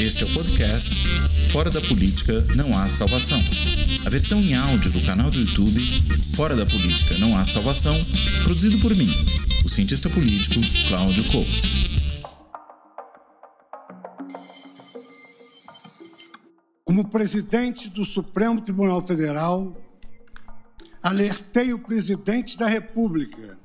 Este 0.00 0.24
é 0.24 0.26
o 0.26 0.34
podcast 0.34 0.90
Fora 1.50 1.70
da 1.70 1.80
Política 1.80 2.32
Não 2.56 2.76
Há 2.76 2.88
Salvação. 2.88 3.40
A 4.04 4.10
versão 4.10 4.40
em 4.40 4.54
áudio 4.54 4.90
do 4.90 5.00
canal 5.06 5.30
do 5.30 5.38
YouTube 5.38 5.80
Fora 6.34 6.56
da 6.56 6.66
Política 6.66 7.16
Não 7.18 7.36
Há 7.36 7.44
Salvação, 7.44 7.94
produzido 8.42 8.78
por 8.80 8.94
mim, 8.94 9.08
o 9.64 9.68
cientista 9.68 10.10
político 10.10 10.56
Cláudio 10.88 11.22
Couto. 11.30 11.48
Como 16.84 17.08
presidente 17.08 17.88
do 17.88 18.04
Supremo 18.04 18.60
Tribunal 18.60 19.00
Federal, 19.00 19.80
alertei 21.02 21.72
o 21.72 21.78
presidente 21.78 22.58
da 22.58 22.66
República 22.66 23.56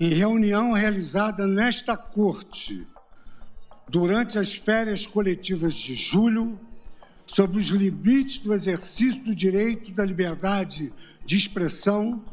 em 0.00 0.08
reunião 0.08 0.72
realizada 0.72 1.46
nesta 1.46 1.96
corte 1.96 2.86
durante 3.92 4.38
as 4.38 4.54
férias 4.54 5.06
coletivas 5.06 5.74
de 5.74 5.94
julho 5.94 6.58
sobre 7.26 7.58
os 7.58 7.68
limites 7.68 8.38
do 8.38 8.54
exercício 8.54 9.22
do 9.22 9.34
direito 9.34 9.92
da 9.92 10.02
liberdade 10.02 10.90
de 11.26 11.36
expressão, 11.36 12.24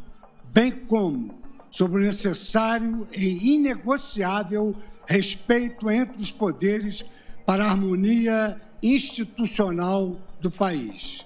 bem 0.53 0.71
como 0.71 1.37
sobre 1.69 1.97
o 1.97 2.05
necessário 2.05 3.05
e 3.11 3.55
inegociável 3.55 4.73
respeito 5.05 5.91
entre 5.91 6.21
os 6.21 6.31
poderes 6.31 7.03
para 7.45 7.65
a 7.65 7.71
harmonia 7.71 8.59
institucional 8.81 10.17
do 10.39 10.49
país. 10.49 11.25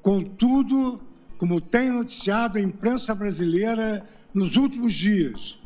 Contudo, 0.00 1.02
como 1.36 1.60
tem 1.60 1.90
noticiado 1.90 2.56
a 2.56 2.62
imprensa 2.62 3.14
brasileira 3.14 4.08
nos 4.32 4.56
últimos 4.56 4.94
dias, 4.94 5.58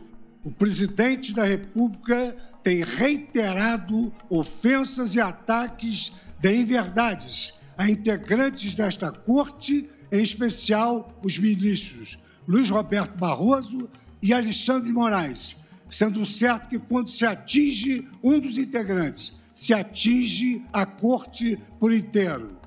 o 0.42 0.50
presidente 0.50 1.32
da 1.32 1.44
República 1.44 2.34
tem 2.64 2.82
reiterado 2.82 4.10
ofensas 4.30 5.14
e 5.14 5.20
ataques 5.20 6.12
de 6.40 6.56
inverdades 6.56 7.52
a 7.76 7.88
integrantes 7.88 8.74
desta 8.74 9.12
corte, 9.12 9.88
em 10.10 10.22
especial 10.22 11.20
os 11.22 11.38
ministros 11.38 12.18
Luiz 12.48 12.70
Roberto 12.70 13.16
Barroso 13.18 13.88
e 14.22 14.32
Alexandre 14.32 14.92
Moraes, 14.92 15.56
sendo 15.88 16.24
certo 16.24 16.68
que 16.68 16.78
quando 16.78 17.08
se 17.08 17.26
atinge 17.26 18.08
um 18.22 18.38
dos 18.38 18.56
integrantes, 18.58 19.34
se 19.54 19.74
atinge 19.74 20.64
a 20.72 20.86
corte 20.86 21.58
por 21.78 21.92
inteiro. 21.92 22.58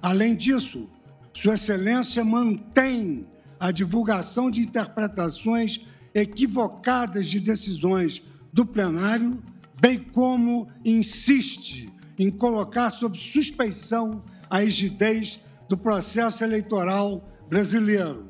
Além 0.00 0.34
disso, 0.34 0.88
Sua 1.34 1.54
Excelência 1.54 2.24
mantém 2.24 3.26
a 3.60 3.70
divulgação 3.70 4.50
de 4.50 4.60
interpretações 4.60 5.80
equivocadas 6.14 7.26
de 7.26 7.40
decisões 7.40 8.22
do 8.52 8.64
plenário, 8.66 9.42
bem 9.80 9.98
como 9.98 10.68
insiste 10.84 11.92
em 12.18 12.30
colocar 12.30 12.90
sob 12.90 13.16
suspeição 13.16 14.24
a 14.50 14.60
rigidez 14.60 15.40
do 15.68 15.76
processo 15.76 16.42
eleitoral 16.42 17.28
brasileiro. 17.48 18.28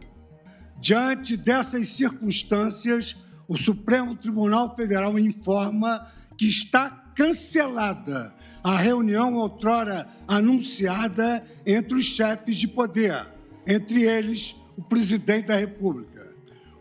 Diante 0.80 1.36
dessas 1.36 1.88
circunstâncias, 1.88 3.16
o 3.48 3.56
Supremo 3.56 4.14
Tribunal 4.14 4.76
Federal 4.76 5.18
informa 5.18 6.12
que 6.36 6.46
está 6.46 6.90
cancelada 7.14 8.36
a 8.62 8.76
reunião 8.76 9.34
outrora 9.36 10.06
anunciada 10.26 11.44
entre 11.64 11.94
os 11.94 12.04
chefes 12.04 12.56
de 12.56 12.68
poder, 12.68 13.26
entre 13.66 14.02
eles 14.02 14.54
o 14.76 14.82
presidente 14.82 15.46
da 15.46 15.56
República. 15.56 16.28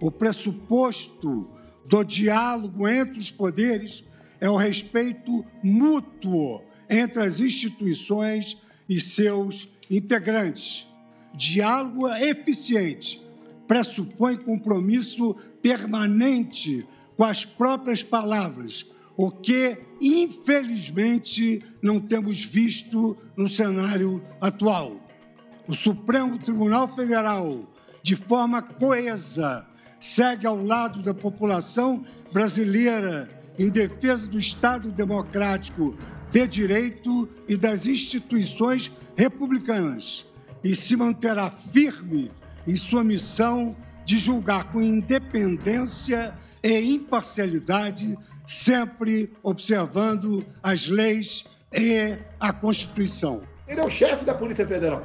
O 0.02 0.12
pressuposto 0.12 1.50
do 1.88 2.04
diálogo 2.04 2.88
entre 2.88 3.18
os 3.18 3.32
poderes 3.32 4.04
é 4.40 4.50
o 4.50 4.58
respeito 4.58 5.44
mútuo 5.64 6.62
entre 6.90 7.22
as 7.22 7.40
instituições 7.40 8.58
e 8.88 9.00
seus 9.00 9.68
integrantes. 9.90 10.86
Diálogo 11.34 12.08
eficiente 12.16 13.22
pressupõe 13.68 14.38
compromisso 14.38 15.36
permanente 15.62 16.86
com 17.16 17.24
as 17.24 17.44
próprias 17.44 18.04
palavras, 18.04 18.86
o 19.18 19.32
que, 19.32 19.78
infelizmente, 20.00 21.62
não 21.82 22.00
temos 22.00 22.42
visto 22.42 23.18
no 23.36 23.48
cenário 23.48 24.24
atual. 24.40 24.96
O 25.68 25.74
Supremo 25.74 26.38
Tribunal 26.38 26.88
Federal, 26.96 27.68
de 28.02 28.16
forma 28.16 28.62
coesa, 28.62 29.68
segue 30.00 30.46
ao 30.46 30.62
lado 30.62 31.02
da 31.02 31.14
população 31.14 32.04
brasileira 32.32 33.30
em 33.58 33.70
defesa 33.70 34.28
do 34.28 34.38
Estado 34.38 34.92
democrático 34.92 35.98
de 36.30 36.46
direito 36.48 37.28
e 37.48 37.58
das 37.58 37.86
instituições 37.86 38.92
republicanas 39.16 40.26
e 40.64 40.76
se 40.76 40.96
manterá 40.96 41.50
firme 41.50 42.32
em 42.68 42.76
sua 42.76 43.04
missão 43.04 43.76
de 44.06 44.18
julgar 44.18 44.72
com 44.72 44.82
independência 44.82 46.34
e 46.64 46.94
imparcialidade, 46.94 48.18
sempre 48.46 49.32
observando 49.42 50.46
as 50.62 50.88
leis 50.88 51.46
e 51.74 52.18
a 52.40 52.52
Constituição. 52.52 53.44
Ele 53.68 53.82
é 53.82 53.86
o 53.86 53.90
chefe 53.90 54.26
da 54.26 54.34
Polícia 54.34 54.66
Federal. 54.66 55.04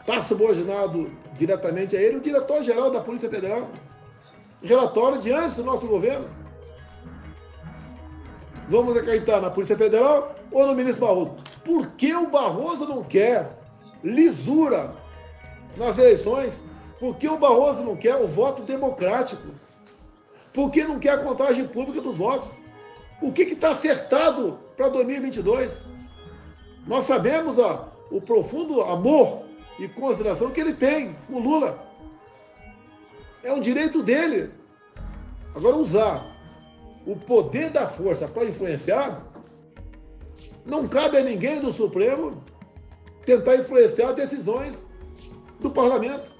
Está 0.00 0.20
subordinado 0.20 1.10
diretamente 1.34 1.96
a 1.96 2.00
ele, 2.00 2.16
o 2.16 2.20
diretor-geral 2.20 2.90
da 2.90 3.00
Polícia 3.00 3.28
Federal. 3.28 3.68
Relatório 4.62 5.18
diante 5.18 5.56
do 5.56 5.64
nosso 5.64 5.86
governo. 5.86 6.28
Vamos 8.68 8.96
acreditar 8.96 9.40
na 9.40 9.50
Polícia 9.50 9.76
Federal 9.76 10.34
ou 10.50 10.66
no 10.66 10.74
ministro 10.74 11.06
Barroso? 11.06 11.34
Por 11.64 11.88
que 11.88 12.14
o 12.14 12.30
Barroso 12.30 12.86
não 12.86 13.02
quer 13.02 13.50
lisura 14.02 14.94
nas 15.76 15.98
eleições? 15.98 16.62
Por 17.00 17.16
que 17.16 17.28
o 17.28 17.38
Barroso 17.38 17.82
não 17.82 17.96
quer 17.96 18.16
o 18.16 18.28
voto 18.28 18.62
democrático? 18.62 19.48
Por 20.52 20.70
que 20.70 20.84
não 20.84 20.98
quer 20.98 21.10
a 21.10 21.18
contagem 21.18 21.66
pública 21.66 22.00
dos 22.00 22.16
votos? 22.16 22.50
O 23.20 23.32
que 23.32 23.42
está 23.42 23.70
acertado 23.70 24.58
para 24.76 24.88
2022? 24.88 25.82
Nós 26.86 27.04
sabemos 27.04 27.58
ó, 27.58 27.92
o 28.10 28.20
profundo 28.20 28.82
amor 28.82 29.41
e 29.82 29.88
consideração 29.88 30.52
que 30.52 30.60
ele 30.60 30.74
tem 30.74 31.16
com 31.26 31.40
Lula. 31.40 31.84
É 33.42 33.52
um 33.52 33.58
direito 33.58 34.00
dele. 34.00 34.52
Agora, 35.54 35.76
usar 35.76 36.24
o 37.04 37.16
poder 37.16 37.68
da 37.70 37.88
força 37.88 38.28
para 38.28 38.44
influenciar, 38.44 39.26
não 40.64 40.86
cabe 40.86 41.16
a 41.16 41.22
ninguém 41.22 41.60
do 41.60 41.72
Supremo 41.72 42.44
tentar 43.26 43.56
influenciar 43.56 44.12
decisões 44.12 44.86
do 45.58 45.68
parlamento. 45.68 46.32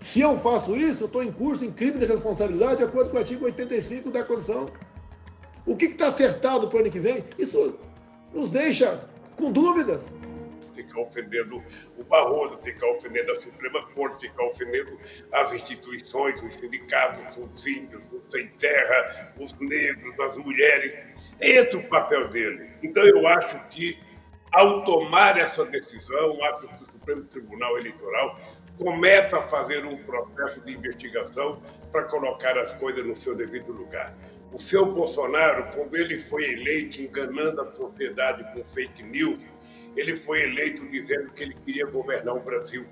Se 0.00 0.20
eu 0.20 0.36
faço 0.36 0.74
isso, 0.74 1.04
eu 1.04 1.06
estou 1.06 1.22
em 1.22 1.30
curso 1.30 1.64
em 1.64 1.70
crime 1.70 1.98
de 1.98 2.06
responsabilidade 2.06 2.78
de 2.78 2.82
acordo 2.82 3.10
com 3.10 3.16
o 3.16 3.20
artigo 3.20 3.44
85 3.44 4.10
da 4.10 4.24
Constituição. 4.24 4.66
O 5.64 5.76
que 5.76 5.84
está 5.84 6.08
acertado 6.08 6.66
para 6.66 6.78
o 6.78 6.80
ano 6.80 6.90
que 6.90 6.98
vem? 6.98 7.24
Isso 7.38 7.78
nos 8.34 8.48
deixa 8.48 9.08
com 9.36 9.52
dúvidas 9.52 10.06
ficar 10.74 11.00
ofendendo 11.00 11.62
o 11.98 12.04
Barroso, 12.04 12.58
ficar 12.62 12.88
ofendendo 12.88 13.32
a 13.32 13.36
Suprema 13.36 13.86
Corte, 13.94 14.28
ficar 14.28 14.44
ofendendo 14.44 14.98
as 15.32 15.52
instituições, 15.52 16.42
os 16.42 16.54
sindicatos, 16.54 17.36
os 17.36 17.66
índios, 17.66 18.02
os 18.12 18.30
sem 18.30 18.48
terra, 18.48 19.34
os 19.38 19.58
negros, 19.58 20.18
as 20.20 20.36
mulheres. 20.36 20.94
Esse 21.40 21.76
o 21.76 21.88
papel 21.88 22.28
dele. 22.28 22.70
Então 22.82 23.02
eu 23.04 23.26
acho 23.26 23.58
que, 23.68 23.98
ao 24.52 24.84
tomar 24.84 25.38
essa 25.38 25.64
decisão, 25.64 26.42
acho 26.44 26.68
que 26.68 26.84
o 26.84 26.86
Supremo 26.86 27.24
Tribunal 27.24 27.78
Eleitoral 27.78 28.38
começa 28.78 29.38
a 29.38 29.42
fazer 29.42 29.84
um 29.84 29.96
processo 29.98 30.64
de 30.64 30.72
investigação 30.72 31.60
para 31.90 32.04
colocar 32.04 32.58
as 32.58 32.72
coisas 32.72 33.04
no 33.04 33.14
seu 33.14 33.34
devido 33.34 33.72
lugar. 33.72 34.14
O 34.52 34.58
seu 34.58 34.86
Bolsonaro, 34.86 35.70
quando 35.74 35.96
ele 35.96 36.18
foi 36.18 36.44
eleito 36.52 37.00
enganando 37.00 37.62
a 37.62 37.72
sociedade 37.72 38.44
com 38.52 38.64
fake 38.64 39.02
news, 39.02 39.48
ele 39.96 40.16
foi 40.16 40.42
eleito 40.42 40.88
dizendo 40.88 41.30
que 41.32 41.42
ele 41.42 41.54
queria 41.64 41.86
governar 41.86 42.36
o 42.36 42.40
Brasil. 42.40 42.84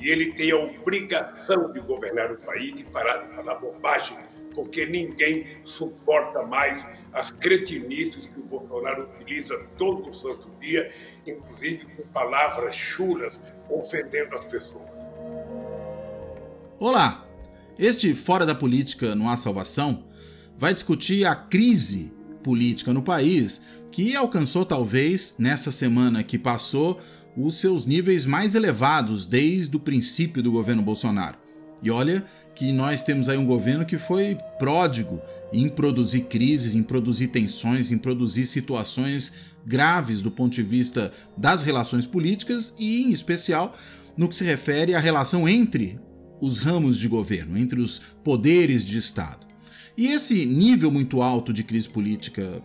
E 0.00 0.08
ele 0.08 0.32
tem 0.32 0.50
a 0.50 0.56
obrigação 0.56 1.72
de 1.72 1.80
governar 1.80 2.30
o 2.30 2.36
país 2.36 2.78
e 2.80 2.84
parar 2.84 3.18
de 3.18 3.34
falar 3.34 3.54
bobagem, 3.54 4.18
porque 4.54 4.84
ninguém 4.84 5.46
suporta 5.64 6.42
mais 6.42 6.86
as 7.12 7.30
cretinices 7.30 8.26
que 8.26 8.40
o 8.40 8.44
Bolsonaro 8.44 9.04
utiliza 9.04 9.58
todo 9.78 10.12
santo 10.12 10.50
dia, 10.60 10.92
inclusive 11.26 11.86
com 11.96 12.06
palavras 12.08 12.76
chulas, 12.76 13.40
ofendendo 13.70 14.34
as 14.34 14.44
pessoas. 14.44 15.06
Olá! 16.78 17.26
Este 17.78 18.14
Fora 18.14 18.44
da 18.44 18.54
Política 18.54 19.14
Não 19.14 19.28
Há 19.28 19.36
Salvação 19.36 20.04
vai 20.58 20.72
discutir 20.72 21.26
a 21.26 21.34
crise 21.34 22.14
política 22.42 22.92
no 22.92 23.02
país 23.02 23.62
que 23.96 24.14
alcançou 24.14 24.66
talvez 24.66 25.36
nessa 25.38 25.72
semana 25.72 26.22
que 26.22 26.36
passou 26.36 27.00
os 27.34 27.58
seus 27.58 27.86
níveis 27.86 28.26
mais 28.26 28.54
elevados 28.54 29.26
desde 29.26 29.74
o 29.74 29.80
princípio 29.80 30.42
do 30.42 30.52
governo 30.52 30.82
Bolsonaro. 30.82 31.38
E 31.82 31.90
olha 31.90 32.22
que 32.54 32.72
nós 32.72 33.02
temos 33.02 33.30
aí 33.30 33.38
um 33.38 33.46
governo 33.46 33.86
que 33.86 33.96
foi 33.96 34.36
pródigo 34.58 35.22
em 35.50 35.66
produzir 35.66 36.24
crises, 36.24 36.74
em 36.74 36.82
produzir 36.82 37.28
tensões, 37.28 37.90
em 37.90 37.96
produzir 37.96 38.44
situações 38.44 39.32
graves 39.64 40.20
do 40.20 40.30
ponto 40.30 40.52
de 40.52 40.62
vista 40.62 41.10
das 41.34 41.62
relações 41.62 42.04
políticas 42.04 42.74
e, 42.78 43.02
em 43.02 43.12
especial, 43.12 43.74
no 44.14 44.28
que 44.28 44.36
se 44.36 44.44
refere 44.44 44.94
à 44.94 44.98
relação 44.98 45.48
entre 45.48 45.98
os 46.38 46.58
ramos 46.58 46.98
de 46.98 47.08
governo, 47.08 47.56
entre 47.56 47.80
os 47.80 47.98
poderes 48.22 48.84
de 48.84 48.98
Estado. 48.98 49.46
E 49.96 50.08
esse 50.08 50.44
nível 50.44 50.90
muito 50.90 51.22
alto 51.22 51.50
de 51.50 51.64
crise 51.64 51.88
política 51.88 52.62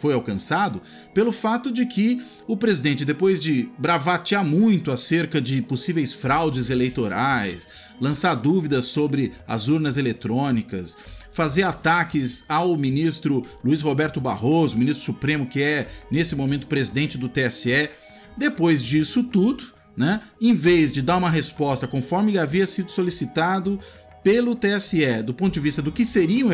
foi 0.00 0.14
alcançado 0.14 0.80
pelo 1.12 1.30
fato 1.30 1.70
de 1.70 1.84
que 1.84 2.22
o 2.46 2.56
presidente, 2.56 3.04
depois 3.04 3.42
de 3.42 3.68
bravatear 3.78 4.44
muito 4.44 4.90
acerca 4.90 5.40
de 5.40 5.60
possíveis 5.60 6.12
fraudes 6.12 6.70
eleitorais, 6.70 7.68
lançar 8.00 8.34
dúvidas 8.34 8.86
sobre 8.86 9.32
as 9.46 9.68
urnas 9.68 9.98
eletrônicas, 9.98 10.96
fazer 11.30 11.62
ataques 11.62 12.44
ao 12.48 12.76
ministro 12.76 13.44
Luiz 13.62 13.82
Roberto 13.82 14.20
Barroso, 14.20 14.78
ministro 14.78 15.04
supremo 15.04 15.46
que 15.46 15.62
é 15.62 15.86
nesse 16.10 16.34
momento 16.34 16.66
presidente 16.66 17.18
do 17.18 17.28
TSE, 17.28 17.90
depois 18.36 18.82
disso 18.82 19.24
tudo, 19.24 19.64
né, 19.96 20.20
em 20.40 20.54
vez 20.54 20.92
de 20.92 21.02
dar 21.02 21.18
uma 21.18 21.28
resposta 21.28 21.86
conforme 21.86 22.32
lhe 22.32 22.38
havia 22.38 22.66
sido 22.66 22.90
solicitado 22.90 23.78
pelo 24.22 24.54
TSE, 24.54 25.22
do 25.24 25.32
ponto 25.32 25.54
de 25.54 25.60
vista 25.60 25.80
do 25.80 25.90
que 25.90 26.04
seriam 26.04 26.50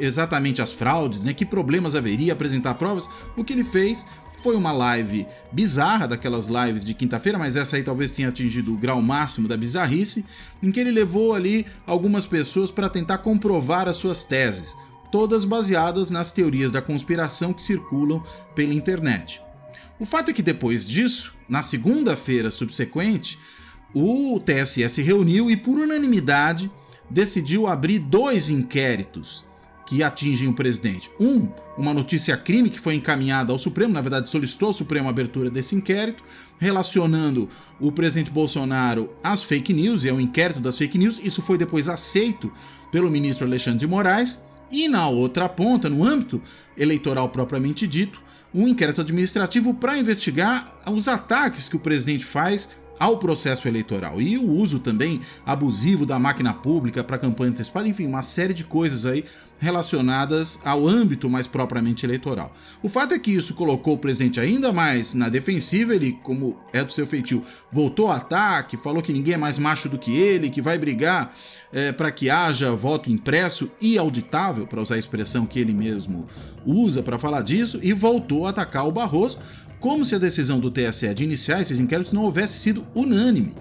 exatamente 0.00 0.60
as 0.60 0.72
fraudes, 0.72 1.24
né, 1.24 1.32
que 1.32 1.46
problemas 1.46 1.94
haveria 1.94 2.32
apresentar 2.32 2.74
provas, 2.74 3.08
o 3.36 3.42
que 3.42 3.52
ele 3.54 3.64
fez 3.64 4.06
foi 4.42 4.54
uma 4.54 4.70
live 4.70 5.26
bizarra, 5.50 6.06
daquelas 6.06 6.46
lives 6.48 6.84
de 6.84 6.94
quinta-feira, 6.94 7.38
mas 7.38 7.56
essa 7.56 7.76
aí 7.76 7.82
talvez 7.82 8.10
tenha 8.10 8.28
atingido 8.28 8.72
o 8.72 8.76
grau 8.76 9.00
máximo 9.00 9.48
da 9.48 9.56
bizarrice, 9.56 10.24
em 10.62 10.70
que 10.70 10.78
ele 10.78 10.90
levou 10.90 11.34
ali 11.34 11.66
algumas 11.86 12.26
pessoas 12.26 12.70
para 12.70 12.88
tentar 12.88 13.18
comprovar 13.18 13.88
as 13.88 13.96
suas 13.96 14.24
teses, 14.24 14.76
todas 15.10 15.44
baseadas 15.44 16.10
nas 16.10 16.30
teorias 16.32 16.70
da 16.70 16.82
conspiração 16.82 17.52
que 17.52 17.62
circulam 17.62 18.22
pela 18.54 18.74
internet. 18.74 19.40
O 19.98 20.04
fato 20.04 20.30
é 20.30 20.34
que 20.34 20.42
depois 20.42 20.86
disso, 20.86 21.34
na 21.48 21.62
segunda-feira 21.62 22.50
subsequente, 22.50 23.38
o 23.94 24.38
TSE 24.38 24.86
se 24.90 25.00
reuniu 25.00 25.50
e, 25.50 25.56
por 25.56 25.78
unanimidade, 25.78 26.70
decidiu 27.10 27.66
abrir 27.66 27.98
dois 27.98 28.50
inquéritos 28.50 29.44
que 29.86 30.02
atingem 30.02 30.48
o 30.48 30.52
presidente. 30.52 31.08
Um, 31.20 31.48
uma 31.78 31.94
notícia 31.94 32.36
crime 32.36 32.68
que 32.68 32.80
foi 32.80 32.96
encaminhada 32.96 33.52
ao 33.52 33.58
Supremo, 33.58 33.92
na 33.92 34.00
verdade 34.00 34.28
solicitou 34.28 34.68
ao 34.68 34.72
Supremo 34.72 35.06
a 35.06 35.10
abertura 35.10 35.48
desse 35.48 35.76
inquérito, 35.76 36.24
relacionando 36.58 37.48
o 37.78 37.92
presidente 37.92 38.30
Bolsonaro 38.30 39.10
às 39.22 39.44
fake 39.44 39.72
news, 39.72 40.04
e 40.04 40.08
é 40.08 40.12
o 40.12 40.20
inquérito 40.20 40.58
das 40.58 40.76
fake 40.76 40.98
news. 40.98 41.20
Isso 41.22 41.40
foi 41.40 41.56
depois 41.56 41.88
aceito 41.88 42.52
pelo 42.90 43.10
ministro 43.10 43.46
Alexandre 43.46 43.78
de 43.78 43.86
Moraes. 43.86 44.42
E 44.72 44.88
na 44.88 45.08
outra 45.08 45.48
ponta, 45.48 45.88
no 45.88 46.04
âmbito 46.04 46.42
eleitoral 46.76 47.28
propriamente 47.28 47.86
dito, 47.86 48.20
um 48.52 48.66
inquérito 48.66 49.00
administrativo 49.00 49.72
para 49.74 49.98
investigar 49.98 50.74
os 50.90 51.06
ataques 51.06 51.68
que 51.68 51.76
o 51.76 51.80
presidente 51.80 52.24
faz 52.24 52.70
ao 52.98 53.18
processo 53.18 53.68
eleitoral 53.68 54.20
e 54.20 54.38
o 54.38 54.50
uso 54.50 54.78
também 54.78 55.20
abusivo 55.44 56.06
da 56.06 56.18
máquina 56.18 56.52
pública 56.52 57.04
para 57.04 57.18
campanha 57.18 57.50
antecipada, 57.50 57.88
enfim, 57.88 58.06
uma 58.06 58.22
série 58.22 58.54
de 58.54 58.64
coisas 58.64 59.06
aí 59.06 59.24
relacionadas 59.58 60.60
ao 60.64 60.86
âmbito 60.86 61.30
mais 61.30 61.46
propriamente 61.46 62.04
eleitoral. 62.04 62.54
O 62.82 62.88
fato 62.88 63.14
é 63.14 63.18
que 63.18 63.30
isso 63.30 63.54
colocou 63.54 63.94
o 63.94 63.98
presidente 63.98 64.38
ainda 64.38 64.72
mais 64.72 65.14
na 65.14 65.28
defensiva, 65.28 65.94
ele, 65.94 66.18
como 66.22 66.56
é 66.72 66.84
do 66.84 66.92
seu 66.92 67.06
feitio, 67.06 67.42
voltou 67.72 68.08
ao 68.08 68.12
ataque, 68.12 68.76
falou 68.76 69.02
que 69.02 69.12
ninguém 69.12 69.34
é 69.34 69.38
mais 69.38 69.58
macho 69.58 69.88
do 69.88 69.98
que 69.98 70.14
ele, 70.14 70.50
que 70.50 70.60
vai 70.60 70.78
brigar 70.78 71.34
é, 71.72 71.90
para 71.90 72.10
que 72.10 72.28
haja 72.28 72.72
voto 72.72 73.10
impresso 73.10 73.70
e 73.80 73.96
auditável, 73.96 74.66
para 74.66 74.82
usar 74.82 74.96
a 74.96 74.98
expressão 74.98 75.46
que 75.46 75.58
ele 75.58 75.72
mesmo 75.72 76.26
usa 76.66 77.02
para 77.02 77.18
falar 77.18 77.42
disso, 77.42 77.80
e 77.82 77.92
voltou 77.92 78.46
a 78.46 78.50
atacar 78.50 78.86
o 78.86 78.92
Barroso, 78.92 79.38
como 79.80 80.04
se 80.04 80.14
a 80.14 80.18
decisão 80.18 80.58
do 80.58 80.70
TSE 80.70 81.12
de 81.14 81.24
iniciar 81.24 81.60
esses 81.60 81.78
inquéritos 81.78 82.12
não 82.12 82.22
houvesse 82.24 82.58
sido 82.58 82.86
unânime, 82.94 83.54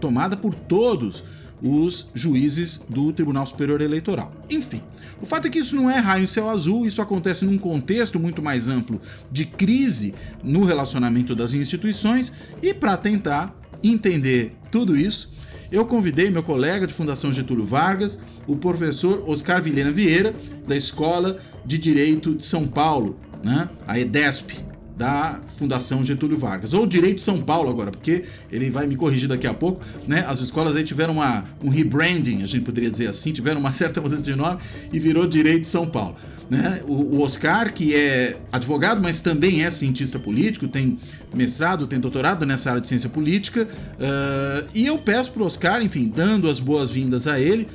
tomada 0.00 0.36
por 0.36 0.54
todos 0.54 1.24
os 1.62 2.10
juízes 2.12 2.84
do 2.88 3.12
Tribunal 3.12 3.46
Superior 3.46 3.80
Eleitoral. 3.80 4.34
Enfim, 4.50 4.82
o 5.20 5.26
fato 5.26 5.46
é 5.46 5.50
que 5.50 5.60
isso 5.60 5.76
não 5.76 5.88
é 5.88 5.98
raio 5.98 6.24
em 6.24 6.26
céu 6.26 6.50
azul, 6.50 6.84
isso 6.84 7.00
acontece 7.00 7.44
num 7.44 7.56
contexto 7.56 8.18
muito 8.18 8.42
mais 8.42 8.68
amplo 8.68 9.00
de 9.30 9.46
crise 9.46 10.12
no 10.42 10.64
relacionamento 10.64 11.34
das 11.36 11.54
instituições 11.54 12.32
e 12.60 12.74
para 12.74 12.96
tentar 12.96 13.56
entender 13.82 14.56
tudo 14.70 14.96
isso, 14.96 15.32
eu 15.70 15.86
convidei 15.86 16.30
meu 16.30 16.42
colega 16.42 16.86
de 16.86 16.92
Fundação 16.92 17.32
Getúlio 17.32 17.64
Vargas, 17.64 18.18
o 18.46 18.56
professor 18.56 19.24
Oscar 19.28 19.62
Vilhena 19.62 19.92
Vieira, 19.92 20.34
da 20.66 20.76
Escola 20.76 21.38
de 21.64 21.78
Direito 21.78 22.34
de 22.34 22.44
São 22.44 22.66
Paulo, 22.66 23.18
né, 23.42 23.68
a 23.86 23.98
EDESP, 23.98 24.71
da 25.02 25.40
Fundação 25.58 26.04
Getúlio 26.04 26.38
Vargas. 26.38 26.72
Ou 26.72 26.86
Direito 26.86 27.20
São 27.20 27.38
Paulo 27.42 27.68
agora, 27.68 27.90
porque 27.90 28.22
ele 28.52 28.70
vai 28.70 28.86
me 28.86 28.94
corrigir 28.94 29.28
daqui 29.28 29.48
a 29.48 29.52
pouco, 29.52 29.84
né? 30.06 30.24
As 30.28 30.38
escolas 30.38 30.76
aí 30.76 30.84
tiveram 30.84 31.14
uma, 31.14 31.44
um 31.60 31.68
rebranding, 31.68 32.40
a 32.40 32.46
gente 32.46 32.64
poderia 32.64 32.88
dizer 32.88 33.08
assim, 33.08 33.32
tiveram 33.32 33.58
uma 33.58 33.72
certa 33.74 34.00
mudança 34.00 34.22
de 34.22 34.36
nome 34.36 34.60
e 34.92 35.00
virou 35.00 35.26
Direito 35.26 35.66
São 35.66 35.88
Paulo. 35.88 36.14
Né? 36.48 36.82
O, 36.86 37.16
o 37.16 37.22
Oscar, 37.22 37.72
que 37.72 37.96
é 37.96 38.36
advogado, 38.52 39.02
mas 39.02 39.20
também 39.20 39.64
é 39.64 39.72
cientista 39.72 40.20
político, 40.20 40.68
tem 40.68 40.96
mestrado, 41.34 41.88
tem 41.88 41.98
doutorado 41.98 42.46
nessa 42.46 42.70
área 42.70 42.80
de 42.80 42.86
ciência 42.86 43.08
política, 43.08 43.64
uh, 43.64 44.68
e 44.72 44.86
eu 44.86 44.98
peço 44.98 45.32
para 45.32 45.42
o 45.42 45.46
Oscar, 45.46 45.82
enfim, 45.82 46.12
dando 46.14 46.48
as 46.48 46.60
boas-vindas 46.60 47.26
a 47.26 47.40
ele. 47.40 47.66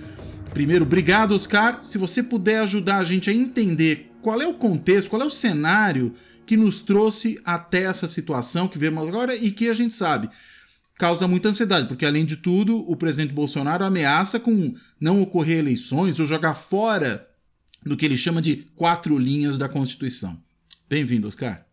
Primeiro, 0.53 0.85
obrigado, 0.85 1.33
Oscar. 1.33 1.81
Se 1.83 1.97
você 1.97 2.23
puder 2.23 2.59
ajudar 2.59 2.99
a 2.99 3.03
gente 3.03 3.29
a 3.29 3.33
entender 3.33 4.13
qual 4.21 4.41
é 4.41 4.47
o 4.47 4.53
contexto, 4.53 5.09
qual 5.09 5.21
é 5.21 5.25
o 5.25 5.29
cenário 5.29 6.13
que 6.47 6.57
nos 6.57 6.81
trouxe 6.81 7.39
até 7.45 7.83
essa 7.83 8.07
situação 8.07 8.67
que 8.67 8.79
vemos 8.79 9.07
agora 9.07 9.35
e 9.35 9.51
que 9.51 9.69
a 9.69 9.73
gente 9.73 9.93
sabe 9.93 10.29
causa 10.97 11.27
muita 11.27 11.49
ansiedade, 11.49 11.87
porque 11.87 12.05
além 12.05 12.25
de 12.25 12.37
tudo, 12.37 12.77
o 12.89 12.95
presidente 12.95 13.31
Bolsonaro 13.31 13.85
ameaça 13.85 14.39
com 14.39 14.73
não 14.99 15.21
ocorrer 15.21 15.59
eleições 15.59 16.19
ou 16.19 16.25
jogar 16.25 16.55
fora 16.55 17.25
do 17.85 17.95
que 17.95 18.03
ele 18.03 18.17
chama 18.17 18.41
de 18.41 18.55
quatro 18.75 19.17
linhas 19.17 19.57
da 19.57 19.69
Constituição. 19.69 20.41
Bem-vindo, 20.89 21.27
Oscar. 21.27 21.65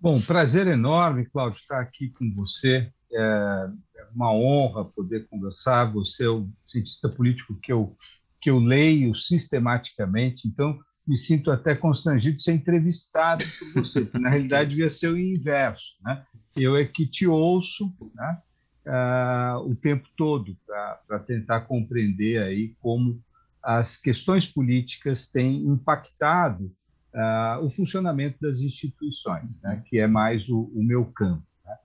Bom, 0.00 0.20
prazer 0.20 0.66
enorme, 0.66 1.26
Cláudio, 1.26 1.60
estar 1.60 1.80
aqui 1.80 2.10
com 2.10 2.32
você. 2.32 2.88
É 3.12 3.68
uma 4.14 4.32
honra 4.32 4.84
poder 4.84 5.26
conversar. 5.28 5.92
Você 5.92 6.24
é 6.24 6.28
o 6.28 6.48
cientista 6.66 7.08
político 7.08 7.58
que 7.60 7.72
eu, 7.72 7.96
que 8.40 8.50
eu 8.50 8.60
leio 8.60 9.14
sistematicamente, 9.16 10.46
então 10.46 10.78
me 11.06 11.18
sinto 11.18 11.50
até 11.50 11.74
constrangido 11.74 12.36
de 12.36 12.42
ser 12.42 12.52
entrevistado 12.52 13.44
por 13.44 13.82
você, 13.82 14.06
que 14.06 14.18
na 14.18 14.30
realidade 14.30 14.70
devia 14.70 14.88
ser 14.88 15.08
o 15.08 15.18
inverso. 15.18 15.96
Né? 16.02 16.24
Eu 16.56 16.76
é 16.76 16.84
que 16.84 17.06
te 17.06 17.26
ouço 17.26 17.94
né, 18.14 18.38
uh, 18.86 19.70
o 19.70 19.74
tempo 19.76 20.08
todo 20.16 20.56
para 20.66 21.18
tentar 21.26 21.62
compreender 21.62 22.42
aí 22.42 22.74
como 22.80 23.22
as 23.62 23.98
questões 23.98 24.46
políticas 24.46 25.30
têm 25.30 25.66
impactado 25.66 26.72
uh, 27.14 27.64
o 27.64 27.70
funcionamento 27.70 28.38
das 28.40 28.60
instituições, 28.60 29.62
né, 29.62 29.82
que 29.86 29.98
é 29.98 30.06
mais 30.06 30.48
o, 30.48 30.70
o 30.74 30.82
meu 30.82 31.06
campo. 31.06 31.46
Né? 31.64 31.76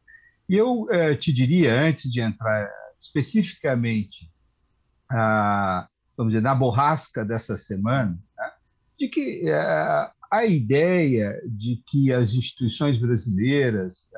E 0.50 0.56
eu 0.56 0.84
uh, 0.84 1.16
te 1.18 1.32
diria, 1.32 1.82
antes 1.82 2.12
de 2.12 2.22
entrar 2.22 2.70
especificamente, 3.00 4.30
uh, 5.12 5.88
vamos 6.18 6.34
dizer, 6.34 6.42
na 6.42 6.54
borrasca 6.54 7.24
dessa 7.24 7.58
semana, 7.58 8.20
de 9.00 9.08
que 9.08 9.50
é, 9.50 10.12
a 10.32 10.46
ideia 10.46 11.41
de 11.48 11.82
que 11.88 12.13
as 12.13 12.34
instituições 12.34 13.00
brasileiras, 13.00 14.12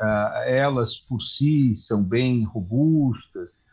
elas 0.45 0.97
por 0.97 1.21
si 1.21 1.73
são 1.75 2.03
bem 2.03 2.43
robustas, 2.43 3.63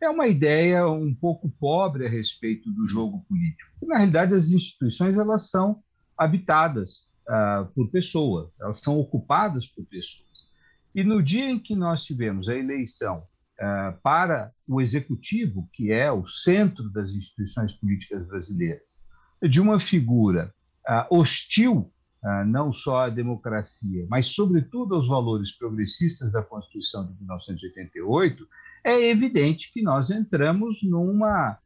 é 0.00 0.10
uma 0.10 0.26
ideia 0.26 0.86
um 0.88 1.14
pouco 1.14 1.48
pobre 1.48 2.06
a 2.06 2.10
respeito 2.10 2.70
do 2.70 2.86
jogo 2.86 3.24
político. 3.28 3.70
Na 3.82 3.96
realidade, 3.96 4.34
as 4.34 4.50
instituições 4.50 5.16
elas 5.16 5.50
são 5.50 5.82
habitadas 6.16 7.12
uh, 7.28 7.66
por 7.74 7.90
pessoas, 7.90 8.58
elas 8.60 8.78
são 8.80 8.98
ocupadas 8.98 9.66
por 9.66 9.84
pessoas. 9.86 10.50
E 10.94 11.04
no 11.04 11.22
dia 11.22 11.48
em 11.50 11.58
que 11.58 11.74
nós 11.74 12.04
tivemos 12.04 12.48
a 12.48 12.56
eleição 12.56 13.18
uh, 13.18 13.98
para 14.02 14.52
o 14.66 14.80
executivo, 14.80 15.68
que 15.72 15.92
é 15.92 16.10
o 16.10 16.26
centro 16.26 16.90
das 16.90 17.10
instituições 17.12 17.72
políticas 17.72 18.26
brasileiras, 18.26 18.95
de 19.42 19.60
uma 19.60 19.78
figura 19.78 20.54
uh, 20.88 21.16
hostil 21.16 21.92
uh, 22.22 22.44
não 22.46 22.72
só 22.72 23.04
à 23.04 23.08
democracia, 23.08 24.06
mas 24.08 24.28
sobretudo 24.28 24.94
aos 24.94 25.08
valores 25.08 25.52
progressistas 25.52 26.32
da 26.32 26.42
Constituição 26.42 27.06
de 27.06 27.14
1988, 27.18 28.46
é 28.84 29.08
evidente 29.08 29.72
que 29.72 29.82
nós 29.82 30.10
entramos 30.10 30.78
numa, 30.84 31.58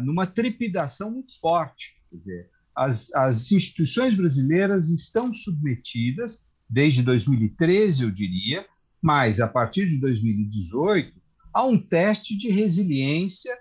numa 0.00 0.28
trepidação 0.28 1.10
muito 1.10 1.40
forte. 1.40 1.96
Quer 2.08 2.16
dizer, 2.16 2.50
as, 2.74 3.12
as 3.14 3.50
instituições 3.50 4.14
brasileiras 4.14 4.90
estão 4.90 5.34
submetidas, 5.34 6.48
desde 6.68 7.02
2013, 7.02 8.04
eu 8.04 8.10
diria, 8.12 8.64
mas 9.02 9.40
a 9.40 9.48
partir 9.48 9.88
de 9.88 9.98
2018, 9.98 11.12
a 11.52 11.66
um 11.66 11.78
teste 11.78 12.36
de 12.38 12.50
resiliência 12.50 13.56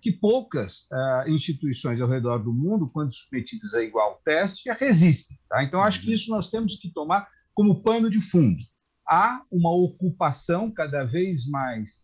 que 0.00 0.12
poucas 0.12 0.88
uh, 0.92 1.28
instituições 1.28 2.00
ao 2.00 2.08
redor 2.08 2.38
do 2.38 2.52
mundo, 2.52 2.90
quando 2.90 3.14
submetidas 3.14 3.72
a 3.74 3.82
igual 3.82 4.20
teste, 4.24 4.70
resistem. 4.72 5.38
Tá? 5.48 5.62
Então, 5.62 5.82
acho 5.82 6.00
que 6.00 6.08
uhum. 6.08 6.14
isso 6.14 6.30
nós 6.30 6.50
temos 6.50 6.76
que 6.76 6.92
tomar 6.92 7.28
como 7.54 7.82
pano 7.82 8.10
de 8.10 8.20
fundo. 8.20 8.62
Há 9.08 9.42
uma 9.50 9.70
ocupação 9.70 10.70
cada 10.70 11.04
vez 11.04 11.46
mais 11.46 12.02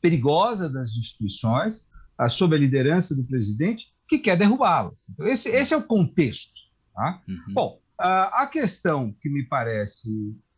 perigosa 0.00 0.68
das 0.68 0.90
instituições, 0.90 1.88
sob 2.30 2.56
a 2.56 2.58
liderança 2.58 3.14
do 3.14 3.24
presidente, 3.24 3.86
que 4.08 4.18
quer 4.18 4.36
derrubá-las. 4.36 5.08
Então, 5.10 5.26
esse, 5.26 5.50
esse, 5.50 5.74
é 5.74 5.76
o 5.76 5.86
contexto. 5.86 6.58
Tá? 6.94 7.22
Uhum. 7.28 7.54
Bom, 7.54 7.80
a 7.98 8.46
questão 8.46 9.14
que 9.20 9.28
me 9.28 9.44
parece 9.44 10.10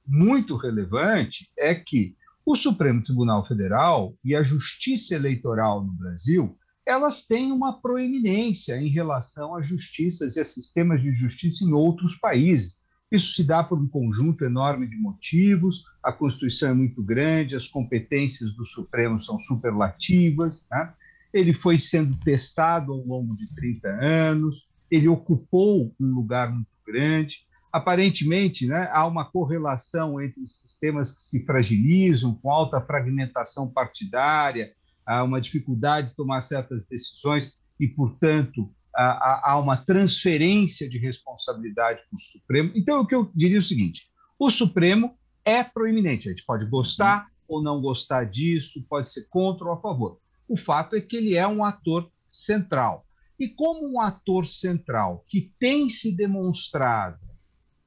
muito 0.06 0.56
relevante 0.56 1.50
é 1.58 1.74
que 1.74 2.16
o 2.52 2.56
Supremo 2.56 3.00
Tribunal 3.04 3.46
Federal 3.46 4.16
e 4.24 4.34
a 4.34 4.42
Justiça 4.42 5.14
Eleitoral 5.14 5.84
no 5.84 5.92
Brasil, 5.92 6.58
elas 6.84 7.24
têm 7.24 7.52
uma 7.52 7.80
proeminência 7.80 8.76
em 8.76 8.88
relação 8.88 9.54
a 9.54 9.62
justiças 9.62 10.34
e 10.34 10.40
a 10.40 10.44
sistemas 10.44 11.00
de 11.00 11.12
justiça 11.12 11.62
em 11.62 11.72
outros 11.72 12.16
países. 12.16 12.80
Isso 13.08 13.34
se 13.34 13.44
dá 13.44 13.62
por 13.62 13.78
um 13.78 13.86
conjunto 13.86 14.44
enorme 14.44 14.88
de 14.88 14.96
motivos, 14.96 15.84
a 16.02 16.12
Constituição 16.12 16.70
é 16.70 16.74
muito 16.74 17.00
grande, 17.04 17.54
as 17.54 17.68
competências 17.68 18.52
do 18.54 18.66
Supremo 18.66 19.20
são 19.20 19.38
superlativas, 19.38 20.66
né? 20.72 20.92
ele 21.32 21.54
foi 21.54 21.78
sendo 21.78 22.18
testado 22.18 22.92
ao 22.92 22.98
longo 22.98 23.36
de 23.36 23.46
30 23.54 23.88
anos, 23.88 24.68
ele 24.90 25.06
ocupou 25.06 25.94
um 26.00 26.06
lugar 26.06 26.52
muito 26.52 26.66
grande, 26.84 27.44
aparentemente, 27.72 28.66
né, 28.66 28.88
há 28.92 29.06
uma 29.06 29.24
correlação 29.24 30.20
entre 30.20 30.44
sistemas 30.46 31.12
que 31.12 31.22
se 31.22 31.44
fragilizam, 31.44 32.34
com 32.34 32.50
alta 32.50 32.80
fragmentação 32.80 33.70
partidária, 33.70 34.72
há 35.06 35.22
uma 35.22 35.40
dificuldade 35.40 36.10
de 36.10 36.16
tomar 36.16 36.40
certas 36.40 36.86
decisões 36.88 37.58
e, 37.78 37.88
portanto, 37.88 38.70
há, 38.94 39.52
há 39.52 39.58
uma 39.58 39.76
transferência 39.76 40.88
de 40.88 40.98
responsabilidade 40.98 42.00
para 42.08 42.16
o 42.16 42.20
Supremo. 42.20 42.72
Então, 42.74 43.00
o 43.00 43.06
que 43.06 43.14
eu 43.14 43.30
diria 43.34 43.56
é 43.56 43.60
o 43.60 43.62
seguinte: 43.62 44.08
o 44.38 44.50
Supremo 44.50 45.16
é 45.44 45.62
proeminente, 45.62 46.28
a 46.28 46.32
gente 46.32 46.44
pode 46.44 46.66
gostar 46.66 47.28
ou 47.48 47.62
não 47.62 47.80
gostar 47.80 48.24
disso, 48.24 48.84
pode 48.88 49.10
ser 49.10 49.26
contra 49.28 49.66
ou 49.66 49.72
a 49.72 49.80
favor. 49.80 50.18
O 50.48 50.56
fato 50.56 50.96
é 50.96 51.00
que 51.00 51.16
ele 51.16 51.34
é 51.34 51.46
um 51.46 51.64
ator 51.64 52.10
central. 52.28 53.06
E 53.38 53.48
como 53.48 53.88
um 53.88 54.00
ator 54.00 54.46
central 54.46 55.24
que 55.26 55.52
tem 55.58 55.88
se 55.88 56.14
demonstrado 56.14 57.29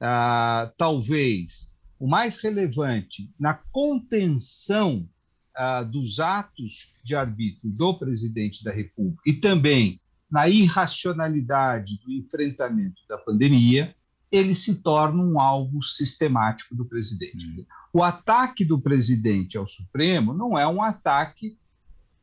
ah, 0.04 0.70
talvez 0.76 1.74
o 1.98 2.06
mais 2.06 2.36
relevante 2.42 3.30
na 3.40 3.54
contenção 3.72 5.08
ah, 5.56 5.82
dos 5.82 6.20
atos 6.20 6.92
de 7.02 7.14
arbítrio 7.14 7.72
do 7.78 7.94
presidente 7.94 8.62
da 8.62 8.70
República 8.70 9.22
e 9.26 9.32
também 9.32 9.98
na 10.30 10.46
irracionalidade 10.48 11.98
do 12.04 12.12
enfrentamento 12.12 13.00
da 13.08 13.16
pandemia, 13.16 13.94
ele 14.30 14.54
se 14.54 14.82
torna 14.82 15.22
um 15.22 15.38
alvo 15.38 15.82
sistemático 15.82 16.74
do 16.74 16.84
presidente. 16.84 17.36
Uhum. 17.36 17.64
O 17.92 18.02
ataque 18.02 18.64
do 18.64 18.78
presidente 18.78 19.56
ao 19.56 19.66
Supremo 19.66 20.34
não 20.34 20.58
é 20.58 20.66
um 20.66 20.82
ataque 20.82 21.56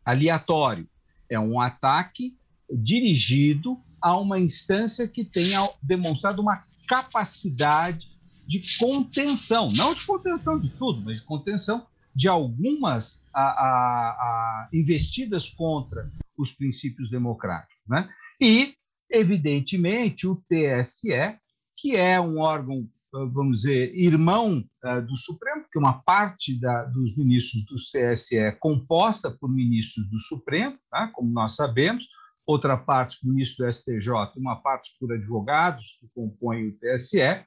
aleatório, 0.05 0.87
é 1.29 1.39
um 1.39 1.59
ataque 1.59 2.37
dirigido 2.69 3.79
a 4.01 4.17
uma 4.17 4.39
instância 4.39 5.07
que 5.07 5.23
tenha 5.23 5.67
demonstrado 5.81 6.41
uma 6.41 6.63
capacidade 6.91 8.05
de 8.45 8.77
contenção, 8.77 9.69
não 9.77 9.93
de 9.93 10.05
contenção 10.05 10.59
de 10.59 10.69
tudo, 10.71 11.01
mas 11.01 11.21
de 11.21 11.25
contenção 11.25 11.87
de 12.13 12.27
algumas 12.27 13.25
a, 13.33 13.41
a, 13.41 14.09
a 14.09 14.69
investidas 14.73 15.49
contra 15.49 16.11
os 16.37 16.51
princípios 16.51 17.09
democráticos. 17.09 17.77
Né? 17.87 18.09
E, 18.41 18.73
evidentemente, 19.09 20.27
o 20.27 20.35
TSE, 20.35 21.37
que 21.77 21.95
é 21.95 22.19
um 22.19 22.39
órgão, 22.39 22.85
vamos 23.13 23.61
dizer, 23.61 23.95
irmão 23.95 24.61
uh, 24.83 25.01
do 25.01 25.15
Supremo, 25.15 25.61
porque 25.61 25.79
uma 25.79 26.01
parte 26.01 26.59
da, 26.59 26.83
dos 26.83 27.15
ministros 27.15 27.63
do 27.63 27.77
TSE 27.77 28.37
é 28.37 28.51
composta 28.51 29.31
por 29.31 29.49
ministros 29.49 30.09
do 30.09 30.19
Supremo, 30.19 30.77
tá? 30.89 31.07
como 31.07 31.31
nós 31.31 31.55
sabemos, 31.55 32.05
outra 32.45 32.77
parte 32.77 33.19
por 33.19 33.29
ministro 33.29 33.65
do 33.65 33.73
STJ, 33.73 34.09
uma 34.37 34.61
parte 34.61 34.91
por 34.99 35.13
advogados 35.13 35.97
que 35.99 36.07
compõem 36.13 36.69
o 36.69 36.77
TSE, 36.79 37.45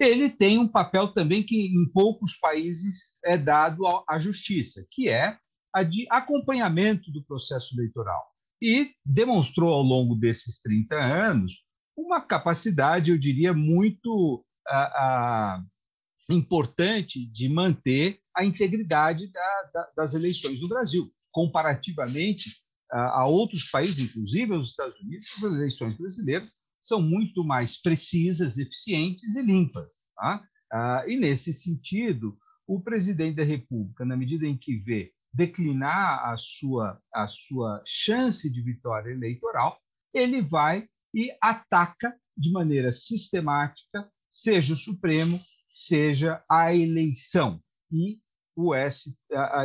ele 0.00 0.28
tem 0.28 0.58
um 0.58 0.66
papel 0.66 1.08
também 1.12 1.42
que 1.42 1.66
em 1.66 1.90
poucos 1.92 2.36
países 2.36 3.18
é 3.24 3.36
dado 3.36 3.82
à 4.08 4.18
justiça, 4.18 4.84
que 4.90 5.08
é 5.08 5.38
a 5.72 5.82
de 5.82 6.06
acompanhamento 6.10 7.10
do 7.12 7.24
processo 7.24 7.74
eleitoral. 7.74 8.22
E 8.60 8.92
demonstrou 9.04 9.72
ao 9.72 9.82
longo 9.82 10.14
desses 10.14 10.60
30 10.60 10.96
anos 10.96 11.64
uma 11.96 12.20
capacidade, 12.20 13.10
eu 13.10 13.18
diria, 13.18 13.52
muito 13.52 14.44
importante 16.30 17.26
de 17.26 17.48
manter 17.48 18.18
a 18.34 18.44
integridade 18.44 19.30
da, 19.30 19.70
da, 19.74 19.90
das 19.96 20.14
eleições 20.14 20.60
no 20.60 20.68
Brasil. 20.68 21.12
Comparativamente 21.32 22.62
a 22.92 23.26
outros 23.26 23.64
países, 23.70 24.10
inclusive 24.10 24.52
aos 24.52 24.68
Estados 24.68 25.00
Unidos, 25.00 25.28
as 25.36 25.52
eleições 25.52 25.96
brasileiras 25.96 26.60
são 26.80 27.00
muito 27.00 27.44
mais 27.44 27.80
precisas, 27.80 28.58
eficientes 28.58 29.36
e 29.36 29.42
limpas. 29.42 29.88
Tá? 30.16 30.44
Ah, 30.72 31.04
e, 31.06 31.16
nesse 31.16 31.52
sentido, 31.52 32.36
o 32.66 32.80
presidente 32.80 33.36
da 33.36 33.44
República, 33.44 34.04
na 34.04 34.16
medida 34.16 34.46
em 34.46 34.56
que 34.56 34.76
vê 34.76 35.12
declinar 35.32 36.30
a 36.30 36.36
sua, 36.36 37.00
a 37.14 37.26
sua 37.26 37.82
chance 37.86 38.50
de 38.52 38.62
vitória 38.62 39.10
eleitoral, 39.10 39.78
ele 40.12 40.42
vai 40.42 40.86
e 41.14 41.34
ataca 41.40 42.14
de 42.36 42.50
maneira 42.50 42.92
sistemática, 42.92 44.10
seja 44.30 44.74
o 44.74 44.76
Supremo, 44.76 45.40
seja 45.72 46.42
a 46.50 46.74
eleição. 46.74 47.62
E 47.90 48.18
o, 48.56 48.74
S, 48.74 49.14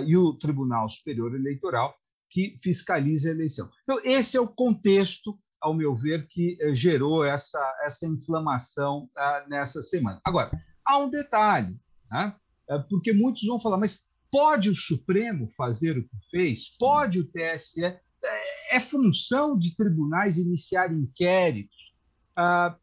e 0.06 0.16
o 0.16 0.34
Tribunal 0.34 0.90
Superior 0.90 1.36
Eleitoral 1.36 1.98
que 2.30 2.60
fiscaliza 2.64 3.30
a 3.30 3.32
eleição. 3.32 3.70
Então, 3.84 4.00
esse 4.04 4.38
é 4.38 4.42
o 4.42 4.48
contexto, 4.48 5.38
ao 5.62 5.74
meu 5.74 5.96
ver, 5.96 6.28
que 6.28 6.58
eh, 6.62 6.74
gerou 6.76 7.26
essa, 7.26 7.60
essa 7.84 8.06
inflamação 8.06 9.10
ah, 9.16 9.46
nessa 9.50 9.82
semana. 9.82 10.22
Agora, 10.26 10.52
há 10.86 10.98
um 10.98 11.10
detalhe, 11.10 11.80
né? 12.12 12.36
É, 12.70 12.78
porque 12.80 13.14
muitos 13.14 13.46
vão 13.46 13.60
falar, 13.60 13.78
mas 13.78 14.08
pode 14.32 14.70
o 14.70 14.76
Supremo 14.76 15.50
fazer 15.56 15.98
o 15.98 16.04
que 16.04 16.18
fez? 16.30 16.76
Pode 16.78 17.20
o 17.20 17.26
TSE? 17.26 17.84
É, 17.86 18.76
é 18.76 18.80
função 18.80 19.58
de 19.58 19.76
tribunais 19.76 20.38
iniciar 20.38 20.92
inquéritos? 20.92 21.94
Ah, 22.36 22.78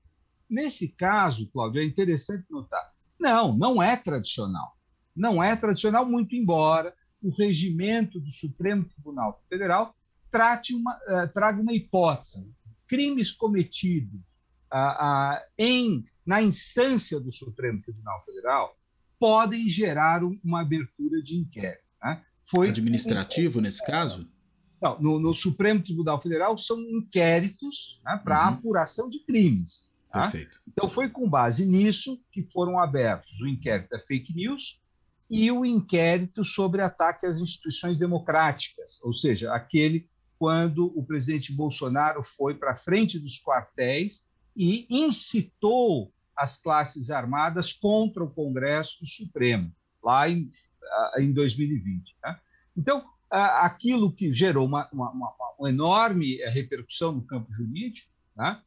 nesse 0.48 0.88
caso, 0.88 1.50
Cláudio, 1.50 1.82
é 1.82 1.84
interessante 1.84 2.46
notar, 2.50 2.92
não, 3.20 3.56
não 3.56 3.82
é 3.82 3.96
tradicional. 3.96 4.74
Não 5.14 5.42
é 5.42 5.54
tradicional, 5.54 6.04
muito 6.04 6.34
embora 6.34 6.94
o 7.24 7.30
regimento 7.30 8.20
do 8.20 8.30
Supremo 8.30 8.84
Tribunal 8.84 9.42
Federal 9.48 9.96
trate 10.30 10.74
uma, 10.74 10.94
uh, 10.94 11.32
traga 11.32 11.60
uma 11.60 11.72
hipótese. 11.72 12.52
Crimes 12.86 13.32
cometidos 13.32 14.20
uh, 14.70 15.40
em, 15.56 16.04
na 16.26 16.42
instância 16.42 17.18
do 17.18 17.32
Supremo 17.32 17.80
Tribunal 17.80 18.22
Federal 18.26 18.76
podem 19.18 19.66
gerar 19.66 20.22
uma 20.22 20.60
abertura 20.60 21.22
de 21.22 21.36
inquérito. 21.38 21.84
Né? 22.02 22.22
Foi 22.44 22.68
Administrativo, 22.68 23.58
um, 23.58 23.62
nesse 23.62 23.84
caso? 23.86 24.28
Não, 24.82 25.00
no, 25.00 25.18
no, 25.18 25.34
Supremo 25.34 25.82
Tribunal 25.82 26.20
Federal 26.20 26.58
são 26.58 26.78
inquéritos 26.78 28.02
né, 28.04 28.20
para 28.22 28.48
uhum. 28.48 28.54
apuração 28.54 29.08
de 29.08 29.20
crimes. 29.20 29.90
Tá? 30.12 30.22
Perfeito. 30.22 30.60
Então, 30.68 30.90
foi 30.90 31.08
com 31.08 31.26
base 31.26 31.64
nisso 31.64 32.22
que 32.30 32.42
foram 32.52 32.78
abertos 32.78 33.40
o 33.40 33.46
inquérito 33.46 33.88
da 33.88 33.98
fake 33.98 34.34
news 34.34 34.83
e 35.34 35.50
o 35.50 35.64
inquérito 35.64 36.44
sobre 36.44 36.80
ataque 36.80 37.26
às 37.26 37.38
instituições 37.38 37.98
democráticas, 37.98 39.00
ou 39.02 39.12
seja, 39.12 39.52
aquele 39.52 40.08
quando 40.38 40.96
o 40.96 41.04
presidente 41.04 41.52
Bolsonaro 41.52 42.22
foi 42.22 42.54
para 42.54 42.76
frente 42.76 43.18
dos 43.18 43.42
quartéis 43.42 44.28
e 44.56 44.86
incitou 44.88 46.12
as 46.36 46.60
classes 46.60 47.10
armadas 47.10 47.72
contra 47.72 48.22
o 48.22 48.30
Congresso 48.30 49.04
Supremo, 49.08 49.72
lá 50.00 50.28
em, 50.28 50.48
em 51.18 51.32
2020. 51.32 52.14
Né? 52.22 52.38
Então, 52.76 53.04
aquilo 53.28 54.12
que 54.12 54.32
gerou 54.32 54.64
uma, 54.64 54.88
uma, 54.92 55.10
uma, 55.10 55.68
enorme 55.68 56.40
eh, 56.40 56.48
repercussão 56.48 57.10
no 57.10 57.22
campo 57.22 57.52
jurídico, 57.52 58.08
né? 58.36 58.60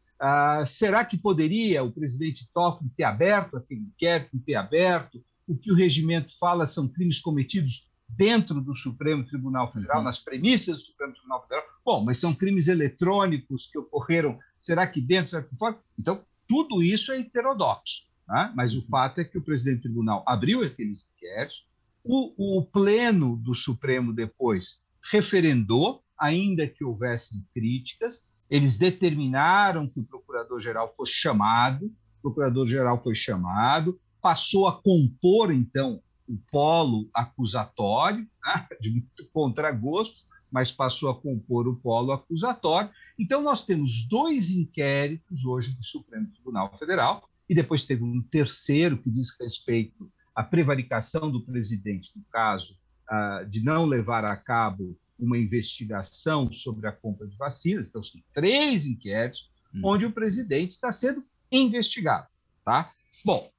será 0.65 1.05
que 1.05 1.15
poderia 1.15 1.81
o 1.81 1.91
presidente 1.91 2.49
Toffoli 2.53 2.89
ter 2.97 3.03
aberto 3.03 3.55
aquele 3.55 3.81
inquérito, 3.81 4.39
ter 4.39 4.55
aberto, 4.55 5.23
o 5.47 5.57
que 5.57 5.71
o 5.71 5.75
regimento 5.75 6.37
fala 6.37 6.67
são 6.67 6.87
crimes 6.87 7.19
cometidos 7.19 7.89
dentro 8.07 8.61
do 8.61 8.75
Supremo 8.75 9.25
Tribunal 9.25 9.71
Federal, 9.71 9.99
uhum. 9.99 10.03
nas 10.03 10.19
premissas 10.19 10.77
do 10.77 10.83
Supremo 10.83 11.13
Tribunal 11.13 11.41
Federal. 11.43 11.65
Bom, 11.85 12.03
mas 12.03 12.19
são 12.19 12.33
crimes 12.33 12.67
eletrônicos 12.67 13.67
que 13.67 13.77
ocorreram, 13.77 14.39
será 14.61 14.85
que 14.87 15.01
dentro, 15.01 15.29
será 15.31 15.43
que 15.43 15.55
fora? 15.55 15.77
Então, 15.97 16.23
tudo 16.47 16.81
isso 16.81 17.11
é 17.11 17.19
heterodoxo. 17.19 18.07
Né? 18.27 18.51
Mas 18.55 18.73
o 18.73 18.85
fato 18.87 19.21
é 19.21 19.23
que 19.23 19.37
o 19.37 19.41
presidente 19.41 19.77
do 19.77 19.83
tribunal 19.83 20.23
abriu 20.27 20.63
aqueles 20.63 21.11
inquéritos, 21.11 21.65
o, 22.03 22.59
o 22.59 22.63
pleno 22.63 23.35
do 23.37 23.53
Supremo 23.53 24.13
depois 24.13 24.81
referendou, 25.11 26.03
ainda 26.17 26.67
que 26.67 26.83
houvessem 26.83 27.45
críticas. 27.53 28.27
Eles 28.49 28.77
determinaram 28.77 29.87
que 29.87 29.99
o 29.99 30.05
procurador-geral 30.05 30.93
fosse 30.95 31.13
chamado, 31.13 31.87
o 31.87 32.21
procurador-geral 32.21 33.03
foi 33.03 33.13
chamado, 33.13 33.99
passou 34.27 34.67
a 34.67 34.73
compor, 34.73 35.53
então, 35.53 36.03
o 36.27 36.37
polo 36.51 37.09
acusatório, 37.13 38.27
né, 38.45 38.67
de 38.81 38.89
muito 38.89 39.25
contragosto, 39.31 40.25
mas 40.51 40.69
passou 40.69 41.09
a 41.09 41.15
compor 41.15 41.65
o 41.65 41.77
polo 41.77 42.11
acusatório. 42.11 42.91
Então, 43.17 43.41
nós 43.41 43.65
temos 43.65 44.05
dois 44.05 44.51
inquéritos 44.51 45.45
hoje 45.45 45.71
do 45.77 45.81
Supremo 45.81 46.29
Tribunal 46.33 46.77
Federal, 46.77 47.29
e 47.47 47.55
depois 47.55 47.85
teve 47.85 48.03
um 48.03 48.21
terceiro 48.21 48.97
que 48.97 49.09
diz 49.09 49.29
respeito 49.39 50.11
à 50.35 50.43
prevaricação 50.43 51.31
do 51.31 51.45
presidente, 51.45 52.11
no 52.13 52.25
caso 52.29 52.75
ah, 53.09 53.45
de 53.49 53.63
não 53.63 53.85
levar 53.85 54.25
a 54.25 54.35
cabo 54.35 54.99
uma 55.17 55.37
investigação 55.37 56.51
sobre 56.51 56.85
a 56.85 56.91
compra 56.91 57.25
de 57.25 57.37
vacinas. 57.37 57.87
Então, 57.87 58.03
são 58.03 58.21
três 58.33 58.85
inquéritos 58.85 59.49
hum. 59.73 59.79
onde 59.85 60.05
o 60.05 60.11
presidente 60.11 60.73
está 60.73 60.91
sendo 60.91 61.23
investigado. 61.49 62.27
Tá? 62.65 62.91
Bom, 63.23 63.49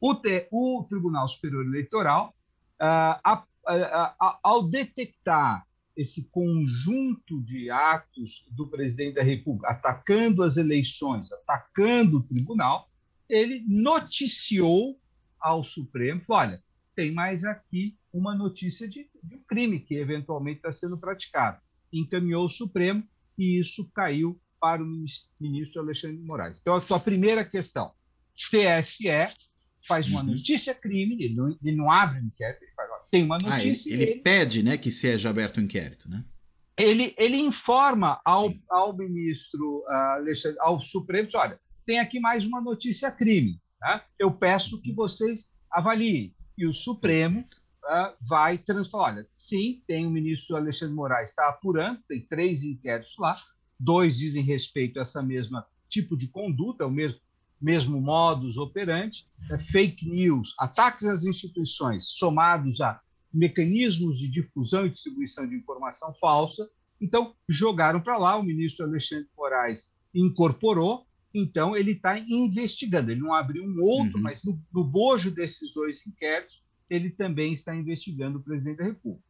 o, 0.00 0.14
te, 0.14 0.48
o 0.50 0.84
Tribunal 0.88 1.28
Superior 1.28 1.64
Eleitoral, 1.66 2.34
ah, 2.80 3.20
a, 3.24 3.44
a, 3.66 4.16
a, 4.20 4.40
ao 4.42 4.68
detectar 4.68 5.66
esse 5.96 6.28
conjunto 6.30 7.42
de 7.42 7.70
atos 7.70 8.46
do 8.52 8.68
presidente 8.68 9.16
da 9.16 9.22
República 9.22 9.72
atacando 9.72 10.44
as 10.44 10.56
eleições, 10.56 11.32
atacando 11.32 12.18
o 12.18 12.22
tribunal, 12.22 12.88
ele 13.28 13.64
noticiou 13.66 14.98
ao 15.40 15.64
Supremo: 15.64 16.22
olha, 16.28 16.62
tem 16.94 17.12
mais 17.12 17.44
aqui 17.44 17.98
uma 18.12 18.34
notícia 18.34 18.88
de, 18.88 19.10
de 19.22 19.36
um 19.36 19.42
crime 19.46 19.80
que 19.80 19.96
eventualmente 19.96 20.58
está 20.58 20.70
sendo 20.70 20.96
praticado. 20.96 21.60
Encaminhou 21.92 22.46
o 22.46 22.50
Supremo 22.50 23.02
e 23.36 23.58
isso 23.58 23.90
caiu 23.92 24.40
para 24.60 24.82
o 24.82 25.04
ministro 25.40 25.80
Alexandre 25.80 26.16
de 26.16 26.24
Moraes. 26.24 26.60
Então, 26.60 26.74
a 26.74 26.80
sua 26.80 27.00
primeira 27.00 27.44
questão: 27.44 27.92
TSE 28.34 29.08
faz 29.86 30.08
uma 30.08 30.20
uhum. 30.20 30.26
notícia 30.28 30.74
crime, 30.74 31.22
ele 31.22 31.34
não, 31.34 31.48
ele 31.62 31.76
não 31.76 31.90
abre 31.90 32.20
um 32.20 32.26
inquérito, 32.26 32.62
ele 32.62 32.72
faz, 32.74 32.88
tem 33.10 33.24
uma 33.24 33.38
notícia. 33.38 33.90
Ah, 33.90 33.94
ele, 33.94 34.02
ele, 34.02 34.12
ele, 34.12 34.20
pede 34.20 34.62
né, 34.62 34.76
que 34.76 34.90
seja 34.90 35.30
aberto 35.30 35.58
o 35.58 35.60
um 35.60 35.64
inquérito, 35.64 36.10
né? 36.10 36.24
Ele, 36.76 37.12
ele 37.18 37.36
informa 37.38 38.20
ao, 38.24 38.54
ao 38.70 38.96
ministro 38.96 39.84
Alexandre, 39.88 40.58
ao 40.60 40.80
Supremo, 40.80 41.28
olha, 41.34 41.58
tem 41.84 41.98
aqui 41.98 42.20
mais 42.20 42.44
uma 42.44 42.60
notícia 42.60 43.10
crime. 43.10 43.60
Tá? 43.80 44.04
Eu 44.18 44.30
peço 44.30 44.80
que 44.82 44.92
vocês 44.92 45.54
avaliem. 45.70 46.34
E 46.56 46.66
o 46.66 46.74
Supremo 46.74 47.40
uh, 47.40 48.14
vai 48.28 48.58
transformar. 48.58 49.06
Olha, 49.06 49.26
sim, 49.32 49.82
tem 49.86 50.06
o 50.06 50.10
ministro 50.10 50.56
Alexandre 50.56 50.94
Moraes, 50.94 51.30
está 51.30 51.48
apurando, 51.48 52.00
tem 52.08 52.20
três 52.26 52.62
inquéritos 52.62 53.14
lá, 53.18 53.34
dois 53.78 54.18
dizem 54.18 54.42
respeito 54.42 54.98
a 54.98 55.02
essa 55.02 55.22
mesma 55.22 55.66
tipo 55.88 56.16
de 56.16 56.28
conduta, 56.28 56.86
o 56.86 56.90
mesmo, 56.90 57.18
mesmo 57.60 58.00
modus 58.00 58.56
operandi, 58.56 59.26
é 59.50 59.58
fake 59.58 60.08
news, 60.08 60.54
ataques 60.58 61.04
às 61.04 61.24
instituições 61.24 62.06
somados 62.10 62.80
a 62.80 63.00
mecanismos 63.34 64.18
de 64.18 64.28
difusão 64.28 64.86
e 64.86 64.90
distribuição 64.90 65.46
de 65.46 65.54
informação 65.54 66.14
falsa. 66.20 66.68
Então, 67.00 67.34
jogaram 67.48 68.00
para 68.00 68.16
lá, 68.16 68.36
o 68.36 68.42
ministro 68.42 68.86
Alexandre 68.86 69.28
Moraes 69.36 69.92
incorporou, 70.14 71.06
então, 71.34 71.76
ele 71.76 71.92
está 71.92 72.18
investigando. 72.18 73.10
Ele 73.10 73.20
não 73.20 73.34
abriu 73.34 73.62
um 73.62 73.80
outro, 73.82 74.16
uhum. 74.16 74.22
mas 74.22 74.42
no, 74.42 74.60
no, 74.72 74.82
bojo 74.82 75.30
desses 75.30 75.72
dois 75.72 76.04
inquéritos, 76.06 76.62
ele 76.88 77.10
também 77.10 77.52
está 77.52 77.74
investigando 77.76 78.38
o 78.38 78.42
presidente 78.42 78.78
da 78.78 78.84
República. 78.84 79.24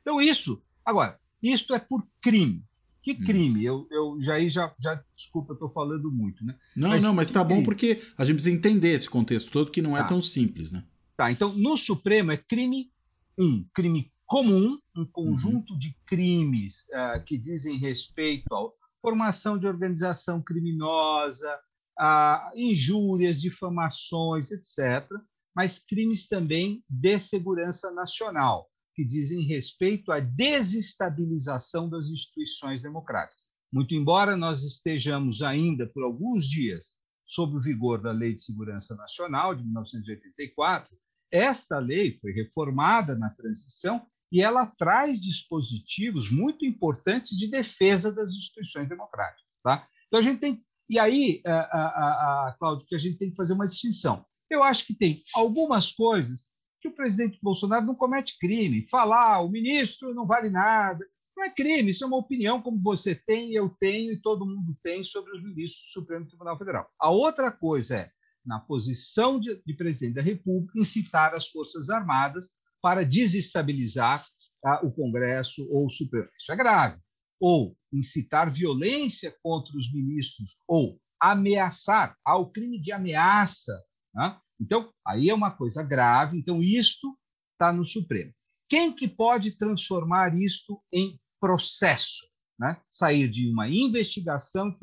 Então, 0.00 0.20
isso. 0.20 0.62
Agora, 0.84 1.18
isto 1.42 1.74
é 1.74 1.78
por 1.78 2.06
crime. 2.20 2.64
Que 3.02 3.12
uhum. 3.12 3.24
crime? 3.24 3.64
Eu, 3.64 3.86
eu 3.90 4.18
já, 4.20 4.38
já, 4.48 4.74
já 4.80 5.02
desculpa, 5.14 5.54
estou 5.54 5.70
falando 5.70 6.10
muito, 6.10 6.44
né? 6.44 6.56
Não, 6.76 6.90
mas, 6.90 7.02
não, 7.02 7.14
mas 7.14 7.28
está 7.28 7.42
bom 7.42 7.62
porque 7.62 8.00
a 8.16 8.24
gente 8.24 8.36
precisa 8.36 8.56
entender 8.56 8.92
esse 8.92 9.10
contexto 9.10 9.50
todo 9.50 9.70
que 9.70 9.82
não 9.82 9.96
é 9.96 10.00
tá. 10.00 10.06
é 10.06 10.08
tão 10.08 10.22
simples, 10.22 10.72
né? 10.72 10.84
Tá, 11.16 11.30
então 11.30 11.52
no 11.54 11.76
Supremo 11.76 12.32
é 12.32 12.36
crime 12.36 12.90
um, 13.38 13.64
crime 13.74 14.12
comum, 14.24 14.78
um 14.96 15.04
conjunto 15.04 15.72
uhum. 15.72 15.78
de 15.78 15.96
crimes 16.06 16.86
uh, 16.90 17.22
que 17.24 17.36
dizem 17.36 17.78
respeito 17.78 18.54
ao 18.54 18.72
formação 19.02 19.58
de 19.58 19.66
organização 19.66 20.40
criminosa, 20.40 21.58
a 21.98 22.50
injúrias, 22.54 23.40
difamações, 23.40 24.52
etc., 24.52 25.06
mas 25.54 25.78
crimes 25.78 26.28
também 26.28 26.82
de 26.88 27.18
segurança 27.18 27.90
nacional, 27.90 28.70
que 28.94 29.04
dizem 29.04 29.42
respeito 29.42 30.12
à 30.12 30.20
desestabilização 30.20 31.88
das 31.88 32.06
instituições 32.06 32.82
democráticas. 32.82 33.44
Muito 33.72 33.94
embora 33.94 34.36
nós 34.36 34.62
estejamos 34.64 35.42
ainda 35.42 35.86
por 35.86 36.02
alguns 36.02 36.44
dias 36.46 36.98
sob 37.24 37.56
o 37.56 37.60
vigor 37.60 38.02
da 38.02 38.12
Lei 38.12 38.34
de 38.34 38.42
Segurança 38.42 38.94
Nacional 38.94 39.54
de 39.54 39.64
1984, 39.64 40.94
esta 41.30 41.78
lei 41.78 42.18
foi 42.20 42.32
reformada 42.32 43.16
na 43.16 43.30
transição 43.30 44.06
e 44.30 44.42
ela 44.42 44.66
traz 44.66 45.20
dispositivos 45.20 46.30
muito 46.30 46.66
importantes 46.66 47.36
de 47.36 47.48
defesa 47.48 48.14
das 48.14 48.32
instituições 48.32 48.88
democráticas. 48.88 49.42
Tá? 49.62 49.88
Então 50.06 50.20
a 50.20 50.22
gente 50.22 50.40
tem. 50.40 50.62
E 50.88 50.98
aí, 50.98 51.40
a, 51.46 51.52
a, 51.52 52.48
a, 52.48 52.56
Cláudio, 52.58 52.86
que 52.86 52.94
a 52.94 52.98
gente 52.98 53.16
tem 53.16 53.30
que 53.30 53.36
fazer 53.36 53.54
uma 53.54 53.66
distinção. 53.66 54.26
Eu 54.50 54.62
acho 54.62 54.86
que 54.86 54.94
tem 54.94 55.22
algumas 55.34 55.92
coisas 55.92 56.51
que 56.82 56.88
o 56.88 56.94
presidente 56.94 57.38
Bolsonaro 57.40 57.86
não 57.86 57.94
comete 57.94 58.36
crime. 58.38 58.86
Falar, 58.90 59.40
o 59.40 59.48
ministro 59.48 60.12
não 60.12 60.26
vale 60.26 60.50
nada. 60.50 61.06
Não 61.36 61.44
é 61.44 61.50
crime, 61.50 61.92
isso 61.92 62.04
é 62.04 62.06
uma 62.06 62.18
opinião 62.18 62.60
como 62.60 62.82
você 62.82 63.14
tem, 63.14 63.54
eu 63.54 63.70
tenho 63.80 64.12
e 64.12 64.20
todo 64.20 64.44
mundo 64.44 64.76
tem 64.82 65.02
sobre 65.02 65.34
os 65.34 65.42
ministros 65.42 65.86
do 65.86 66.00
Supremo 66.00 66.26
Tribunal 66.26 66.58
Federal. 66.58 66.90
A 67.00 67.10
outra 67.10 67.50
coisa 67.50 67.96
é, 67.96 68.10
na 68.44 68.60
posição 68.60 69.40
de, 69.40 69.62
de 69.64 69.74
presidente 69.74 70.16
da 70.16 70.22
República, 70.22 70.78
incitar 70.78 71.34
as 71.34 71.48
Forças 71.48 71.88
Armadas 71.88 72.50
para 72.82 73.04
desestabilizar 73.04 74.26
tá, 74.60 74.80
o 74.84 74.92
Congresso 74.92 75.66
ou 75.70 75.86
o 75.86 75.90
Supremo. 75.90 76.28
Isso 76.38 76.52
é 76.52 76.56
grave. 76.56 77.00
Ou 77.40 77.76
incitar 77.92 78.52
violência 78.52 79.34
contra 79.42 79.74
os 79.76 79.92
ministros, 79.92 80.56
ou 80.66 81.00
ameaçar, 81.20 82.16
ao 82.24 82.50
crime 82.50 82.80
de 82.80 82.92
ameaça. 82.92 83.80
Né? 84.14 84.36
Então, 84.62 84.92
aí 85.06 85.28
é 85.28 85.34
uma 85.34 85.50
coisa 85.50 85.82
grave. 85.82 86.38
Então, 86.38 86.62
isto 86.62 87.18
está 87.52 87.72
no 87.72 87.84
Supremo. 87.84 88.32
Quem 88.68 88.94
que 88.94 89.08
pode 89.08 89.56
transformar 89.56 90.34
isto 90.34 90.80
em 90.92 91.20
processo? 91.40 92.30
Né? 92.58 92.80
Sair 92.88 93.28
de 93.28 93.50
uma 93.50 93.68
investigação 93.68 94.74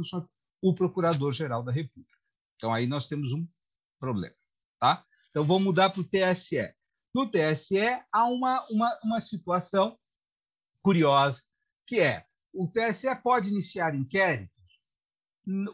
o 0.62 0.76
Procurador-Geral 0.76 1.64
da 1.64 1.72
República. 1.72 2.18
Então, 2.58 2.74
aí 2.74 2.86
nós 2.86 3.08
temos 3.08 3.32
um 3.32 3.48
problema. 4.00 4.36
Tá? 4.80 5.06
Então, 5.30 5.44
vamos 5.44 5.64
mudar 5.64 5.90
para 5.90 6.02
o 6.02 6.04
TSE. 6.04 6.74
No 7.16 7.32
TSE, 7.32 7.80
há 8.12 8.26
uma, 8.26 8.66
uma, 8.70 9.00
uma 9.04 9.20
situação 9.20 9.98
curiosa, 10.84 11.42
que 11.88 12.00
é 12.00 12.26
o 12.54 12.68
TSE 12.68 13.16
pode 13.24 13.48
iniciar 13.48 13.96
inquéritos, 13.96 14.54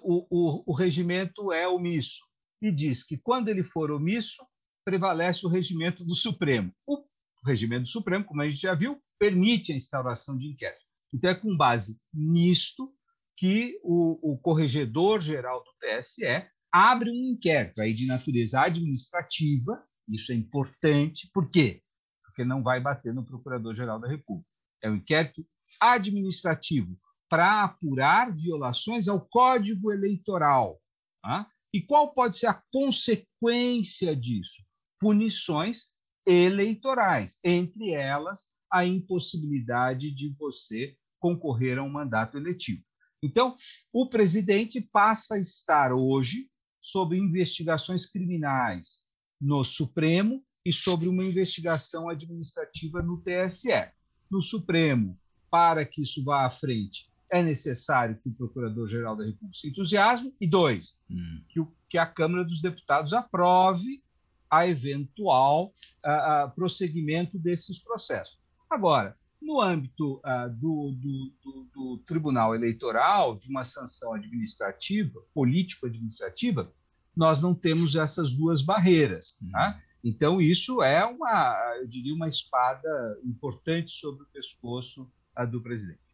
o, 0.01 0.27
o, 0.29 0.63
o 0.67 0.73
regimento 0.75 1.51
é 1.51 1.67
omisso, 1.67 2.21
e 2.61 2.71
diz 2.71 3.03
que 3.03 3.17
quando 3.17 3.49
ele 3.49 3.63
for 3.63 3.91
omisso, 3.91 4.45
prevalece 4.83 5.45
o 5.45 5.49
regimento 5.49 6.05
do 6.05 6.15
Supremo. 6.15 6.71
O 6.87 7.03
regimento 7.45 7.83
do 7.83 7.89
Supremo, 7.89 8.25
como 8.25 8.41
a 8.41 8.49
gente 8.49 8.61
já 8.61 8.75
viu, 8.75 9.01
permite 9.19 9.71
a 9.71 9.75
instauração 9.75 10.37
de 10.37 10.47
inquérito. 10.47 10.83
Então, 11.13 11.29
é 11.29 11.35
com 11.35 11.55
base 11.55 11.99
nisto 12.13 12.93
que 13.37 13.79
o, 13.83 14.33
o 14.33 14.37
corregedor-geral 14.37 15.63
do 15.63 15.71
TSE 15.79 16.25
abre 16.71 17.09
um 17.09 17.31
inquérito 17.31 17.81
aí 17.81 17.93
de 17.93 18.05
natureza 18.05 18.61
administrativa 18.61 19.81
isso 20.07 20.31
é 20.31 20.35
importante, 20.35 21.29
por 21.33 21.49
quê? 21.49 21.81
Porque 22.23 22.45
não 22.45 22.61
vai 22.61 22.79
bater 22.79 23.13
no 23.13 23.25
Procurador-Geral 23.25 23.99
da 23.99 24.07
República. 24.07 24.49
É 24.81 24.89
um 24.89 24.95
inquérito 24.95 25.45
administrativo 25.81 26.97
para 27.27 27.63
apurar 27.63 28.33
violações 28.33 29.07
ao 29.07 29.25
Código 29.27 29.91
Eleitoral. 29.91 30.79
Tá? 31.23 31.49
E 31.75 31.81
qual 31.81 32.13
pode 32.13 32.38
ser 32.38 32.47
a 32.47 32.63
consequência 32.71 34.15
disso? 34.15 34.63
Punições 34.97 35.93
eleitorais, 36.25 37.38
entre 37.43 37.91
elas 37.91 38.53
a 38.71 38.85
impossibilidade 38.85 40.09
de 40.15 40.33
você 40.39 40.95
concorrer 41.19 41.77
a 41.77 41.83
um 41.83 41.89
mandato 41.89 42.38
eletivo. 42.38 42.81
Então, 43.21 43.53
o 43.91 44.07
presidente 44.07 44.79
passa 44.79 45.35
a 45.35 45.39
estar 45.39 45.91
hoje 45.91 46.49
sob 46.79 47.17
investigações 47.17 48.05
criminais, 48.05 49.05
no 49.41 49.65
Supremo 49.65 50.41
e 50.65 50.71
sobre 50.71 51.09
uma 51.09 51.25
investigação 51.25 52.07
administrativa 52.07 53.01
no 53.01 53.21
TSE. 53.21 53.91
No 54.31 54.41
Supremo, 54.41 55.19
para 55.51 55.85
que 55.85 56.03
isso 56.03 56.23
vá 56.23 56.45
à 56.45 56.51
frente, 56.51 57.11
é 57.35 57.43
necessário 57.43 58.17
que 58.21 58.29
o 58.29 58.33
Procurador-Geral 58.33 59.15
da 59.15 59.25
República 59.25 59.59
se 59.59 59.69
entusiasme, 59.69 60.33
e 60.39 60.47
dois, 60.47 60.97
hum. 61.09 61.41
que, 61.49 61.59
o, 61.59 61.71
que, 61.89 61.97
a 61.97 62.05
Câmara 62.05 62.45
dos 62.45 62.61
Deputados 62.61 63.13
aprove 63.13 64.01
a 64.49 64.67
eventual 64.67 65.73
a, 66.03 66.43
a 66.43 66.47
prosseguimento 66.47 67.37
desses 67.37 67.79
processos. 67.79 68.37
Agora, 68.69 69.17
no 69.41 69.61
âmbito 69.61 70.15
uh, 70.17 70.49
do, 70.49 70.91
do, 70.91 71.33
do, 71.43 71.67
do, 71.73 71.97
Tribunal 71.99 72.55
Eleitoral, 72.55 73.37
de 73.37 73.49
uma 73.49 73.63
sanção 73.63 74.13
administrativa, 74.13 75.21
político-administrativa, 75.33 76.71
nós 77.15 77.41
não 77.41 77.53
temos 77.53 77.95
essas 77.95 78.33
duas 78.33 78.61
barreiras. 78.61 79.39
Uhum. 79.41 79.51
Tá? 79.51 79.81
Então, 80.03 80.41
isso 80.41 80.81
é 80.81 81.05
uma, 81.05 81.75
eu 81.79 81.87
diria, 81.87 82.13
uma 82.13 82.29
espada 82.29 83.19
importante 83.23 83.91
sobre 83.91 84.23
o 84.23 84.27
pescoço 84.27 85.11
uh, 85.37 85.45
do 85.45 85.61
presidente. 85.61 86.04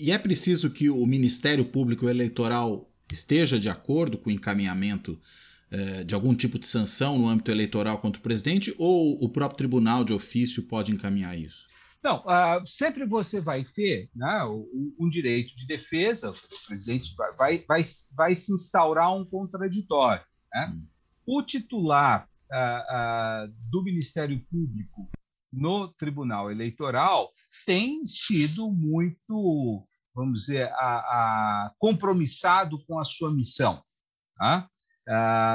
E 0.00 0.10
é 0.10 0.18
preciso 0.18 0.70
que 0.70 0.90
o 0.90 1.06
Ministério 1.06 1.64
Público 1.64 2.08
Eleitoral 2.08 2.90
esteja 3.12 3.58
de 3.58 3.68
acordo 3.68 4.18
com 4.18 4.30
o 4.30 4.32
encaminhamento 4.32 5.20
uh, 5.72 6.04
de 6.04 6.14
algum 6.14 6.34
tipo 6.34 6.58
de 6.58 6.66
sanção 6.66 7.18
no 7.18 7.28
âmbito 7.28 7.50
eleitoral 7.50 7.98
contra 7.98 8.18
o 8.18 8.22
presidente, 8.22 8.74
ou 8.78 9.22
o 9.22 9.28
próprio 9.28 9.58
tribunal 9.58 10.04
de 10.04 10.12
ofício 10.12 10.64
pode 10.64 10.92
encaminhar 10.92 11.38
isso? 11.38 11.68
Não, 12.02 12.18
uh, 12.18 12.66
sempre 12.66 13.06
você 13.06 13.40
vai 13.40 13.64
ter 13.64 14.10
né, 14.14 14.44
um, 14.98 15.08
direito 15.08 15.56
de 15.56 15.66
defesa, 15.66 16.30
o 16.30 16.66
presidente 16.66 17.14
vai, 17.38 17.64
vai, 17.66 17.82
vai 18.14 18.36
se 18.36 18.52
instaurar 18.52 19.14
um 19.16 19.24
contraditório. 19.24 20.22
Né? 20.52 20.74
Hum. 20.74 20.84
O 21.26 21.42
titular 21.42 22.28
uh, 22.50 23.48
uh, 23.48 23.54
do 23.70 23.82
Ministério 23.82 24.38
Público 24.50 25.08
no 25.56 25.88
Tribunal 25.88 26.50
Eleitoral 26.50 27.32
tem 27.64 28.06
sido 28.06 28.70
muito, 28.70 29.86
vamos 30.14 30.40
dizer, 30.40 30.70
a, 30.72 30.96
a 31.66 31.74
compromissado 31.78 32.84
com 32.86 32.98
a 32.98 33.04
sua 33.04 33.30
missão. 33.30 33.82
Tá? 34.36 34.68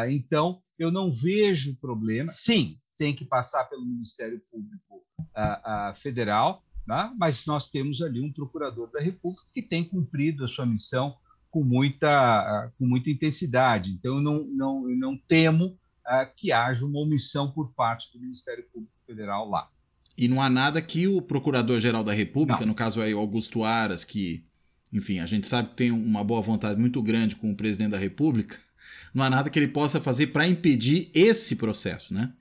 então, 0.10 0.62
eu 0.78 0.92
não 0.92 1.12
vejo 1.12 1.78
problema. 1.80 2.32
Sim, 2.32 2.80
tem 2.98 3.14
que 3.14 3.26
passar 3.26 3.66
pelo 3.66 3.86
Ministério 3.86 4.42
Público 4.50 5.04
a, 5.36 5.90
a 5.90 5.96
federal, 5.96 6.64
né? 6.88 7.14
mas 7.18 7.46
nós 7.46 7.70
temos 7.70 8.02
ali 8.02 8.22
um 8.22 8.32
procurador 8.32 8.90
da 8.92 9.02
República 9.02 9.46
que 9.54 9.62
tem 9.62 9.84
cumprido 9.84 10.46
a 10.46 10.48
sua 10.48 10.66
missão 10.66 11.18
com 11.52 11.64
muita, 11.64 12.72
com 12.78 12.86
muita 12.86 13.10
intensidade. 13.10 13.92
Então, 13.92 14.16
eu 14.16 14.22
não, 14.22 14.44
não, 14.46 14.90
eu 14.90 14.96
não 14.98 15.18
temo 15.18 15.78
que 16.36 16.52
haja 16.52 16.86
uma 16.86 17.00
omissão 17.00 17.52
por 17.52 17.72
parte 17.74 18.12
do 18.12 18.20
Ministério 18.20 18.68
Público 18.72 18.94
Federal 19.06 19.50
lá. 19.50 19.70
E 20.20 20.28
não 20.28 20.42
há 20.42 20.50
nada 20.50 20.82
que 20.82 21.08
o 21.08 21.22
Procurador-Geral 21.22 22.04
da 22.04 22.12
República, 22.12 22.60
não. 22.60 22.68
no 22.68 22.76
caso 22.76 23.02
aí 23.02 23.14
Augusto 23.14 23.64
Aras, 23.64 24.04
que, 24.04 24.46
enfim, 24.92 25.20
a 25.20 25.26
gente 25.26 25.48
sabe 25.48 25.70
que 25.70 25.76
tem 25.76 25.92
uma 25.92 26.26
boa 26.26 26.42
vontade 26.42 26.78
muito 26.78 27.02
grande 27.02 27.38
com 27.38 27.50
o 27.50 27.56
presidente 27.56 27.92
da 27.92 27.98
República, 27.98 28.60
não 29.16 29.24
há 29.24 29.30
nada 29.30 29.50
que 29.50 29.58
ele 29.58 29.70
possa 29.70 30.02
fazer 30.02 30.28
para 30.28 30.46
impedir 30.46 31.10
esse 31.14 31.56
processo, 31.56 32.14
né? 32.14 32.34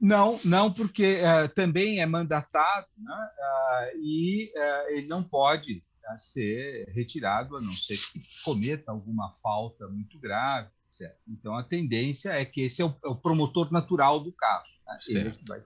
Não, 0.00 0.38
não, 0.44 0.72
porque 0.72 1.22
uh, 1.22 1.48
também 1.56 1.98
é 1.98 2.06
mandatado 2.06 2.86
né, 2.98 3.12
uh, 3.14 3.98
e 4.00 4.52
uh, 4.54 4.92
ele 4.92 5.08
não 5.08 5.22
pode 5.22 5.82
ser 6.16 6.88
retirado, 6.94 7.56
a 7.56 7.60
não 7.60 7.72
ser 7.72 7.96
que 7.96 8.20
cometa 8.44 8.92
alguma 8.92 9.32
falta 9.42 9.88
muito 9.88 10.20
grave. 10.20 10.68
Certo? 10.88 11.18
Então, 11.26 11.56
a 11.56 11.64
tendência 11.64 12.30
é 12.30 12.44
que 12.44 12.60
esse 12.60 12.80
é 12.80 12.84
o, 12.84 12.94
é 13.04 13.08
o 13.08 13.16
promotor 13.16 13.72
natural 13.72 14.20
do 14.20 14.30
caso. 14.30 14.68
Né? 14.86 14.98
Ele 15.08 15.30
que 15.32 15.44
vai. 15.48 15.60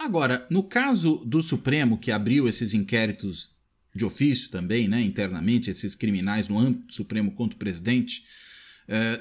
Agora, 0.00 0.46
no 0.48 0.62
caso 0.62 1.22
do 1.26 1.42
Supremo, 1.42 1.98
que 1.98 2.10
abriu 2.10 2.48
esses 2.48 2.72
inquéritos 2.72 3.50
de 3.94 4.02
ofício 4.02 4.48
também, 4.48 4.88
né, 4.88 5.02
internamente, 5.02 5.68
esses 5.68 5.94
criminais 5.94 6.48
no 6.48 6.58
âmbito 6.58 6.86
do 6.86 6.94
Supremo 6.94 7.32
contra 7.32 7.54
o 7.54 7.58
presidente, 7.58 8.24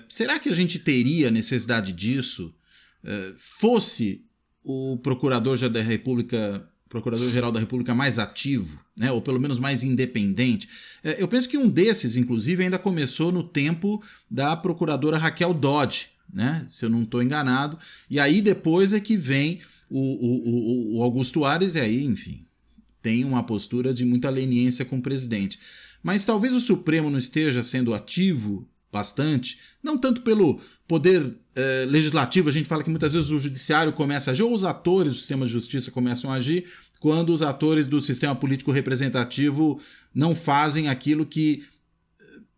será 0.08 0.40
que 0.40 0.48
a 0.48 0.56
gente 0.56 0.80
teria 0.80 1.30
necessidade 1.30 1.92
disso? 1.92 2.56
Eh, 3.04 3.34
fosse 3.38 4.26
o 4.64 4.98
procurador 5.04 5.58
da 5.70 5.82
República, 5.82 6.66
procurador-geral 6.88 7.52
da 7.52 7.60
República 7.60 7.94
mais 7.94 8.18
ativo, 8.18 8.80
né, 8.98 9.12
ou 9.12 9.22
pelo 9.22 9.40
menos 9.40 9.60
mais 9.60 9.84
independente. 9.84 10.70
Eh, 11.04 11.18
eu 11.20 11.28
penso 11.28 11.50
que 11.50 11.58
um 11.58 11.70
desses, 11.70 12.16
inclusive, 12.16 12.64
ainda 12.64 12.80
começou 12.80 13.34
no 13.34 13.44
tempo 13.44 14.02
da 14.32 14.56
procuradora 14.56 15.18
Raquel 15.18 15.54
Dodge, 15.54 16.08
né, 16.34 16.66
se 16.70 16.86
eu 16.86 16.90
não 16.90 17.04
estou 17.04 17.22
enganado. 17.22 17.78
E 18.10 18.18
aí 18.18 18.42
depois 18.42 18.94
é 18.94 19.00
que 19.02 19.18
vem 19.18 19.60
o, 19.90 20.00
o, 20.00 20.98
o, 20.98 21.04
Augusto 21.04 21.46
Ares, 21.46 21.76
e 21.76 21.80
aí, 21.80 22.04
enfim, 22.04 22.46
tem 23.02 23.26
uma 23.26 23.44
postura 23.44 23.94
de 23.94 24.06
muita 24.06 24.30
leniência 24.30 24.86
com 24.86 24.98
o 24.98 25.02
presidente. 25.02 25.60
Mas 26.04 26.26
talvez 26.26 26.54
o 26.54 26.60
Supremo 26.60 27.10
não 27.10 27.20
esteja 27.20 27.64
sendo 27.64 27.94
ativo 27.94 28.68
bastante, 28.92 29.60
não 29.84 29.98
tanto 29.98 30.22
pelo 30.22 30.60
poder 30.88 31.36
eh, 31.56 31.86
legislativo, 31.88 32.50
a 32.50 32.52
gente 32.52 32.68
fala 32.68 32.84
que 32.84 32.90
muitas 32.90 33.14
vezes 33.14 33.30
o 33.30 33.38
judiciário 33.38 33.94
começa 33.94 34.30
a 34.30 34.34
agir, 34.34 34.44
ou 34.44 34.54
os 34.54 34.64
atores 34.64 35.14
do 35.14 35.20
sistema 35.20 35.46
de 35.46 35.52
justiça 35.52 35.92
começam 35.92 36.32
a 36.32 36.36
agir, 36.36 36.66
quando 37.00 37.32
os 37.32 37.42
atores 37.42 37.88
do 37.88 38.02
sistema 38.02 38.36
político 38.36 38.72
representativo 38.72 39.80
não 40.14 40.36
fazem 40.36 40.90
aquilo 40.90 41.26
que, 41.26 41.64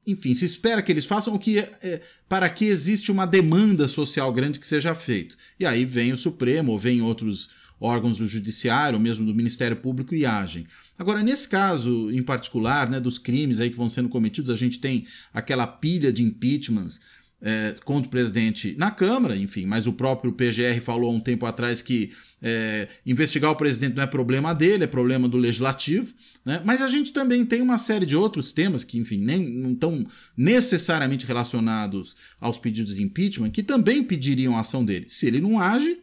enfim, 0.05 0.33
se 0.33 0.45
espera 0.45 0.81
que 0.81 0.91
eles 0.91 1.05
façam, 1.05 1.33
o 1.33 1.39
que 1.39 1.59
é, 1.59 2.01
para 2.27 2.49
que 2.49 2.65
existe 2.65 3.11
uma 3.11 3.25
demanda 3.25 3.87
social 3.87 4.31
grande 4.33 4.59
que 4.59 4.65
seja 4.65 4.95
feito. 4.95 5.37
E 5.59 5.65
aí 5.65 5.85
vem 5.85 6.11
o 6.11 6.17
Supremo, 6.17 6.71
ou 6.71 6.79
vem 6.79 7.01
outros 7.01 7.49
órgãos 7.79 8.17
do 8.17 8.25
judiciário, 8.25 8.97
ou 8.97 9.01
mesmo 9.01 9.25
do 9.25 9.33
Ministério 9.33 9.77
Público 9.77 10.13
e 10.13 10.25
agem. 10.25 10.67
Agora, 10.97 11.23
nesse 11.23 11.47
caso 11.47 12.11
em 12.11 12.21
particular, 12.21 12.89
né, 12.89 12.99
dos 12.99 13.17
crimes 13.17 13.59
aí 13.59 13.69
que 13.69 13.77
vão 13.77 13.89
sendo 13.89 14.09
cometidos, 14.09 14.51
a 14.51 14.55
gente 14.55 14.79
tem 14.79 15.05
aquela 15.33 15.65
pilha 15.65 16.11
de 16.13 16.23
impeachments 16.23 17.01
é, 17.41 17.75
contra 17.83 18.07
o 18.07 18.11
presidente 18.11 18.75
na 18.77 18.91
Câmara, 18.91 19.35
enfim, 19.35 19.65
mas 19.65 19.87
o 19.87 19.93
próprio 19.93 20.31
PGR 20.31 20.79
falou 20.81 21.09
há 21.09 21.13
um 21.13 21.19
tempo 21.19 21.45
atrás 21.45 21.81
que 21.81 22.11
é, 22.41 22.87
investigar 23.05 23.51
o 23.51 23.55
presidente 23.55 23.95
não 23.95 24.03
é 24.03 24.07
problema 24.07 24.53
dele, 24.53 24.83
é 24.83 24.87
problema 24.87 25.27
do 25.27 25.37
legislativo. 25.37 26.13
Né? 26.45 26.61
Mas 26.63 26.81
a 26.81 26.87
gente 26.87 27.13
também 27.13 27.45
tem 27.45 27.61
uma 27.61 27.77
série 27.77 28.05
de 28.05 28.15
outros 28.15 28.51
temas 28.51 28.83
que, 28.83 28.97
enfim, 28.99 29.17
nem, 29.17 29.47
não 29.47 29.73
estão 29.73 30.05
necessariamente 30.37 31.25
relacionados 31.25 32.15
aos 32.39 32.57
pedidos 32.57 32.95
de 32.95 33.01
impeachment, 33.01 33.51
que 33.51 33.63
também 33.63 34.03
pediriam 34.03 34.55
a 34.55 34.61
ação 34.61 34.85
dele. 34.85 35.05
Se 35.07 35.27
ele 35.27 35.41
não 35.41 35.59
age, 35.59 35.99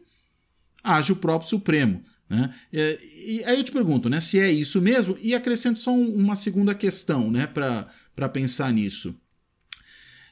age 0.83 1.13
o 1.13 1.17
próprio 1.17 1.49
Supremo. 1.49 2.03
Né? 2.29 2.55
É, 2.73 2.99
e 3.27 3.45
aí 3.45 3.59
eu 3.59 3.65
te 3.65 3.73
pergunto, 3.73 4.09
né, 4.09 4.21
se 4.21 4.39
é 4.39 4.51
isso 4.51 4.83
mesmo, 4.83 5.17
e 5.23 5.35
acrescento 5.35 5.81
só 5.81 5.93
um, 5.93 6.15
uma 6.15 6.37
segunda 6.37 6.75
questão 6.75 7.31
né, 7.31 7.47
para 7.47 8.29
pensar 8.29 8.73
nisso. 8.73 9.19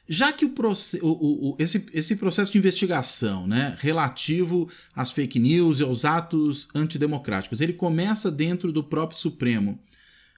Já 0.07 0.31
que 0.31 0.45
o, 0.45 0.53
o, 1.01 1.49
o, 1.49 1.55
esse, 1.59 1.85
esse 1.93 2.15
processo 2.15 2.51
de 2.51 2.57
investigação 2.57 3.45
né, 3.45 3.75
relativo 3.79 4.69
às 4.95 5.11
fake 5.11 5.37
news 5.37 5.79
e 5.79 5.83
aos 5.83 6.05
atos 6.05 6.69
antidemocráticos, 6.73 7.59
ele 7.59 7.73
começa 7.73 8.31
dentro 8.31 8.71
do 8.71 8.83
próprio 8.83 9.19
Supremo. 9.19 9.79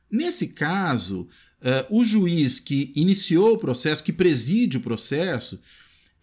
Nesse 0.09 0.49
caso, 0.49 1.27
uh, 1.61 1.97
o 1.99 2.03
juiz 2.03 2.59
que 2.59 2.91
iniciou 2.95 3.53
o 3.53 3.57
processo, 3.59 4.03
que 4.03 4.11
preside 4.11 4.77
o 4.77 4.81
processo, 4.81 5.59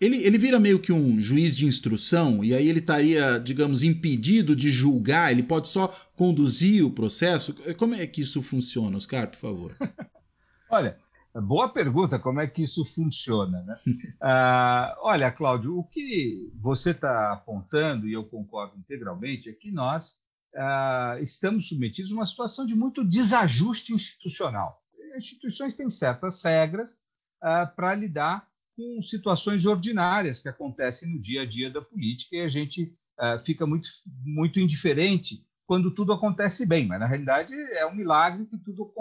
ele, 0.01 0.17
ele 0.25 0.37
vira 0.37 0.59
meio 0.59 0.79
que 0.79 0.93
um 0.93 1.21
juiz 1.21 1.57
de 1.57 1.67
instrução 1.67 2.45
e 2.45 2.53
aí 2.53 2.69
ele 2.69 2.81
estaria, 2.81 3.39
digamos, 3.39 3.83
impedido 3.83 4.55
de 4.55 4.71
julgar, 4.71 5.31
ele 5.31 5.43
pode 5.43 5.69
só 5.69 5.89
conduzir 6.15 6.85
o 6.85 6.91
processo. 6.91 7.55
Como 7.77 7.95
é 7.95 8.07
que 8.07 8.23
isso 8.23 8.43
funciona, 8.43 8.97
Oscar, 8.97 9.29
por 9.29 9.39
favor? 9.39 9.77
Olha, 10.69 10.99
boa 11.41 11.69
pergunta, 11.69 12.19
como 12.19 12.41
é 12.41 12.47
que 12.47 12.63
isso 12.63 12.85
funciona? 12.95 13.63
Né? 13.63 13.79
ah, 14.21 14.97
olha, 15.01 15.31
Cláudio, 15.31 15.77
o 15.77 15.85
que 15.85 16.51
você 16.55 16.91
está 16.91 17.33
apontando, 17.33 18.09
e 18.09 18.13
eu 18.13 18.25
concordo 18.25 18.79
integralmente, 18.79 19.49
é 19.49 19.53
que 19.53 19.71
nós 19.71 20.21
ah, 20.55 21.19
estamos 21.21 21.69
submetidos 21.69 22.13
a 22.13 22.15
uma 22.15 22.27
situação 22.27 22.67
de 22.67 22.75
muito 22.75 23.05
desajuste 23.05 23.93
institucional. 23.93 24.83
As 25.13 25.19
instituições 25.19 25.77
têm 25.77 25.91
certas 25.91 26.43
regras 26.43 27.01
ah, 27.41 27.67
para 27.67 27.95
lidar 27.95 28.49
com 28.77 29.03
situações 29.03 29.65
ordinárias 29.65 30.41
que 30.41 30.49
acontecem 30.49 31.09
no 31.09 31.19
dia 31.19 31.43
a 31.43 31.47
dia 31.47 31.71
da 31.71 31.81
política 31.81 32.37
e 32.37 32.41
a 32.43 32.49
gente 32.49 32.95
uh, 33.19 33.39
fica 33.43 33.67
muito, 33.67 33.89
muito 34.23 34.61
indiferente 34.61 35.46
quando 35.67 35.91
tudo 35.91 36.13
acontece 36.13 36.65
bem, 36.65 36.87
mas 36.87 37.01
na 37.01 37.07
realidade 37.07 37.55
é 37.73 37.85
um 37.87 37.95
milagre 37.95 38.47
que 38.47 38.57
tudo 38.59 38.93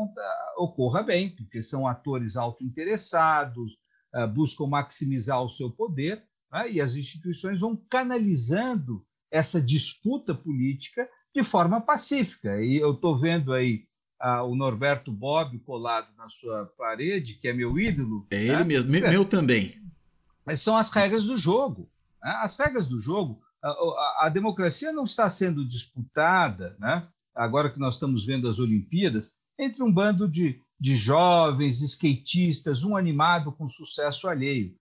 ocorra 0.58 1.04
bem, 1.04 1.30
porque 1.30 1.62
são 1.62 1.88
atores 1.88 2.36
autointeressados, 2.36 3.74
uh, 4.16 4.28
buscam 4.28 4.66
maximizar 4.66 5.44
o 5.44 5.50
seu 5.50 5.70
poder 5.70 6.24
né, 6.52 6.72
e 6.72 6.82
as 6.82 6.96
instituições 6.96 7.60
vão 7.60 7.76
canalizando 7.90 9.06
essa 9.30 9.62
disputa 9.62 10.34
política 10.34 11.08
de 11.36 11.44
forma 11.44 11.82
pacífica. 11.82 12.62
E 12.64 12.78
eu 12.78 12.94
estou 12.94 13.18
vendo 13.18 13.54
aí 13.54 13.86
ah, 14.20 14.44
o 14.44 14.56
Norberto 14.56 15.12
Bob 15.12 15.60
colado 15.60 16.08
na 16.18 16.30
sua 16.30 16.66
parede, 16.78 17.36
que 17.36 17.48
é 17.48 17.54
meu 17.54 17.78
ídolo. 17.78 18.26
É 18.32 18.38
né? 18.38 18.54
ele 18.54 18.64
mesmo, 18.64 18.90
meu, 18.90 19.10
meu 19.10 19.26
também. 19.26 19.76
Mas 20.46 20.62
são 20.62 20.78
as 20.78 20.92
regras 20.92 21.26
do 21.26 21.36
jogo. 21.36 21.90
Né? 22.24 22.32
As 22.42 22.58
regras 22.58 22.88
do 22.88 22.98
jogo, 22.98 23.42
a, 24.20 24.30
democracia 24.30 24.92
não 24.92 25.06
está 25.06 25.30
sendo 25.30 25.68
disputada, 25.68 26.76
né? 26.80 27.08
agora 27.34 27.72
que 27.72 27.80
nós 27.80 27.96
estamos 27.96 28.26
vendo 28.26 28.48
as 28.48 28.60
Olimpíadas, 28.60 29.34
entre 29.58 29.84
um 29.84 29.92
bando 29.92 30.28
de, 30.28 30.62
de 30.80 30.96
jovens, 30.96 31.82
skatistas, 31.82 32.84
um 32.84 32.96
animado 32.96 33.52
com 33.52 33.68
sucesso 33.68 34.28
alheio. 34.28 34.76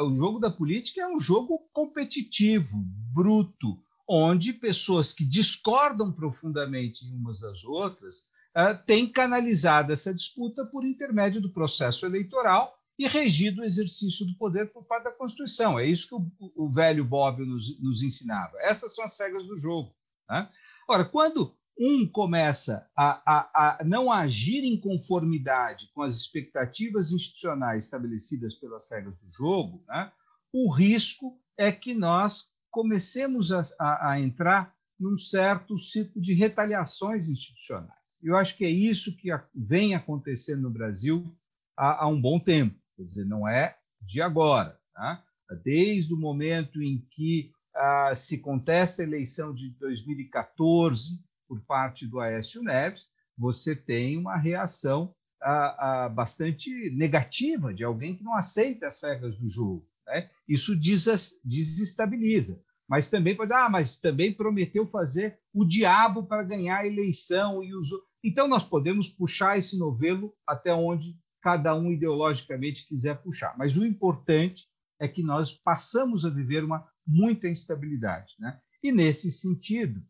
o 0.00 0.14
jogo 0.14 0.38
da 0.38 0.50
política 0.50 1.02
é 1.02 1.08
um 1.08 1.20
jogo 1.20 1.60
competitivo, 1.72 2.82
bruto, 3.12 3.78
onde 4.08 4.52
pessoas 4.52 5.12
que 5.12 5.24
discordam 5.24 6.12
profundamente 6.12 7.04
umas 7.12 7.40
das 7.40 7.64
outras 7.64 8.28
uh, 8.56 8.76
têm 8.86 9.06
canalizado 9.06 9.92
essa 9.92 10.12
disputa 10.12 10.64
por 10.66 10.84
intermédio 10.84 11.40
do 11.40 11.52
processo 11.52 12.06
eleitoral 12.06 12.74
e 12.98 13.06
regido 13.08 13.62
o 13.62 13.64
exercício 13.64 14.26
do 14.26 14.36
poder 14.36 14.72
por 14.72 14.84
parte 14.84 15.04
da 15.04 15.12
Constituição. 15.12 15.78
É 15.78 15.86
isso 15.86 16.08
que 16.08 16.14
o, 16.14 16.66
o 16.66 16.70
velho 16.70 17.04
Bob 17.04 17.44
nos, 17.44 17.80
nos, 17.80 18.02
ensinava. 18.02 18.56
Essas 18.60 18.94
são 18.94 19.04
as 19.04 19.18
regras 19.18 19.46
do 19.46 19.58
jogo. 19.58 19.94
Né? 20.28 20.48
Ora, 20.88 21.04
quando 21.04 21.56
um 21.78 22.06
começa 22.06 22.86
a, 22.96 23.22
a, 23.26 23.78
a, 23.80 23.84
não 23.84 24.12
agir 24.12 24.62
em 24.62 24.78
conformidade 24.78 25.90
com 25.94 26.02
as 26.02 26.16
expectativas 26.16 27.12
institucionais 27.12 27.84
estabelecidas 27.84 28.54
pelas 28.56 28.90
regras 28.90 29.16
do 29.18 29.32
jogo, 29.32 29.82
né, 29.88 30.12
o 30.52 30.70
risco 30.70 31.40
é 31.56 31.72
que 31.72 31.94
nós 31.94 32.52
comecemos 32.70 33.50
a, 33.52 34.10
a 34.10 34.20
entrar 34.20 34.74
num 34.98 35.18
certo 35.18 35.78
ciclo 35.78 36.20
de 36.20 36.34
retaliações 36.34 37.28
institucionais. 37.28 37.98
Eu 38.22 38.36
acho 38.36 38.56
que 38.56 38.64
é 38.64 38.70
isso 38.70 39.16
que 39.16 39.28
vem 39.54 39.94
acontecendo 39.94 40.62
no 40.62 40.70
Brasil 40.70 41.34
há, 41.76 42.04
há 42.04 42.08
um 42.08 42.20
bom 42.20 42.38
tempo, 42.38 42.78
quer 43.02 43.08
dizer, 43.08 43.24
não 43.24 43.48
é 43.48 43.76
de 44.00 44.22
agora. 44.22 44.78
Tá? 44.94 45.22
Desde 45.64 46.14
o 46.14 46.16
momento 46.16 46.80
em 46.80 46.98
que 47.10 47.50
ah, 47.74 48.12
se 48.14 48.38
contesta 48.38 49.02
a 49.02 49.06
eleição 49.06 49.54
de 49.54 49.70
2014, 49.78 51.20
por 51.48 51.60
parte 51.62 52.06
do 52.06 52.20
Aécio 52.20 52.62
Neves, 52.62 53.10
você 53.36 53.74
tem 53.74 54.16
uma 54.16 54.36
reação 54.36 55.14
a, 55.40 56.04
a, 56.04 56.08
bastante 56.08 56.70
negativa 56.90 57.74
de 57.74 57.82
alguém 57.82 58.14
que 58.14 58.22
não 58.22 58.34
aceita 58.34 58.86
as 58.86 59.02
regras 59.02 59.36
do 59.36 59.48
jogo. 59.48 59.86
Né? 60.06 60.30
Isso 60.48 60.78
des, 60.78 61.40
desestabiliza. 61.44 62.62
Mas 62.88 63.10
também 63.10 63.34
pode, 63.34 63.52
ah, 63.52 63.68
mas 63.68 63.98
também 63.98 64.32
prometeu 64.32 64.86
fazer 64.86 65.38
o 65.52 65.64
diabo 65.64 66.24
para 66.24 66.42
ganhar 66.42 66.78
a 66.78 66.86
eleição 66.86 67.62
e 67.62 67.74
usou. 67.74 68.00
Então 68.22 68.46
nós 68.46 68.62
podemos 68.62 69.08
puxar 69.08 69.58
esse 69.58 69.78
novelo 69.78 70.34
até 70.46 70.72
onde 70.72 71.18
cada 71.42 71.74
um 71.74 71.90
ideologicamente 71.90 72.86
quiser 72.86 73.20
puxar. 73.22 73.56
Mas 73.58 73.76
o 73.76 73.84
importante 73.84 74.66
é 75.00 75.08
que 75.08 75.22
nós 75.22 75.52
passamos 75.52 76.24
a 76.24 76.30
viver 76.30 76.64
uma 76.64 76.86
muita 77.06 77.48
instabilidade, 77.48 78.32
né? 78.38 78.60
E 78.82 78.92
nesse 78.92 79.30
sentido, 79.30 80.02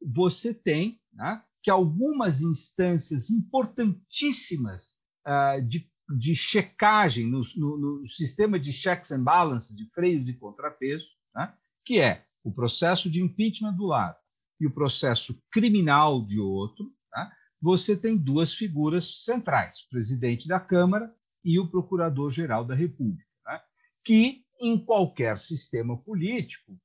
você 0.00 0.52
tem 0.52 1.00
né, 1.12 1.42
que 1.62 1.70
algumas 1.70 2.40
instâncias 2.40 3.30
importantíssimas 3.30 4.98
de, 5.66 5.88
de 6.18 6.34
checagem 6.34 7.26
no, 7.26 7.42
no, 7.56 8.00
no, 8.00 8.08
sistema 8.08 8.58
de 8.58 8.72
checks 8.72 9.12
and 9.12 9.22
balances, 9.22 9.76
de 9.76 9.88
freios 9.90 10.28
e 10.28 10.34
contrapesos, 10.34 11.08
né, 11.34 11.54
que 11.84 12.00
é 12.00 12.26
o 12.42 12.52
processo 12.52 13.10
de 13.10 13.22
impeachment 13.22 13.74
do 13.74 13.86
lado 13.86 14.18
e 14.60 14.66
o 14.66 14.74
processo 14.74 15.42
criminal 15.50 16.26
de 16.26 16.38
outro, 16.38 16.92
você 17.64 17.96
tem 17.96 18.14
duas 18.14 18.52
figuras 18.52 19.24
centrais, 19.24 19.78
o 19.86 19.88
presidente 19.88 20.46
da 20.46 20.60
Câmara 20.60 21.10
e 21.42 21.58
o 21.58 21.66
procurador-geral 21.66 22.62
da 22.62 22.74
República, 22.74 23.24
né, 23.46 23.58
que, 24.04 24.42
em 24.60 24.78
qualquer 24.78 25.38
sistema 25.38 25.96
político, 25.96 26.78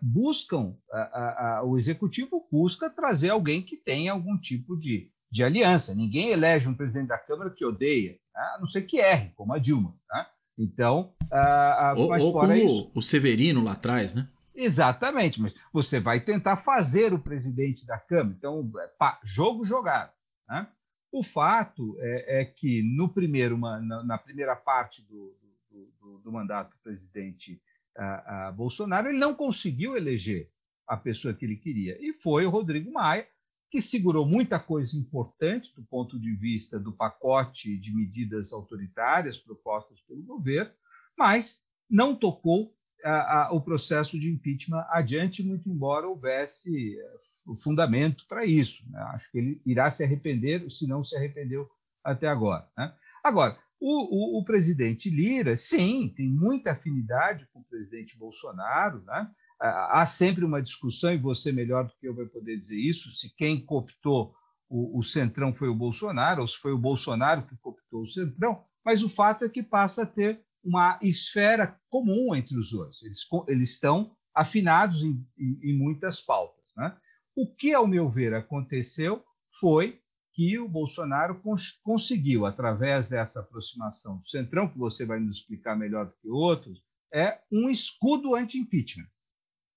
buscam, 0.00 0.74
a, 0.90 1.58
a, 1.58 1.64
o 1.64 1.76
executivo 1.76 2.48
busca 2.50 2.88
trazer 2.88 3.28
alguém 3.28 3.60
que 3.60 3.76
tenha 3.76 4.12
algum 4.12 4.38
tipo 4.38 4.74
de, 4.74 5.10
de 5.30 5.44
aliança. 5.44 5.94
Ninguém 5.94 6.30
elege 6.30 6.66
um 6.66 6.74
presidente 6.74 7.08
da 7.08 7.18
Câmara 7.18 7.50
que 7.50 7.64
odeia, 7.64 8.18
tá? 8.32 8.54
a 8.56 8.58
não 8.58 8.66
ser 8.66 8.82
que 8.82 8.98
erre, 8.98 9.32
como 9.36 9.52
a 9.52 9.58
Dilma. 9.58 9.94
Tá? 10.08 10.30
Então, 10.56 11.12
a, 11.30 11.94
ou, 11.94 12.10
ou 12.10 12.32
como 12.32 12.52
isso, 12.54 12.90
o 12.94 13.02
Severino 13.02 13.62
lá 13.62 13.72
atrás, 13.72 14.14
né? 14.14 14.26
Exatamente, 14.54 15.40
mas 15.42 15.52
você 15.72 15.98
vai 16.00 16.20
tentar 16.20 16.56
fazer 16.56 17.12
o 17.12 17.18
presidente 17.18 17.86
da 17.86 17.98
Câmara. 17.98 18.34
Então, 18.38 18.70
é, 18.78 18.86
pá, 18.98 19.18
jogo 19.24 19.62
jogado. 19.64 20.12
Né? 20.48 20.68
O 21.10 21.22
fato 21.22 21.96
é, 22.00 22.40
é, 22.40 22.44
que 22.44 22.82
no 22.96 23.08
primeiro, 23.08 23.58
na, 23.58 24.02
na 24.04 24.18
primeira 24.18 24.56
parte 24.56 25.02
do, 25.02 25.36
do, 25.70 25.92
do, 26.00 26.18
do 26.18 26.32
mandato 26.32 26.70
do 26.70 26.82
presidente 26.82 27.60
a, 27.96 28.48
a 28.48 28.52
Bolsonaro, 28.52 29.08
ele 29.08 29.18
não 29.18 29.34
conseguiu 29.34 29.96
eleger 29.96 30.50
a 30.86 30.96
pessoa 30.96 31.34
que 31.34 31.44
ele 31.44 31.56
queria. 31.56 31.96
E 32.00 32.14
foi 32.22 32.46
o 32.46 32.50
Rodrigo 32.50 32.90
Maia, 32.92 33.26
que 33.70 33.80
segurou 33.80 34.26
muita 34.26 34.58
coisa 34.58 34.96
importante 34.96 35.74
do 35.74 35.82
ponto 35.82 36.18
de 36.18 36.34
vista 36.34 36.78
do 36.78 36.92
pacote 36.92 37.78
de 37.78 37.94
medidas 37.94 38.52
autoritárias 38.52 39.38
propostas 39.38 40.00
pelo 40.02 40.22
governo, 40.22 40.72
mas 41.16 41.62
não 41.88 42.14
tocou 42.14 42.74
a, 43.02 43.46
a, 43.46 43.52
o 43.52 43.60
processo 43.60 44.18
de 44.18 44.30
impeachment 44.30 44.84
adiante, 44.90 45.42
muito 45.42 45.68
embora 45.68 46.06
houvesse 46.08 46.98
eh, 46.98 47.18
fundamento 47.56 48.24
para 48.28 48.44
isso. 48.44 48.82
Né? 48.90 49.00
Acho 49.14 49.30
que 49.30 49.38
ele 49.38 49.62
irá 49.66 49.90
se 49.90 50.04
arrepender, 50.04 50.70
se 50.70 50.86
não 50.86 51.02
se 51.02 51.16
arrependeu 51.16 51.68
até 52.04 52.26
agora. 52.28 52.68
Né? 52.76 52.92
Agora, 53.22 53.58
o, 53.80 54.36
o, 54.36 54.40
o, 54.40 54.44
presidente 54.44 55.10
Lira, 55.10 55.56
sim, 55.56 56.12
tem 56.16 56.28
muita 56.28 56.72
afinidade 56.72 57.48
com 57.52 57.60
o 57.60 57.64
presidente 57.64 58.16
Bolsonaro, 58.16 59.02
né? 59.02 59.28
Há 59.60 60.04
sempre 60.06 60.44
uma 60.44 60.60
discussão, 60.60 61.12
e 61.12 61.18
você 61.18 61.52
melhor 61.52 61.84
do 61.84 61.92
que 62.00 62.08
eu 62.08 62.14
vai 62.14 62.26
poder 62.26 62.56
dizer 62.56 62.80
isso, 62.80 63.12
se 63.12 63.32
quem 63.36 63.64
cooptou 63.64 64.34
o, 64.68 64.98
o 64.98 65.02
Centrão 65.04 65.52
foi 65.52 65.68
o 65.68 65.74
Bolsonaro, 65.74 66.42
ou 66.42 66.48
se 66.48 66.56
foi 66.56 66.72
o 66.72 66.78
Bolsonaro 66.78 67.46
que 67.46 67.56
cooptou 67.58 68.02
o 68.02 68.06
Centrão, 68.06 68.64
mas 68.84 69.04
o 69.04 69.08
fato 69.08 69.44
é 69.44 69.48
que 69.48 69.62
passa 69.62 70.02
a 70.02 70.06
ter 70.06 70.42
uma 70.64 70.98
esfera 71.02 71.78
comum 71.88 72.34
entre 72.34 72.56
os 72.58 72.70
dois. 72.70 73.02
Eles, 73.02 73.18
eles 73.48 73.70
estão 73.70 74.16
afinados 74.34 75.02
em, 75.02 75.24
em, 75.38 75.58
em 75.62 75.78
muitas 75.78 76.20
pautas. 76.20 76.64
Né? 76.76 76.96
O 77.34 77.46
que, 77.46 77.72
ao 77.72 77.86
meu 77.86 78.10
ver, 78.10 78.34
aconteceu 78.34 79.24
foi 79.58 80.00
que 80.32 80.58
o 80.58 80.68
Bolsonaro 80.68 81.40
cons 81.40 81.70
conseguiu, 81.82 82.46
através 82.46 83.08
dessa 83.08 83.40
aproximação 83.40 84.18
do 84.18 84.26
Centrão, 84.26 84.68
que 84.68 84.78
você 84.78 85.04
vai 85.04 85.20
nos 85.20 85.38
explicar 85.38 85.76
melhor 85.76 86.06
do 86.06 86.14
que 86.20 86.28
outros, 86.28 86.82
é 87.12 87.40
um 87.50 87.68
escudo 87.68 88.34
anti-impeachment. 88.34 89.06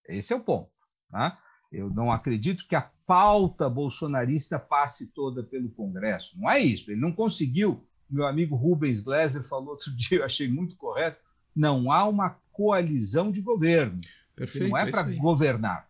Esse 0.08 0.34
é 0.34 0.36
o 0.36 0.44
ponto. 0.44 0.72
Tá? 1.10 1.39
Eu 1.72 1.89
não 1.89 2.12
acredito 2.12 2.68
que 2.68 2.76
a 2.76 2.89
pauta 3.06 3.70
bolsonarista 3.70 4.58
passe 4.58 5.13
toda 5.13 5.44
pelo 5.44 5.70
Congresso. 5.72 6.39
Não 6.39 6.50
é 6.50 6.60
isso. 6.60 6.89
Ele 6.89 7.00
não 7.00 7.12
conseguiu. 7.12 7.86
Meu 8.10 8.26
amigo 8.26 8.56
Rubens 8.56 9.02
Gleiser 9.02 9.44
falou 9.44 9.70
outro 9.72 9.91
dia, 9.96 10.20
eu 10.20 10.26
achei 10.26 10.48
muito 10.48 10.76
correto. 10.78 11.20
Não 11.56 11.91
há 11.91 12.06
uma 12.06 12.38
coalizão 12.52 13.32
de 13.32 13.41
governo. 13.41 14.00
Perfeito, 14.36 14.70
não 14.70 14.78
é, 14.78 14.88
é 14.88 14.91
para 14.91 15.04
governar. 15.04 15.89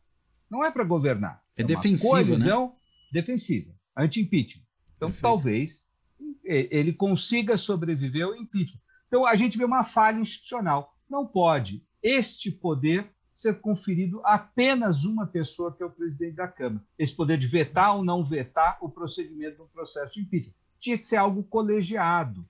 Não 0.50 0.64
é 0.64 0.72
para 0.72 0.84
governar. 0.84 1.45
É, 1.58 1.62
é 1.62 1.66
defensiva. 1.66 2.10
Coalizão 2.10 2.68
né? 2.68 2.74
defensiva 3.12 3.74
anti-impeachment. 3.98 4.64
Então, 4.96 5.10
Perfeito. 5.10 5.22
talvez 5.22 5.88
ele 6.44 6.94
consiga 6.94 7.58
sobreviver 7.58 8.26
ao 8.26 8.36
impeachment. 8.36 8.82
Então, 9.08 9.26
a 9.26 9.36
gente 9.36 9.58
vê 9.58 9.66
uma 9.66 9.84
falha 9.84 10.20
institucional. 10.20 10.94
Não 11.10 11.26
pode 11.26 11.84
este 12.04 12.52
poder 12.52 13.10
ser 13.34 13.60
conferido 13.60 14.22
a 14.24 14.36
apenas 14.36 15.04
uma 15.04 15.28
pessoa, 15.28 15.76
que 15.76 15.84
é 15.84 15.86
o 15.86 15.92
presidente 15.92 16.36
da 16.36 16.48
Câmara. 16.48 16.84
Esse 16.98 17.14
poder 17.14 17.38
de 17.38 17.48
vetar 17.48 17.98
ou 17.98 18.04
não 18.04 18.24
vetar 18.24 18.78
o 18.82 18.90
procedimento 18.90 19.58
do 19.58 19.68
processo 19.68 20.14
de 20.14 20.22
impeachment. 20.22 20.54
Tinha 20.80 20.98
que 20.98 21.06
ser 21.06 21.18
algo 21.18 21.44
colegiado. 21.44 22.48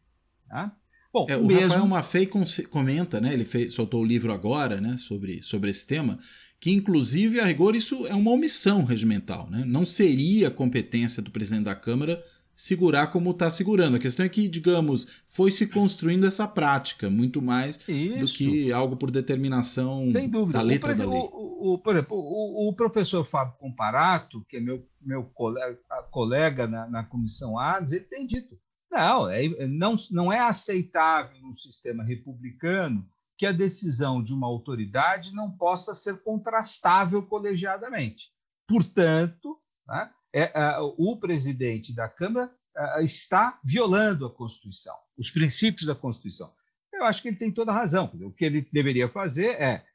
Né? 0.48 0.72
Bom, 1.12 1.26
é, 1.30 1.38
o 1.38 1.46
mesmo... 1.46 1.70
Rafael 1.70 1.88
Maffei 1.88 2.30
comenta, 2.70 3.22
né? 3.22 3.34
Ele 3.34 3.46
fez, 3.46 3.74
soltou 3.74 4.02
o 4.02 4.06
livro 4.06 4.34
agora, 4.34 4.82
né? 4.82 4.98
Sobre, 4.98 5.42
sobre 5.42 5.70
esse 5.70 5.88
tema 5.88 6.20
que 6.60 6.72
inclusive, 6.72 7.40
a 7.40 7.46
rigor, 7.46 7.76
isso 7.76 8.08
é 8.08 8.14
uma 8.14 8.32
omissão 8.32 8.84
regimental. 8.84 9.50
Né? 9.50 9.64
Não 9.66 9.86
seria 9.86 10.50
competência 10.50 11.22
do 11.22 11.32
presidente 11.32 11.66
da 11.66 11.76
Câmara 11.76 12.24
segurar 12.56 13.08
como 13.08 13.32
está 13.32 13.52
segurando. 13.52 13.98
A 13.98 14.00
questão 14.00 14.26
é 14.26 14.30
que, 14.30 14.48
digamos, 14.48 15.24
foi 15.28 15.52
se 15.52 15.68
construindo 15.68 16.26
essa 16.26 16.48
prática 16.48 17.10
muito 17.10 17.42
mais 17.42 17.80
Isso. 17.88 18.20
do 18.20 18.26
que 18.28 18.72
algo 18.72 18.96
por 18.96 19.12
determinação 19.12 20.10
Sem 20.14 20.30
dúvida. 20.30 20.60
da 20.60 20.64
letra 20.64 20.94
o, 20.94 20.98
da 20.98 21.06
lei. 21.06 21.20
O, 21.20 21.74
o, 21.74 21.78
por 21.78 21.96
exemplo, 21.96 22.18
o, 22.18 22.70
o, 22.70 22.74
professor 22.74 23.26
Fábio 23.26 23.58
Comparato, 23.58 24.44
que 24.48 24.58
é 24.58 24.62
meu, 24.62 24.88
meu 25.02 25.26
colega, 25.26 25.78
colega 26.10 26.68
na, 26.68 26.88
na 26.88 27.04
comissão 27.04 27.60
ADES, 27.60 27.92
ele 27.92 28.06
tem 28.06 28.26
dito, 28.26 28.58
não, 28.90 29.30
é, 29.30 29.68
não, 29.68 29.98
não 30.12 30.32
é 30.32 30.40
aceitável 30.40 31.38
no 31.42 31.56
sistema 31.58 32.04
republicano 32.04 33.06
que 33.38 33.46
a 33.46 33.52
decisão 33.52 34.24
de 34.24 34.34
uma 34.34 34.48
autoridade 34.48 35.34
não 35.34 35.52
possa 35.52 35.94
ser 35.94 36.22
contrastável 36.24 37.22
colegiadamente. 37.24 38.32
Portanto, 38.68 39.60
né, 39.88 40.10
é, 40.34 40.52
é, 40.54 40.78
o 40.98 41.18
presidente 41.18 41.94
da 41.94 42.08
Câmara 42.08 42.54
é, 42.76 43.04
está 43.04 43.60
violando 43.64 44.26
a 44.26 44.34
Constituição, 44.34 44.96
os 45.18 45.30
princípios 45.30 45.86
da 45.86 45.96
Constituição. 45.96 46.54
Eu 46.94 47.04
acho 47.04 47.22
que 47.22 47.28
ele 47.28 47.38
tem 47.38 47.52
toda 47.52 47.72
a 47.72 47.76
razão. 47.76 48.10
O 48.22 48.32
que 48.32 48.46
ele 48.46 48.68
deveria 48.72 49.10
fazer 49.10 49.62
é: 49.62 49.86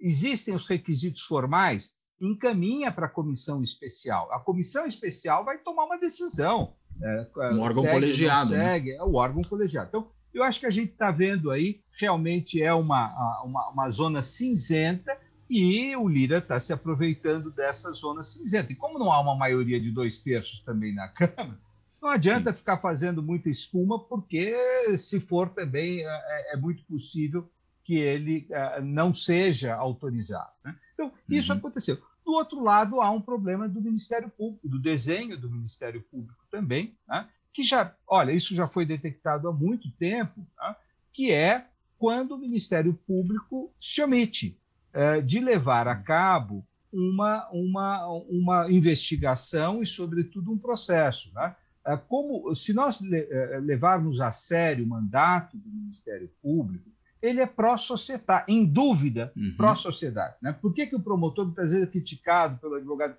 existem 0.00 0.54
os 0.54 0.66
requisitos 0.66 1.22
formais, 1.22 1.94
encaminha 2.20 2.90
para 2.90 3.06
a 3.06 3.10
comissão 3.10 3.62
especial. 3.62 4.32
A 4.32 4.40
comissão 4.40 4.86
especial 4.86 5.44
vai 5.44 5.58
tomar 5.58 5.84
uma 5.84 5.98
decisão. 5.98 6.74
É, 7.02 7.30
um 7.52 7.60
órgão 7.60 7.82
segue, 7.82 7.94
colegiado. 7.94 8.50
Né? 8.50 8.64
Segue, 8.64 8.90
né? 8.90 8.96
É 8.96 9.02
o 9.02 9.14
órgão 9.14 9.42
colegiado. 9.42 9.88
Então, 9.88 10.10
eu 10.34 10.42
acho 10.42 10.60
que 10.60 10.66
a 10.66 10.70
gente 10.70 10.92
está 10.92 11.10
vendo 11.10 11.50
aí 11.50 11.80
realmente 11.98 12.60
é 12.60 12.74
uma, 12.74 13.42
uma, 13.42 13.68
uma 13.70 13.90
zona 13.90 14.22
cinzenta 14.22 15.16
E 15.48 15.94
o 15.96 16.08
Lira 16.08 16.38
está 16.38 16.58
se 16.58 16.72
aproveitando 16.72 17.50
dessa 17.50 17.92
zona 17.92 18.22
cinzenta. 18.22 18.72
E 18.72 18.76
como 18.76 18.98
não 18.98 19.12
há 19.12 19.20
uma 19.20 19.36
maioria 19.36 19.80
de 19.80 19.90
dois 19.90 20.22
terços 20.22 20.60
também 20.60 20.94
na 20.94 21.08
Câmara, 21.14 21.58
não 22.02 22.08
adianta 22.10 22.50
Sim. 22.52 22.58
ficar 22.58 22.78
fazendo 22.78 23.22
muita 23.22 23.48
espuma, 23.48 23.98
porque 23.98 24.54
se 24.98 25.20
for 25.20 25.48
também 25.48 26.00
é, 26.00 26.06
é, 26.06 26.54
é 26.54 26.56
muito 26.56 26.84
possível 26.84 27.48
que 27.84 27.96
ele 27.96 28.46
é, 28.50 28.80
não 28.80 29.14
seja 29.14 29.74
autorizado. 29.74 30.50
Né? 30.64 30.74
Então, 30.94 31.12
isso 31.28 31.52
uhum. 31.52 31.58
aconteceu. 31.58 31.96
Do 32.24 32.32
outro 32.32 32.62
lado, 32.62 33.00
há 33.00 33.10
um 33.10 33.20
problema 33.20 33.68
do 33.68 33.80
Ministério 33.80 34.30
Público, 34.30 34.68
do 34.68 34.78
desenho 34.78 35.38
do 35.38 35.50
Ministério 35.50 36.02
Público 36.10 36.42
também, 36.50 36.96
né? 37.06 37.28
Que 37.54 37.62
já, 37.62 37.94
olha, 38.06 38.32
isso 38.32 38.52
já 38.52 38.66
foi 38.66 38.84
detectado 38.84 39.48
há 39.48 39.52
muito 39.52 39.88
tempo, 39.92 40.44
né? 40.58 40.76
que 41.12 41.32
é 41.32 41.64
quando 41.96 42.32
o 42.32 42.38
Ministério 42.38 42.92
Público 43.06 43.72
se 43.80 44.02
omite 44.02 44.60
é, 44.92 45.20
de 45.20 45.38
levar 45.38 45.86
a 45.86 45.94
cabo 45.94 46.66
uma, 46.92 47.48
uma, 47.50 48.06
uma 48.28 48.72
investigação 48.72 49.82
e, 49.82 49.86
sobretudo, 49.86 50.52
um 50.52 50.58
processo. 50.58 51.32
Né? 51.32 51.54
É, 51.86 51.96
como 51.96 52.52
se 52.56 52.74
nós 52.74 53.00
é, 53.00 53.60
levarmos 53.62 54.20
a 54.20 54.32
sério 54.32 54.84
o 54.84 54.88
mandato 54.88 55.56
do 55.56 55.70
Ministério 55.70 56.28
Público, 56.42 56.90
ele 57.22 57.40
é 57.40 57.46
pró-sociedade, 57.46 58.52
em 58.52 58.66
dúvida, 58.66 59.32
uhum. 59.36 59.54
pró-sociedade. 59.56 60.34
Né? 60.42 60.52
Por 60.52 60.74
que, 60.74 60.88
que 60.88 60.96
o 60.96 61.00
promotor, 61.00 61.46
muitas 61.46 61.70
vezes, 61.70 61.86
é 61.86 61.90
criticado 61.90 62.58
pelo 62.58 62.74
advogado 62.74 63.16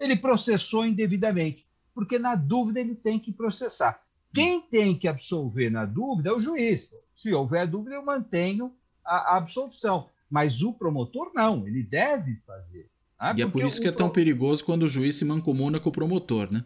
ele 0.00 0.16
processou 0.16 0.86
indevidamente? 0.86 1.66
Porque, 1.94 2.18
na 2.18 2.34
dúvida, 2.34 2.80
ele 2.80 2.94
tem 2.94 3.18
que 3.18 3.32
processar. 3.32 4.02
Quem 4.32 4.60
tem 4.60 4.96
que 4.96 5.06
absolver 5.06 5.70
na 5.70 5.84
dúvida 5.84 6.30
é 6.30 6.32
o 6.32 6.40
juiz. 6.40 6.92
Se 7.14 7.32
houver 7.32 7.66
dúvida, 7.68 7.94
eu 7.94 8.04
mantenho 8.04 8.72
a, 9.04 9.34
a 9.34 9.36
absolvição. 9.36 10.08
Mas 10.28 10.62
o 10.62 10.72
promotor 10.72 11.30
não, 11.34 11.66
ele 11.66 11.82
deve 11.82 12.36
fazer. 12.46 12.90
Né? 13.22 13.34
E 13.36 13.42
é 13.42 13.46
por 13.46 13.62
isso 13.62 13.80
que 13.80 13.86
é 13.86 13.92
tão 13.92 14.10
perigoso 14.10 14.64
quando 14.64 14.82
o 14.82 14.88
juiz 14.88 15.14
se 15.14 15.24
mancomuna 15.24 15.78
com 15.78 15.88
o 15.88 15.92
promotor, 15.92 16.52
né? 16.52 16.64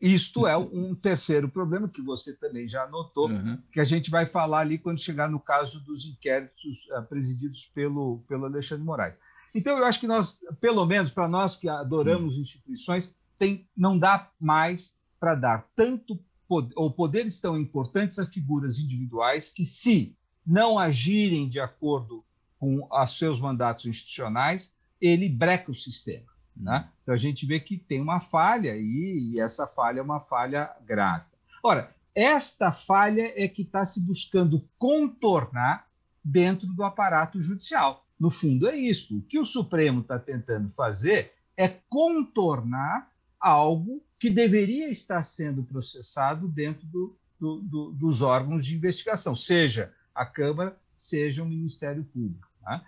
Isto 0.00 0.46
é 0.46 0.56
um 0.56 0.94
terceiro 0.94 1.48
problema 1.48 1.88
que 1.88 2.00
você 2.00 2.34
também 2.34 2.66
já 2.66 2.84
anotou, 2.84 3.28
uhum. 3.28 3.58
que 3.70 3.80
a 3.80 3.84
gente 3.84 4.10
vai 4.10 4.24
falar 4.24 4.60
ali 4.60 4.78
quando 4.78 4.98
chegar 4.98 5.28
no 5.28 5.38
caso 5.38 5.80
dos 5.80 6.06
inquéritos 6.06 6.88
uh, 6.92 7.02
presididos 7.02 7.66
pelo, 7.74 8.22
pelo 8.26 8.46
Alexandre 8.46 8.84
Moraes. 8.84 9.18
Então, 9.54 9.76
eu 9.76 9.84
acho 9.84 10.00
que 10.00 10.06
nós, 10.06 10.40
pelo 10.60 10.86
menos 10.86 11.10
para 11.10 11.28
nós 11.28 11.56
que 11.56 11.68
adoramos 11.68 12.36
uhum. 12.36 12.40
instituições, 12.40 13.14
tem, 13.40 13.66
não 13.74 13.98
dá 13.98 14.30
mais 14.38 14.98
para 15.18 15.34
dar 15.34 15.66
tanto 15.74 16.22
poder, 16.46 16.74
ou 16.76 16.92
poderes 16.92 17.40
tão 17.40 17.58
importantes 17.58 18.18
a 18.18 18.26
figuras 18.26 18.78
individuais 18.78 19.48
que, 19.48 19.64
se 19.64 20.14
não 20.46 20.78
agirem 20.78 21.48
de 21.48 21.58
acordo 21.58 22.22
com 22.58 22.86
os 22.90 23.18
seus 23.18 23.40
mandatos 23.40 23.86
institucionais, 23.86 24.76
ele 25.00 25.26
breca 25.26 25.72
o 25.72 25.74
sistema. 25.74 26.26
Né? 26.54 26.86
Então 27.02 27.14
a 27.14 27.18
gente 27.18 27.46
vê 27.46 27.58
que 27.58 27.78
tem 27.78 28.02
uma 28.02 28.20
falha 28.20 28.76
e, 28.76 29.32
e 29.32 29.40
essa 29.40 29.66
falha 29.66 30.00
é 30.00 30.02
uma 30.02 30.20
falha 30.20 30.70
grave. 30.84 31.24
Ora, 31.62 31.94
esta 32.14 32.70
falha 32.70 33.32
é 33.34 33.48
que 33.48 33.62
está 33.62 33.86
se 33.86 34.00
buscando 34.02 34.68
contornar 34.76 35.88
dentro 36.22 36.66
do 36.66 36.84
aparato 36.84 37.40
judicial. 37.40 38.04
No 38.18 38.30
fundo, 38.30 38.68
é 38.68 38.76
isso. 38.76 39.16
O 39.16 39.22
que 39.22 39.38
o 39.38 39.46
Supremo 39.46 40.00
está 40.00 40.18
tentando 40.18 40.70
fazer 40.72 41.32
é 41.56 41.68
contornar 41.88 43.09
algo 43.40 44.02
que 44.18 44.28
deveria 44.28 44.90
estar 44.90 45.22
sendo 45.22 45.62
processado 45.64 46.46
dentro 46.46 46.86
do, 46.86 47.16
do, 47.38 47.62
do, 47.62 47.90
dos 47.92 48.20
órgãos 48.20 48.66
de 48.66 48.74
investigação, 48.74 49.34
seja 49.34 49.94
a 50.14 50.26
Câmara, 50.26 50.78
seja 50.94 51.42
o 51.42 51.46
Ministério 51.46 52.04
Público. 52.04 52.46
Né? 52.62 52.82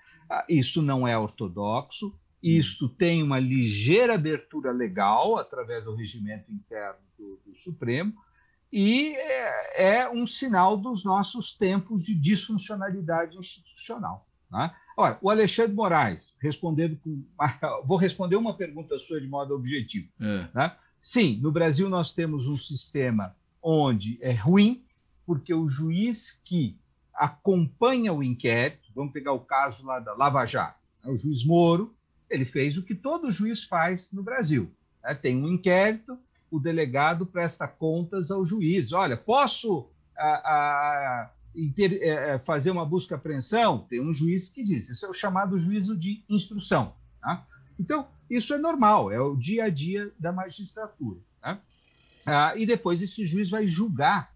Isso 0.48 0.82
não 0.82 1.08
é 1.08 1.16
ortodoxo, 1.16 2.14
isto 2.42 2.88
tem 2.88 3.22
uma 3.22 3.38
ligeira 3.38 4.14
abertura 4.14 4.72
legal 4.72 5.38
através 5.38 5.84
do 5.84 5.94
regimento 5.94 6.52
interno 6.52 6.98
do, 7.16 7.40
do 7.46 7.54
Supremo 7.54 8.12
e 8.70 9.14
é, 9.14 9.98
é, 9.98 10.10
um 10.10 10.26
sinal 10.26 10.76
dos 10.76 11.04
nossos 11.04 11.56
tempos 11.56 12.04
de 12.04 12.14
disfuncionalidade 12.14 13.36
institucional. 13.36 14.26
Né? 14.50 14.74
Ora, 14.96 15.18
o 15.22 15.30
Alexandre 15.30 15.74
Moraes, 15.74 16.34
respondendo 16.38 16.98
com. 17.02 17.22
Vou 17.86 17.96
responder 17.96 18.36
uma 18.36 18.54
pergunta 18.54 18.98
sua 18.98 19.20
de 19.20 19.26
modo 19.26 19.54
objetivo. 19.54 20.08
É. 20.20 20.48
Né? 20.54 20.76
Sim, 21.00 21.38
no 21.42 21.50
Brasil 21.50 21.88
nós 21.88 22.14
temos 22.14 22.46
um 22.46 22.56
sistema 22.56 23.34
onde 23.62 24.18
é 24.20 24.32
ruim, 24.32 24.84
porque 25.26 25.52
o 25.54 25.68
juiz 25.68 26.40
que 26.44 26.76
acompanha 27.14 28.12
o 28.12 28.22
inquérito, 28.22 28.90
vamos 28.94 29.12
pegar 29.12 29.32
o 29.32 29.40
caso 29.40 29.84
lá 29.84 30.00
da 30.00 30.14
Lava 30.14 30.44
Jato, 30.46 30.78
né? 31.04 31.10
o 31.10 31.16
juiz 31.16 31.44
Moro, 31.44 31.94
ele 32.28 32.44
fez 32.44 32.76
o 32.76 32.82
que 32.82 32.94
todo 32.94 33.30
juiz 33.30 33.64
faz 33.64 34.12
no 34.12 34.22
Brasil. 34.22 34.70
Né? 35.02 35.14
Tem 35.14 35.36
um 35.36 35.48
inquérito, 35.48 36.18
o 36.50 36.58
delegado 36.58 37.26
presta 37.26 37.66
contas 37.66 38.30
ao 38.30 38.44
juiz. 38.44 38.92
Olha, 38.92 39.16
posso 39.16 39.88
a, 40.16 40.28
a, 40.28 41.30
é, 41.54 42.06
é, 42.06 42.38
fazer 42.38 42.70
uma 42.70 42.84
busca 42.84 43.14
apreensão? 43.14 43.86
Tem 43.88 44.00
um 44.00 44.14
juiz 44.14 44.48
que 44.48 44.64
diz. 44.64 44.88
Isso 44.88 45.04
é 45.06 45.08
o 45.08 45.14
chamado 45.14 45.60
juízo 45.60 45.96
de 45.96 46.24
instrução. 46.28 46.94
Tá? 47.20 47.46
Então, 47.78 48.08
isso 48.28 48.54
é 48.54 48.58
normal, 48.58 49.10
é 49.10 49.20
o 49.20 49.36
dia 49.36 49.64
a 49.64 49.68
dia 49.68 50.12
da 50.18 50.32
magistratura. 50.32 51.20
Tá? 51.40 51.60
Ah, 52.24 52.54
e 52.56 52.64
depois 52.64 53.02
esse 53.02 53.24
juiz 53.24 53.50
vai 53.50 53.66
julgar 53.66 54.34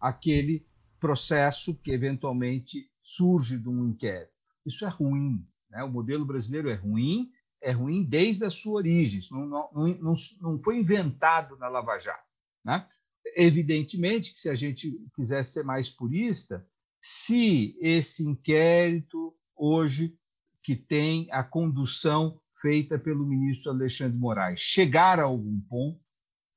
aquele 0.00 0.66
processo 0.98 1.74
que 1.74 1.90
eventualmente 1.90 2.90
surge 3.02 3.58
de 3.58 3.68
um 3.68 3.88
inquérito. 3.88 4.32
Isso 4.66 4.84
é 4.84 4.88
ruim. 4.88 5.46
Né? 5.70 5.82
O 5.82 5.90
modelo 5.90 6.24
brasileiro 6.24 6.68
é 6.68 6.74
ruim, 6.74 7.30
é 7.62 7.72
ruim 7.72 8.02
desde 8.02 8.44
a 8.44 8.50
sua 8.50 8.74
origem, 8.74 9.20
não, 9.30 9.46
não, 9.46 9.70
não, 9.72 10.14
não 10.40 10.62
foi 10.62 10.78
inventado 10.78 11.56
na 11.56 11.68
Lava 11.68 11.98
Jato. 11.98 12.24
Né? 12.64 12.86
Evidentemente 13.36 14.32
que 14.32 14.40
se 14.40 14.48
a 14.48 14.54
gente 14.54 14.92
quisesse 15.14 15.52
ser 15.52 15.62
mais 15.64 15.88
purista, 15.88 16.66
se 17.00 17.76
esse 17.80 18.26
inquérito 18.26 19.34
hoje 19.56 20.16
que 20.62 20.76
tem 20.76 21.28
a 21.30 21.42
condução 21.42 22.40
feita 22.60 22.98
pelo 22.98 23.26
ministro 23.26 23.70
Alexandre 23.70 24.18
Moraes 24.18 24.60
chegar 24.60 25.18
a 25.18 25.24
algum 25.24 25.58
ponto 25.62 26.00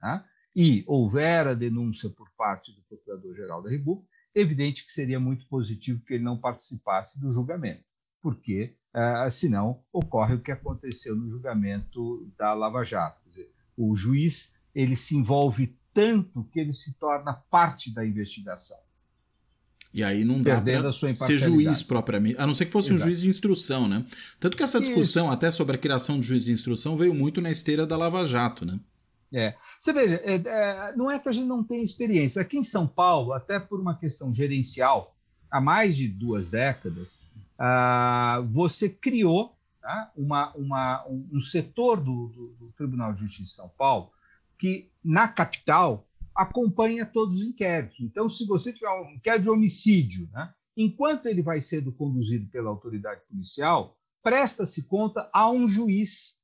né, 0.02 0.24
e 0.56 0.84
houver 0.86 1.48
a 1.48 1.54
denúncia 1.54 2.10
por 2.10 2.30
parte 2.38 2.72
do 2.74 2.82
Procurador-Geral 2.84 3.64
da 3.64 3.70
República, 3.70 4.08
evidente 4.36 4.86
que 4.86 4.92
seria 4.92 5.20
muito 5.20 5.48
positivo 5.48 6.04
que 6.06 6.16
ele 6.16 6.24
não 6.24 6.38
participasse 6.38 7.22
do 7.22 7.32
julgamento, 7.32 7.84
porque 8.22 8.76
uh, 8.94 9.30
senão 9.32 9.84
ocorre 9.92 10.36
o 10.36 10.42
que 10.42 10.52
aconteceu 10.52 11.16
no 11.16 11.30
julgamento 11.30 12.30
da 12.38 12.54
Lava 12.54 12.84
Jato. 12.84 13.22
Dizer, 13.26 13.52
o 13.78 13.96
juiz 13.96 14.60
ele 14.76 14.96
se 14.96 15.16
envolve 15.16 15.78
tanto 15.94 16.44
que 16.52 16.60
ele 16.60 16.74
se 16.74 16.94
torna 16.94 17.34
parte 17.34 17.94
da 17.94 18.06
investigação. 18.06 18.78
E 19.94 20.04
aí 20.04 20.24
não 20.24 20.42
dá 20.42 20.60
para 20.60 20.92
ser 20.92 21.38
juiz 21.38 21.84
propriamente, 21.84 22.36
a 22.40 22.48
não 22.48 22.56
ser 22.56 22.66
que 22.66 22.72
fosse 22.72 22.90
Exato. 22.90 23.02
um 23.02 23.06
juiz 23.06 23.22
de 23.22 23.30
instrução, 23.30 23.88
né? 23.88 24.04
Tanto 24.40 24.58
que 24.58 24.64
essa 24.64 24.80
discussão 24.80 25.26
Isso. 25.26 25.34
até 25.34 25.52
sobre 25.52 25.76
a 25.76 25.80
criação 25.80 26.20
de 26.20 26.26
juiz 26.26 26.44
de 26.44 26.52
instrução 26.52 26.98
veio 26.98 27.14
muito 27.14 27.40
na 27.40 27.52
esteira 27.52 27.86
da 27.86 27.96
Lava 27.96 28.26
Jato, 28.26 28.66
né? 28.66 28.80
É. 29.32 29.56
Você 29.80 29.94
veja, 29.94 30.22
é, 30.24 30.36
é, 30.36 30.96
não 30.96 31.10
é 31.10 31.20
que 31.20 31.30
a 31.30 31.32
gente 31.32 31.48
não 31.48 31.64
tenha 31.64 31.84
experiência. 31.84 32.42
Aqui 32.42 32.58
em 32.58 32.64
São 32.64 32.88
Paulo, 32.88 33.34
até 33.34 33.60
por 33.60 33.80
uma 33.80 33.96
questão 33.96 34.34
gerencial, 34.34 35.16
há 35.50 35.62
mais 35.62 35.96
de 35.96 36.08
duas 36.08 36.50
décadas, 36.50 37.20
ah, 37.58 38.44
você 38.52 38.90
criou 38.90 39.56
tá, 39.82 40.12
uma, 40.16 40.52
uma, 40.56 41.06
um 41.08 41.40
setor 41.40 41.98
do, 41.98 42.28
do, 42.28 42.48
do, 42.60 42.74
Tribunal 42.78 43.14
de 43.14 43.22
Justiça 43.22 43.44
de 43.44 43.50
São 43.50 43.70
Paulo 43.70 44.12
que, 44.58 44.92
na 45.04 45.28
capital, 45.28 46.08
acompanha 46.36 47.06
todos 47.06 47.36
os 47.36 47.42
inquéritos. 47.42 48.00
Então, 48.00 48.28
se 48.28 48.46
você 48.46 48.74
tiver 48.74 48.90
um 48.90 49.12
inquérito 49.12 49.44
de 49.44 49.50
homicídio, 49.50 50.30
né, 50.32 50.54
enquanto 50.76 51.28
ele 51.28 51.42
vai 51.42 51.62
sendo 51.62 51.92
conduzido 51.92 52.50
pela 52.50 52.70
autoridade 52.70 53.22
policial, 53.30 53.98
presta-se 54.22 54.88
conta 54.88 55.30
a 55.34 55.50
um 55.52 55.68
juiz, 55.68 56.40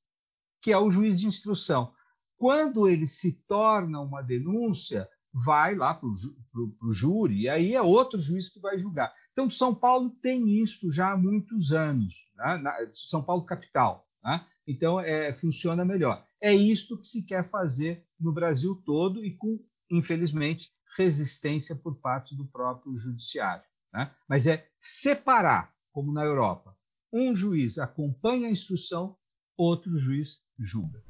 que 0.61 0.71
é 0.71 0.77
o 0.77 0.91
juiz 0.91 1.19
de 1.19 1.27
instrução. 1.27 1.93
Quando 2.37 2.87
ele 2.87 3.07
se 3.07 3.41
torna 3.47 3.99
uma 3.99 4.21
denúncia, 4.21 5.09
vai 5.33 5.75
lá 5.75 5.93
para 5.93 6.07
o 6.07 6.93
júri, 6.93 7.41
e 7.41 7.49
aí 7.49 7.75
é 7.75 7.81
outro 7.81 8.19
juiz 8.19 8.49
que 8.49 8.59
vai 8.59 8.77
julgar. 8.77 9.13
Então, 9.31 9.49
São 9.49 9.73
Paulo 9.73 10.09
tem 10.21 10.61
isso 10.61 10.91
já 10.91 11.11
há 11.11 11.17
muitos 11.17 11.71
anos, 11.71 12.15
né? 12.35 12.57
Na, 12.57 12.75
São 12.93 13.23
Paulo 13.23 13.45
capital. 13.45 14.07
Né? 14.23 14.45
Então, 14.67 14.99
é, 14.99 15.31
funciona 15.33 15.85
melhor. 15.85 16.25
É 16.41 16.53
isto 16.53 16.99
que 16.99 17.07
se 17.07 17.25
quer 17.25 17.49
fazer 17.49 18.05
no 18.19 18.33
Brasil 18.33 18.75
todo 18.85 19.25
e 19.25 19.35
com, 19.35 19.59
infelizmente, 19.91 20.71
resistência 20.97 21.75
por 21.75 21.99
parte 21.99 22.35
do 22.35 22.47
próprio 22.47 22.95
judiciário. 22.97 23.63
Né? 23.93 24.11
Mas 24.27 24.47
é 24.47 24.67
separar, 24.81 25.73
como 25.91 26.13
na 26.13 26.23
Europa, 26.23 26.75
um 27.11 27.35
juiz 27.35 27.77
acompanha 27.77 28.47
a 28.47 28.51
instrução, 28.51 29.17
outro 29.57 29.97
juiz 29.99 30.41
julga. 30.57 31.03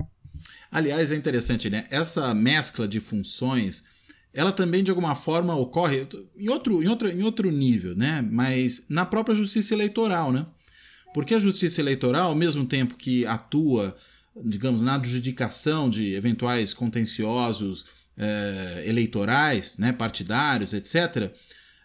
Aliás, 0.72 1.12
é 1.12 1.16
interessante, 1.16 1.70
né? 1.70 1.88
Essa 1.90 2.34
mescla 2.34 2.88
de 2.88 3.00
funções 3.00 3.86
ela 4.34 4.52
também 4.52 4.84
de 4.84 4.92
alguma 4.92 5.16
forma 5.16 5.56
ocorre 5.56 6.08
em 6.38 6.50
outro, 6.50 6.84
em 6.84 6.88
outro, 6.88 7.10
em 7.10 7.24
outro 7.24 7.52
nível, 7.52 7.96
né? 7.96 8.22
Mas 8.22 8.86
na 8.90 9.06
própria 9.06 9.36
justiça 9.36 9.74
eleitoral, 9.74 10.32
né? 10.32 10.46
Porque 11.14 11.34
a 11.34 11.40
justiça 11.40 11.82
eleitoral, 11.82 12.30
ao 12.30 12.36
mesmo 12.36 12.66
tempo 12.66 12.96
que 12.96 13.26
atua, 13.26 13.98
digamos, 14.44 14.84
na 14.84 14.96
adjudicação 14.96 15.90
de 15.90 16.14
eventuais 16.14 16.74
contenciosos 16.74 17.86
eh, 18.18 18.84
eleitorais, 18.86 19.78
né, 19.78 19.94
partidários, 19.94 20.74
etc., 20.74 21.32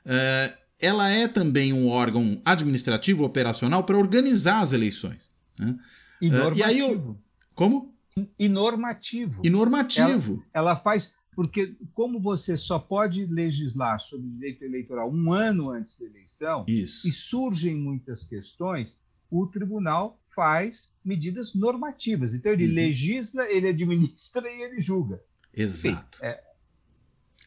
eh, 0.04 0.52
ela 0.80 1.08
é 1.08 1.26
também 1.28 1.72
um 1.72 1.88
órgão 1.88 2.40
administrativo 2.44 3.24
operacional 3.24 3.84
para 3.84 3.96
organizar 3.96 4.60
as 4.60 4.72
eleições. 4.72 5.30
Né? 5.58 5.78
E 6.20 6.28
normativo. 6.28 6.58
e 6.58 6.62
aí 6.62 6.78
eu, 6.78 7.18
como? 7.54 7.94
E 8.38 8.48
normativo. 8.48 9.40
E 9.44 9.50
normativo. 9.50 10.44
Ela, 10.52 10.70
ela 10.70 10.76
faz 10.76 11.16
porque 11.34 11.76
como 11.92 12.20
você 12.20 12.56
só 12.56 12.78
pode 12.78 13.26
legislar 13.26 14.00
sobre 14.00 14.28
direito 14.30 14.64
eleitoral 14.64 15.12
um 15.12 15.32
ano 15.32 15.70
antes 15.70 15.98
da 15.98 16.06
eleição 16.06 16.64
Isso. 16.68 17.06
e 17.06 17.12
surgem 17.12 17.76
muitas 17.76 18.24
questões, 18.24 19.00
o 19.30 19.46
tribunal 19.46 20.20
faz 20.34 20.92
medidas 21.04 21.54
normativas. 21.54 22.34
Então 22.34 22.52
ele 22.52 22.68
uhum. 22.68 22.74
legisla, 22.74 23.44
ele 23.50 23.68
administra 23.68 24.48
e 24.48 24.62
ele 24.62 24.80
julga. 24.80 25.20
Exato. 25.52 26.18
Enfim, 26.18 26.26
é... 26.26 26.40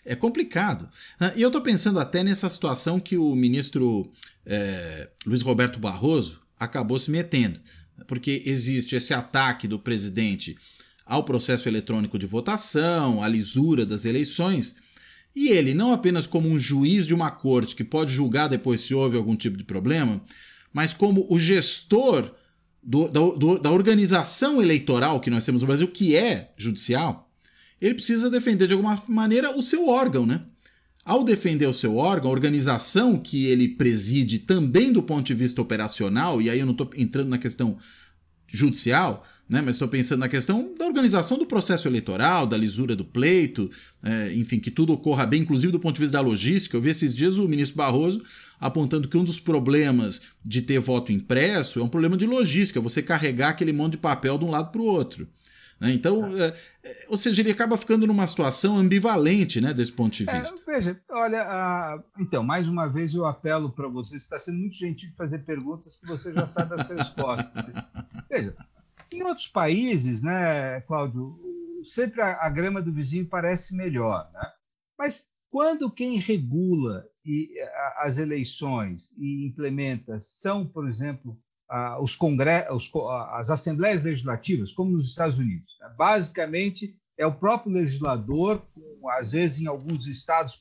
é 0.06 0.16
complicado. 0.16 0.90
Ah, 1.20 1.34
e 1.36 1.42
eu 1.42 1.50
estou 1.50 1.62
pensando 1.62 2.00
até 2.00 2.24
nessa 2.24 2.50
situação 2.50 3.00
que 3.00 3.18
o 3.18 3.36
ministro 3.36 4.12
é, 4.46 5.10
Luiz 5.26 5.42
Roberto 5.42 5.80
Barroso 5.80 6.42
acabou 6.60 6.98
se 6.98 7.12
metendo. 7.12 7.60
Porque 8.08 8.44
existe 8.46 8.96
esse 8.96 9.14
ataque 9.14 9.68
do 9.68 9.80
presidente 9.80 10.56
ao 11.06 11.24
processo 11.24 11.68
eletrônico 11.68 12.20
de 12.20 12.26
votação, 12.26 13.24
à 13.24 13.28
lisura 13.28 13.86
das 13.86 14.06
eleições. 14.06 14.76
E 15.36 15.50
ele, 15.50 15.74
não 15.74 15.94
apenas 15.94 16.28
como 16.28 16.50
um 16.50 16.60
juiz 16.60 17.08
de 17.08 17.14
uma 17.14 17.32
corte 17.32 17.76
que 17.76 17.84
pode 17.84 18.12
julgar 18.12 18.48
depois 18.48 18.82
se 18.82 18.94
houve 18.94 19.18
algum 19.18 19.36
tipo 19.36 19.58
de 19.58 19.64
problema, 19.64 20.22
mas 20.74 20.94
como 20.94 21.26
o 21.30 21.40
gestor 21.40 22.32
do, 22.82 23.08
da, 23.08 23.20
do, 23.20 23.60
da 23.60 23.72
organização 23.72 24.62
eleitoral 24.62 25.20
que 25.20 25.30
nós 25.30 25.46
temos 25.46 25.62
no 25.62 25.68
Brasil, 25.68 25.88
que 25.88 26.16
é 26.16 26.54
judicial, 26.58 27.30
ele 27.82 27.94
precisa 27.94 28.30
defender 28.30 28.68
de 28.68 28.74
alguma 28.74 29.02
maneira 29.08 29.56
o 29.58 29.62
seu 29.62 29.88
órgão, 29.88 30.26
né? 30.26 30.42
Ao 31.04 31.24
defender 31.24 31.68
o 31.68 31.74
seu 31.74 31.96
órgão, 31.96 32.30
a 32.30 32.34
organização 32.34 33.18
que 33.18 33.46
ele 33.46 33.70
preside 33.70 34.40
também 34.40 34.92
do 34.92 35.02
ponto 35.02 35.26
de 35.26 35.34
vista 35.34 35.62
operacional, 35.62 36.42
e 36.42 36.50
aí 36.50 36.60
eu 36.60 36.66
não 36.66 36.74
estou 36.74 36.90
entrando 36.98 37.30
na 37.30 37.38
questão 37.38 37.78
judicial, 38.48 39.26
né? 39.50 39.62
mas 39.62 39.76
estou 39.76 39.88
pensando 39.88 40.20
na 40.20 40.30
questão 40.30 40.74
da 40.78 40.86
organização 40.86 41.38
do 41.38 41.46
processo 41.46 41.88
eleitoral, 41.88 42.46
da 42.46 42.58
lisura 42.58 42.96
do 42.96 43.06
pleito, 43.06 43.70
é, 44.04 44.34
enfim, 44.34 44.60
que 44.60 44.72
tudo 44.72 44.94
ocorra 44.94 45.26
bem, 45.26 45.42
inclusive 45.42 45.72
do 45.72 45.80
ponto 45.80 45.96
de 45.96 46.02
vista 46.02 46.18
da 46.18 46.24
logística. 46.24 46.76
Eu 46.76 46.82
vi 46.82 46.90
esses 46.90 47.14
dias 47.14 47.38
o 47.38 47.48
ministro 47.48 47.78
Barroso 47.78 48.22
apontando 48.60 49.08
que 49.08 49.18
um 49.18 49.24
dos 49.24 49.40
problemas 49.40 50.24
de 50.44 50.62
ter 50.62 50.80
voto 50.80 51.12
impresso 51.12 51.80
é 51.80 51.84
um 51.84 51.90
problema 51.90 52.18
de 52.18 52.26
logística, 52.26 52.82
você 52.82 53.02
carregar 53.04 53.50
aquele 53.50 53.72
monte 53.72 53.94
de 53.94 54.00
papel 54.00 54.38
de 54.38 54.46
um 54.46 54.50
lado 54.52 54.72
para 54.72 54.82
o 54.82 54.86
outro. 54.86 55.28
Né? 55.80 55.94
Então, 55.94 56.36
é, 56.38 56.54
é, 56.84 57.06
ou 57.08 57.18
seja, 57.18 57.42
ele 57.42 57.52
acaba 57.52 57.78
ficando 57.78 58.08
numa 58.08 58.26
situação 58.26 58.78
ambivalente 58.78 59.62
né, 59.62 59.74
desse 59.74 59.92
ponto 59.92 60.16
de 60.16 60.30
é, 60.30 60.40
vista. 60.40 60.60
É, 60.60 60.76
veja, 60.76 61.02
olha, 61.12 62.04
então, 62.20 62.44
mais 62.44 62.68
uma 62.68 62.88
vez 62.88 63.14
eu 63.14 63.26
apelo 63.26 63.72
para 63.72 63.88
você, 63.88 64.12
você 64.12 64.16
está 64.18 64.40
sendo 64.40 64.58
muito 64.58 64.76
gentil 64.76 65.10
de 65.10 65.16
fazer 65.16 65.40
perguntas 65.40 66.00
que 66.00 66.08
você 66.08 66.34
já 66.34 66.48
sabe 66.48 66.76
as 66.76 66.88
respostas. 66.88 67.76
veja, 68.30 68.56
em 69.14 69.24
outros 69.24 69.48
países, 69.48 70.24
né, 70.24 70.82
Cláudio, 70.82 71.40
sempre 71.84 72.22
a, 72.22 72.46
a 72.46 72.50
grama 72.50 72.82
do 72.82 72.92
vizinho 72.92 73.28
parece 73.28 73.76
melhor, 73.76 74.30
né? 74.34 74.52
mas 74.98 75.28
quando 75.50 75.92
quem 75.92 76.20
regula 76.20 77.06
e, 77.24 77.60
a, 77.60 78.06
as 78.06 78.18
eleições 78.18 79.14
e 79.18 79.46
implementa 79.46 80.20
são, 80.20 80.66
por 80.66 80.88
exemplo, 80.88 81.40
os 82.00 82.16
congressos, 82.16 82.92
as 83.32 83.50
assembleias 83.50 84.04
legislativas, 84.04 84.72
como 84.72 84.92
nos 84.92 85.08
Estados 85.08 85.38
Unidos. 85.38 85.78
Né? 85.82 85.94
Basicamente, 85.98 86.96
é 87.18 87.26
o 87.26 87.34
próprio 87.34 87.74
legislador, 87.74 88.64
às 89.12 89.32
vezes 89.32 89.60
em 89.60 89.68
alguns 89.68 90.08
estados. 90.08 90.60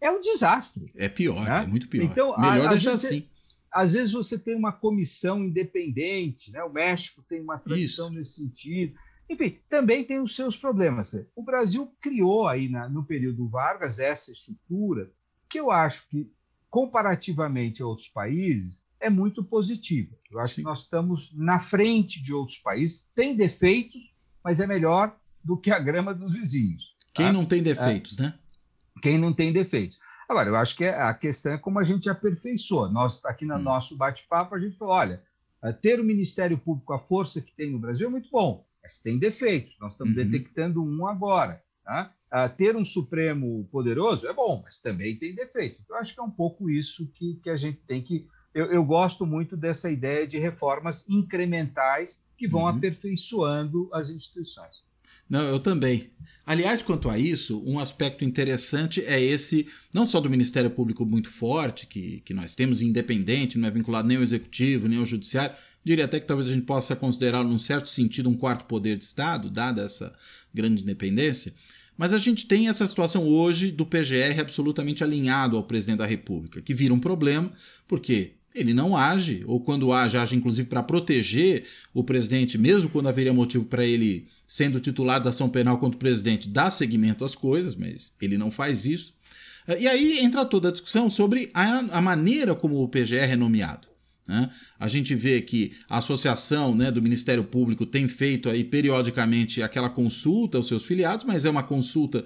É 0.00 0.10
um 0.10 0.20
desastre. 0.20 0.92
É 0.94 1.08
pior, 1.08 1.42
né? 1.44 1.62
é 1.62 1.66
muito 1.66 1.88
pior. 1.88 2.04
Então, 2.04 2.38
Melhor 2.38 2.72
assim. 2.72 3.28
Às 3.72 3.94
vezes 3.94 4.12
você 4.12 4.38
tem 4.38 4.54
uma 4.54 4.72
comissão 4.72 5.42
independente, 5.42 6.52
né? 6.52 6.62
o 6.62 6.72
México 6.72 7.24
tem 7.28 7.40
uma 7.40 7.58
tradição 7.58 8.06
Isso. 8.06 8.14
nesse 8.14 8.32
sentido. 8.34 8.94
Enfim, 9.28 9.58
também 9.68 10.04
tem 10.04 10.20
os 10.20 10.36
seus 10.36 10.56
problemas. 10.56 11.12
O 11.34 11.42
Brasil 11.42 11.92
criou 12.00 12.46
aí 12.46 12.68
na, 12.68 12.88
no 12.88 13.04
período 13.04 13.48
Vargas 13.48 13.98
essa 13.98 14.30
estrutura 14.30 15.10
que 15.48 15.58
eu 15.58 15.70
acho 15.70 16.08
que, 16.08 16.30
comparativamente 16.70 17.82
a 17.82 17.86
outros 17.86 18.08
países, 18.08 18.83
é 19.00 19.10
muito 19.10 19.44
positiva. 19.44 20.14
Eu 20.30 20.40
acho 20.40 20.54
Sim. 20.54 20.62
que 20.62 20.68
nós 20.68 20.80
estamos 20.82 21.32
na 21.34 21.58
frente 21.58 22.22
de 22.22 22.32
outros 22.32 22.58
países. 22.58 23.08
Tem 23.14 23.36
defeitos, 23.36 24.00
mas 24.42 24.60
é 24.60 24.66
melhor 24.66 25.16
do 25.42 25.56
que 25.56 25.70
a 25.70 25.78
grama 25.78 26.14
dos 26.14 26.32
vizinhos. 26.32 26.94
Quem 27.12 27.26
tá? 27.26 27.32
não 27.32 27.44
tem 27.44 27.62
defeitos, 27.62 28.18
é. 28.18 28.22
né? 28.22 28.38
Quem 29.02 29.18
não 29.18 29.32
tem 29.32 29.52
defeitos. 29.52 30.00
Agora, 30.28 30.48
eu 30.48 30.56
acho 30.56 30.76
que 30.76 30.84
a 30.84 31.12
questão 31.12 31.52
é 31.52 31.58
como 31.58 31.78
a 31.78 31.82
gente 31.84 32.08
aperfeiçoa. 32.08 32.88
Nós, 32.88 33.20
aqui 33.24 33.44
no 33.44 33.54
hum. 33.56 33.62
nosso 33.62 33.96
bate-papo, 33.96 34.54
a 34.54 34.58
gente 34.58 34.76
falou: 34.78 34.94
olha, 34.94 35.22
ter 35.82 36.00
o 36.00 36.04
Ministério 36.04 36.58
Público, 36.58 36.92
a 36.92 36.98
força 36.98 37.40
que 37.40 37.54
tem 37.54 37.70
no 37.70 37.78
Brasil, 37.78 38.06
é 38.06 38.10
muito 38.10 38.30
bom, 38.30 38.66
mas 38.82 39.00
tem 39.00 39.18
defeitos. 39.18 39.76
Nós 39.78 39.92
estamos 39.92 40.16
uhum. 40.16 40.24
detectando 40.24 40.82
um 40.82 41.06
agora. 41.06 41.62
Tá? 41.84 42.10
ter 42.56 42.74
um 42.74 42.84
Supremo 42.84 43.68
poderoso 43.70 44.26
é 44.26 44.32
bom, 44.32 44.60
mas 44.64 44.80
também 44.80 45.16
tem 45.16 45.34
defeitos. 45.34 45.80
Então, 45.80 45.96
eu 45.96 46.00
acho 46.00 46.14
que 46.14 46.20
é 46.20 46.22
um 46.22 46.30
pouco 46.30 46.68
isso 46.68 47.06
que, 47.14 47.34
que 47.36 47.48
a 47.48 47.56
gente 47.56 47.78
tem 47.86 48.02
que 48.02 48.26
eu, 48.54 48.66
eu, 48.66 48.84
gosto 48.84 49.26
muito 49.26 49.56
dessa 49.56 49.90
ideia 49.90 50.26
de 50.26 50.38
reformas 50.38 51.04
incrementais 51.08 52.22
que 52.36 52.46
vão 52.46 52.62
uhum. 52.62 52.68
aperfeiçoando 52.68 53.88
as 53.92 54.10
instituições. 54.10 54.84
Não, 55.28 55.42
eu 55.42 55.58
também. 55.58 56.10
Aliás, 56.46 56.82
quanto 56.82 57.08
a 57.08 57.18
isso, 57.18 57.62
um 57.64 57.78
aspecto 57.78 58.24
interessante 58.24 59.02
é 59.06 59.20
esse, 59.20 59.66
não 59.92 60.04
só 60.04 60.20
do 60.20 60.28
Ministério 60.28 60.70
Público 60.70 61.06
muito 61.06 61.30
forte, 61.30 61.86
que, 61.86 62.20
que 62.20 62.34
nós 62.34 62.54
temos 62.54 62.82
independente, 62.82 63.58
não 63.58 63.66
é 63.66 63.70
vinculado 63.70 64.06
nem 64.06 64.18
ao 64.18 64.22
Executivo, 64.22 64.86
nem 64.86 64.98
ao 64.98 65.06
Judiciário, 65.06 65.56
diria 65.82 66.04
até 66.04 66.20
que 66.20 66.26
talvez 66.26 66.48
a 66.48 66.52
gente 66.52 66.66
possa 66.66 66.94
considerar, 66.94 67.42
num 67.42 67.58
certo 67.58 67.88
sentido, 67.88 68.28
um 68.28 68.36
quarto 68.36 68.66
poder 68.66 68.96
de 68.96 69.04
Estado, 69.04 69.50
dada 69.50 69.82
essa 69.82 70.14
grande 70.52 70.82
independência. 70.82 71.54
Mas 71.96 72.12
a 72.12 72.18
gente 72.18 72.46
tem 72.46 72.68
essa 72.68 72.86
situação 72.86 73.26
hoje 73.26 73.70
do 73.70 73.86
PGR 73.86 74.40
absolutamente 74.40 75.02
alinhado 75.02 75.56
ao 75.56 75.62
presidente 75.62 75.98
da 75.98 76.06
República, 76.06 76.60
que 76.60 76.74
vira 76.74 76.92
um 76.92 76.98
problema, 76.98 77.50
porque 77.86 78.32
ele 78.54 78.72
não 78.72 78.96
age, 78.96 79.42
ou 79.46 79.60
quando 79.60 79.92
age, 79.92 80.16
age 80.16 80.36
inclusive 80.36 80.68
para 80.68 80.82
proteger 80.82 81.64
o 81.92 82.04
presidente, 82.04 82.56
mesmo 82.56 82.88
quando 82.88 83.08
haveria 83.08 83.32
motivo 83.32 83.64
para 83.64 83.84
ele, 83.84 84.28
sendo 84.46 84.78
titular 84.78 85.20
da 85.20 85.30
ação 85.30 85.48
penal 85.48 85.78
contra 85.78 85.96
o 85.96 85.98
presidente, 85.98 86.48
dar 86.48 86.70
seguimento 86.70 87.24
às 87.24 87.34
coisas, 87.34 87.74
mas 87.74 88.14
ele 88.22 88.38
não 88.38 88.50
faz 88.50 88.86
isso. 88.86 89.12
E 89.78 89.88
aí 89.88 90.20
entra 90.20 90.44
toda 90.44 90.68
a 90.68 90.72
discussão 90.72 91.10
sobre 91.10 91.50
a, 91.52 91.78
a 91.98 92.02
maneira 92.02 92.54
como 92.54 92.82
o 92.82 92.88
PGR 92.88 93.32
é 93.32 93.36
nomeado. 93.36 93.88
Né? 94.28 94.50
A 94.78 94.88
gente 94.88 95.14
vê 95.14 95.40
que 95.42 95.72
a 95.88 95.98
associação 95.98 96.74
né, 96.74 96.90
do 96.90 97.02
Ministério 97.02 97.44
Público 97.44 97.84
tem 97.84 98.06
feito 98.08 98.48
aí 98.48 98.62
periodicamente 98.62 99.62
aquela 99.62 99.90
consulta 99.90 100.58
aos 100.58 100.68
seus 100.68 100.84
filiados, 100.84 101.24
mas 101.26 101.44
é 101.44 101.50
uma 101.50 101.62
consulta 101.62 102.24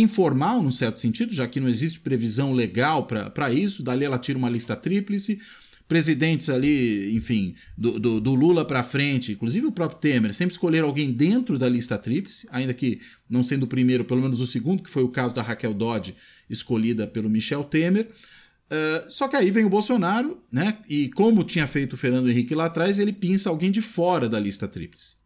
informal, 0.00 0.62
num 0.62 0.70
certo 0.70 1.00
sentido, 1.00 1.34
já 1.34 1.46
que 1.46 1.60
não 1.60 1.68
existe 1.68 2.00
previsão 2.00 2.52
legal 2.52 3.06
para 3.06 3.52
isso. 3.52 3.82
Dali 3.82 4.04
ela 4.04 4.18
tira 4.18 4.38
uma 4.38 4.50
lista 4.50 4.76
tríplice. 4.76 5.40
Presidentes 5.86 6.50
ali, 6.50 7.16
enfim, 7.16 7.54
do, 7.76 7.98
do, 7.98 8.20
do 8.20 8.34
Lula 8.34 8.62
para 8.62 8.82
frente, 8.82 9.32
inclusive 9.32 9.66
o 9.66 9.72
próprio 9.72 9.98
Temer, 9.98 10.34
sempre 10.34 10.52
escolheram 10.52 10.86
alguém 10.86 11.10
dentro 11.10 11.58
da 11.58 11.66
lista 11.66 11.96
tríplice, 11.96 12.46
ainda 12.50 12.74
que 12.74 13.00
não 13.28 13.42
sendo 13.42 13.62
o 13.62 13.66
primeiro, 13.66 14.04
pelo 14.04 14.20
menos 14.20 14.38
o 14.42 14.46
segundo, 14.46 14.82
que 14.82 14.90
foi 14.90 15.02
o 15.02 15.08
caso 15.08 15.34
da 15.34 15.40
Raquel 15.40 15.72
Dodge, 15.72 16.14
escolhida 16.50 17.06
pelo 17.06 17.30
Michel 17.30 17.64
Temer. 17.64 18.06
Uh, 18.06 19.10
só 19.10 19.28
que 19.28 19.36
aí 19.36 19.50
vem 19.50 19.64
o 19.64 19.70
Bolsonaro, 19.70 20.42
né? 20.52 20.76
E 20.90 21.08
como 21.08 21.42
tinha 21.42 21.66
feito 21.66 21.94
o 21.94 21.96
Fernando 21.96 22.28
Henrique 22.28 22.54
lá 22.54 22.66
atrás, 22.66 22.98
ele 22.98 23.12
pinça 23.12 23.48
alguém 23.48 23.70
de 23.70 23.80
fora 23.80 24.28
da 24.28 24.38
lista 24.38 24.68
tríplice. 24.68 25.17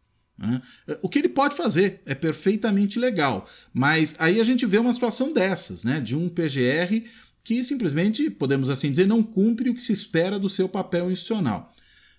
Né? 0.45 0.61
O 1.01 1.09
que 1.09 1.19
ele 1.19 1.29
pode 1.29 1.55
fazer 1.55 2.01
é 2.05 2.13
perfeitamente 2.13 2.99
legal, 2.99 3.47
mas 3.73 4.15
aí 4.19 4.39
a 4.39 4.43
gente 4.43 4.65
vê 4.65 4.77
uma 4.77 4.93
situação 4.93 5.31
dessas, 5.31 5.83
né? 5.83 5.99
de 5.99 6.15
um 6.15 6.29
PGR 6.29 7.03
que 7.43 7.63
simplesmente, 7.63 8.29
podemos 8.29 8.69
assim 8.69 8.89
dizer, 8.89 9.05
não 9.05 9.21
cumpre 9.21 9.69
o 9.69 9.75
que 9.75 9.81
se 9.81 9.91
espera 9.91 10.39
do 10.39 10.49
seu 10.49 10.69
papel 10.69 11.11
institucional. 11.11 11.72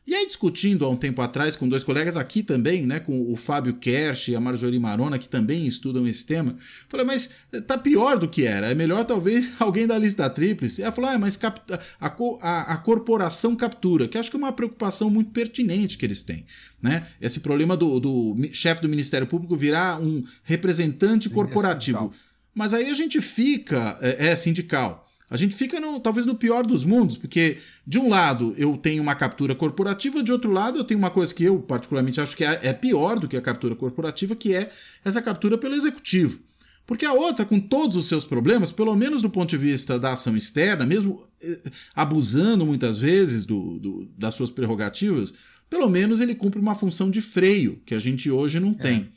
E 0.06 0.14
aí, 0.14 0.26
discutindo 0.26 0.84
há 0.84 0.90
um 0.90 0.96
tempo 0.96 1.22
atrás 1.22 1.56
com 1.56 1.66
dois 1.66 1.82
colegas 1.82 2.14
aqui 2.14 2.42
também, 2.42 2.84
né, 2.84 3.00
com 3.00 3.32
o 3.32 3.36
Fábio 3.36 3.72
Kersh 3.74 4.28
e 4.28 4.36
a 4.36 4.40
Marjorie 4.40 4.78
Marona, 4.78 5.18
que 5.18 5.26
também 5.26 5.66
estudam 5.66 6.06
esse 6.06 6.26
tema, 6.26 6.56
falei, 6.90 7.06
mas 7.06 7.30
tá 7.66 7.78
pior 7.78 8.18
do 8.18 8.28
que 8.28 8.44
era, 8.44 8.70
é 8.70 8.74
melhor 8.74 9.06
talvez 9.06 9.56
alguém 9.60 9.86
da 9.86 9.96
lista 9.96 10.28
tríplice. 10.28 10.82
Ela 10.82 10.92
falou, 10.92 11.10
ah, 11.10 11.18
mas 11.18 11.38
a, 11.42 12.10
a, 12.42 12.74
a, 12.74 12.76
corporação 12.76 13.56
captura, 13.56 14.06
que 14.06 14.18
acho 14.18 14.30
que 14.30 14.36
é 14.36 14.38
uma 14.38 14.52
preocupação 14.52 15.08
muito 15.08 15.30
pertinente 15.30 15.96
que 15.96 16.04
eles 16.04 16.22
têm. 16.22 16.44
Né? 16.82 17.06
Esse 17.18 17.40
problema 17.40 17.74
do, 17.74 17.98
do 17.98 18.36
chefe 18.52 18.82
do 18.82 18.88
Ministério 18.90 19.26
Público 19.26 19.56
virar 19.56 19.98
um 20.02 20.22
representante 20.42 21.30
corporativo. 21.30 22.12
Mas 22.54 22.74
aí 22.74 22.90
a 22.90 22.94
gente 22.94 23.22
fica, 23.22 23.98
é, 24.02 24.28
é 24.28 24.36
sindical. 24.36 25.03
A 25.30 25.36
gente 25.36 25.54
fica 25.54 25.80
no, 25.80 25.98
talvez 26.00 26.26
no 26.26 26.34
pior 26.34 26.66
dos 26.66 26.84
mundos, 26.84 27.16
porque 27.16 27.58
de 27.86 27.98
um 27.98 28.08
lado 28.08 28.54
eu 28.58 28.76
tenho 28.76 29.02
uma 29.02 29.14
captura 29.14 29.54
corporativa, 29.54 30.22
de 30.22 30.30
outro 30.30 30.50
lado 30.50 30.78
eu 30.78 30.84
tenho 30.84 30.98
uma 30.98 31.10
coisa 31.10 31.34
que 31.34 31.44
eu 31.44 31.58
particularmente 31.58 32.20
acho 32.20 32.36
que 32.36 32.44
é, 32.44 32.60
é 32.62 32.72
pior 32.72 33.18
do 33.18 33.26
que 33.26 33.36
a 33.36 33.40
captura 33.40 33.74
corporativa, 33.74 34.36
que 34.36 34.54
é 34.54 34.70
essa 35.04 35.22
captura 35.22 35.56
pelo 35.56 35.74
executivo. 35.74 36.38
Porque 36.86 37.06
a 37.06 37.14
outra, 37.14 37.46
com 37.46 37.58
todos 37.58 37.96
os 37.96 38.06
seus 38.06 38.26
problemas, 38.26 38.70
pelo 38.70 38.94
menos 38.94 39.22
do 39.22 39.30
ponto 39.30 39.48
de 39.48 39.56
vista 39.56 39.98
da 39.98 40.12
ação 40.12 40.36
externa, 40.36 40.84
mesmo 40.84 41.26
eh, 41.42 41.58
abusando 41.94 42.66
muitas 42.66 42.98
vezes 42.98 43.46
do, 43.46 43.78
do, 43.78 44.08
das 44.18 44.34
suas 44.34 44.50
prerrogativas, 44.50 45.32
pelo 45.70 45.88
menos 45.88 46.20
ele 46.20 46.34
cumpre 46.34 46.60
uma 46.60 46.74
função 46.74 47.10
de 47.10 47.22
freio, 47.22 47.80
que 47.86 47.94
a 47.94 47.98
gente 47.98 48.30
hoje 48.30 48.60
não 48.60 48.74
tem. 48.74 49.08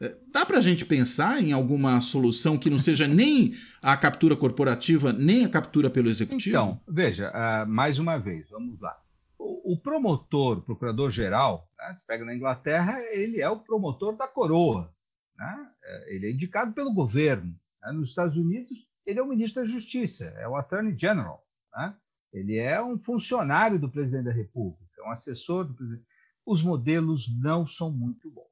É. 0.00 0.16
Dá 0.32 0.46
para 0.46 0.58
a 0.58 0.62
gente 0.62 0.84
pensar 0.84 1.42
em 1.42 1.52
alguma 1.52 2.00
solução 2.00 2.58
que 2.58 2.70
não 2.70 2.78
seja 2.78 3.06
nem 3.06 3.54
a 3.82 3.96
captura 3.96 4.36
corporativa, 4.36 5.12
nem 5.12 5.44
a 5.44 5.48
captura 5.48 5.90
pelo 5.90 6.08
executivo? 6.08 6.56
Então, 6.56 6.80
veja, 6.86 7.30
uh, 7.30 7.68
mais 7.68 7.98
uma 7.98 8.18
vez, 8.18 8.48
vamos 8.50 8.80
lá. 8.80 8.96
O, 9.38 9.72
o 9.74 9.80
promotor, 9.80 10.62
procurador-geral, 10.62 11.68
né, 11.78 11.94
se 11.94 12.06
pega 12.06 12.24
na 12.24 12.34
Inglaterra, 12.34 12.98
ele 13.12 13.40
é 13.40 13.48
o 13.48 13.58
promotor 13.58 14.16
da 14.16 14.28
coroa. 14.28 14.92
Né? 15.36 15.70
É, 15.84 16.16
ele 16.16 16.26
é 16.26 16.30
indicado 16.32 16.72
pelo 16.72 16.92
governo. 16.92 17.54
Né? 17.82 17.92
Nos 17.92 18.10
Estados 18.10 18.36
Unidos, 18.36 18.70
ele 19.06 19.18
é 19.18 19.22
o 19.22 19.28
ministro 19.28 19.62
da 19.62 19.68
Justiça, 19.68 20.26
é 20.36 20.48
o 20.48 20.56
Attorney 20.56 20.96
General. 20.98 21.44
Né? 21.76 21.94
Ele 22.32 22.56
é 22.56 22.82
um 22.82 22.98
funcionário 22.98 23.78
do 23.78 23.90
presidente 23.90 24.26
da 24.26 24.32
República 24.32 24.88
um 25.08 25.12
assessor 25.12 25.64
do 25.64 25.74
presidente. 25.74 26.06
Os 26.46 26.62
modelos 26.62 27.28
não 27.40 27.66
são 27.66 27.90
muito 27.90 28.30
bons. 28.30 28.46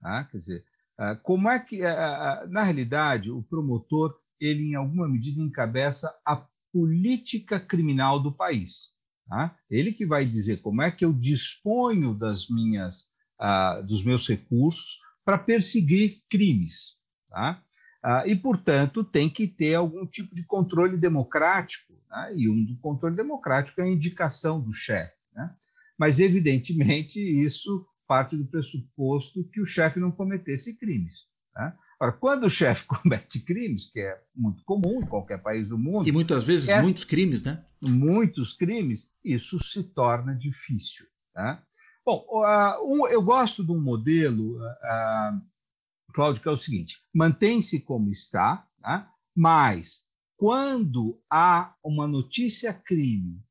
Tá? 0.00 0.24
Quer 0.24 0.38
dizer, 0.38 0.64
como 1.22 1.48
é 1.50 1.58
que, 1.60 1.84
ah, 1.84 2.42
ah, 2.42 2.46
na 2.48 2.62
realidade, 2.62 3.30
o 3.30 3.42
promotor, 3.42 4.18
ele 4.40 4.70
em 4.70 4.74
alguma 4.74 5.08
medida 5.08 5.40
encabeça 5.40 6.14
a 6.24 6.46
política 6.72 7.60
criminal 7.60 8.20
do 8.20 8.32
país. 8.32 8.94
Tá? 9.28 9.56
Ele 9.70 9.92
que 9.92 10.06
vai 10.06 10.24
dizer 10.24 10.58
como 10.58 10.82
é 10.82 10.90
que 10.90 11.04
eu 11.04 11.12
disponho 11.12 12.14
das 12.14 12.48
minhas, 12.48 13.10
dos 13.86 14.04
meus 14.04 14.28
recursos 14.28 15.00
para 15.24 15.38
perseguir 15.38 16.22
crimes. 16.30 16.96
Tá? 17.28 17.62
e, 18.24 18.36
portanto, 18.36 19.02
tem 19.02 19.28
que 19.28 19.48
ter 19.48 19.74
algum 19.74 20.06
tipo 20.06 20.34
de 20.34 20.44
controle 20.46 20.96
democrático, 20.96 21.92
né? 22.08 22.32
e 22.36 22.48
um 22.48 22.76
controle 22.80 23.16
democrático 23.16 23.80
é 23.80 23.84
a 23.84 23.88
indicação 23.88 24.60
do 24.60 24.72
chefe. 24.72 25.12
Né? 25.34 25.52
Mas, 25.98 26.20
evidentemente, 26.20 27.18
isso 27.18 27.84
parte 28.06 28.36
do 28.36 28.46
pressuposto 28.46 29.44
que 29.50 29.60
o 29.60 29.66
chefe 29.66 29.98
não 29.98 30.10
cometesse 30.10 30.76
crimes. 30.76 31.14
Né? 31.54 31.76
Ora, 32.00 32.12
quando 32.12 32.44
o 32.44 32.50
chefe 32.50 32.84
comete 32.88 33.40
crimes, 33.40 33.90
que 33.90 34.00
é 34.00 34.20
muito 34.34 34.62
comum 34.64 35.00
em 35.02 35.06
qualquer 35.06 35.42
país 35.42 35.68
do 35.68 35.78
mundo. 35.78 36.08
E 36.08 36.12
muitas 36.12 36.46
vezes 36.46 36.68
essa, 36.68 36.82
muitos 36.82 37.04
crimes, 37.04 37.44
né? 37.44 37.64
Muitos 37.82 38.52
crimes, 38.52 39.14
isso 39.24 39.58
se 39.62 39.82
torna 39.82 40.34
difícil. 40.34 41.06
Tá? 41.34 41.62
Bom, 42.04 42.24
eu 43.10 43.22
gosto 43.22 43.64
de 43.64 43.72
um 43.72 43.80
modelo, 43.80 44.58
Cláudio, 46.12 46.40
que 46.40 46.48
é 46.48 46.52
o 46.52 46.56
seguinte: 46.56 46.98
mantém-se 47.12 47.80
como 47.80 48.12
está, 48.12 48.66
tá? 48.80 49.10
mas 49.34 50.06
quando 50.36 51.20
há 51.30 51.74
uma 51.82 52.06
notícia 52.06 52.72
crime 52.72 53.42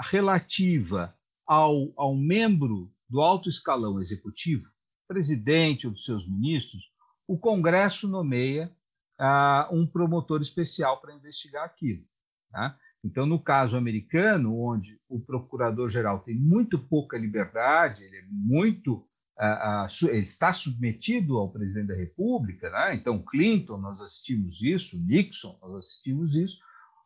relativa 0.00 1.14
ao, 1.46 1.92
ao 1.96 2.16
membro 2.16 2.92
do 3.10 3.20
alto 3.20 3.48
escalão 3.48 4.00
executivo, 4.00 4.62
presidente 5.08 5.86
ou 5.86 5.92
dos 5.92 6.04
seus 6.04 6.26
ministros, 6.28 6.82
o 7.26 7.36
Congresso 7.36 8.08
nomeia 8.08 8.72
ah, 9.18 9.68
um 9.72 9.86
promotor 9.86 10.40
especial 10.40 11.00
para 11.00 11.14
investigar 11.14 11.64
aquilo. 11.64 12.04
Tá? 12.50 12.78
Então, 13.04 13.26
no 13.26 13.42
caso 13.42 13.76
americano, 13.76 14.58
onde 14.58 15.00
o 15.08 15.20
procurador-geral 15.20 16.20
tem 16.20 16.34
muito 16.34 16.78
pouca 16.78 17.18
liberdade, 17.18 18.04
ele 18.04 18.18
é 18.18 18.24
muito 18.30 19.06
ah, 19.38 19.86
ah, 19.86 19.88
ele 20.02 20.18
está 20.18 20.52
submetido 20.52 21.38
ao 21.38 21.50
presidente 21.50 21.88
da 21.88 21.94
República, 21.94 22.68
né? 22.70 22.94
então 22.94 23.24
Clinton, 23.24 23.78
nós 23.78 23.98
assistimos 24.00 24.60
isso, 24.60 25.02
Nixon, 25.06 25.58
nós 25.62 25.76
assistimos 25.76 26.34
isso, 26.34 26.58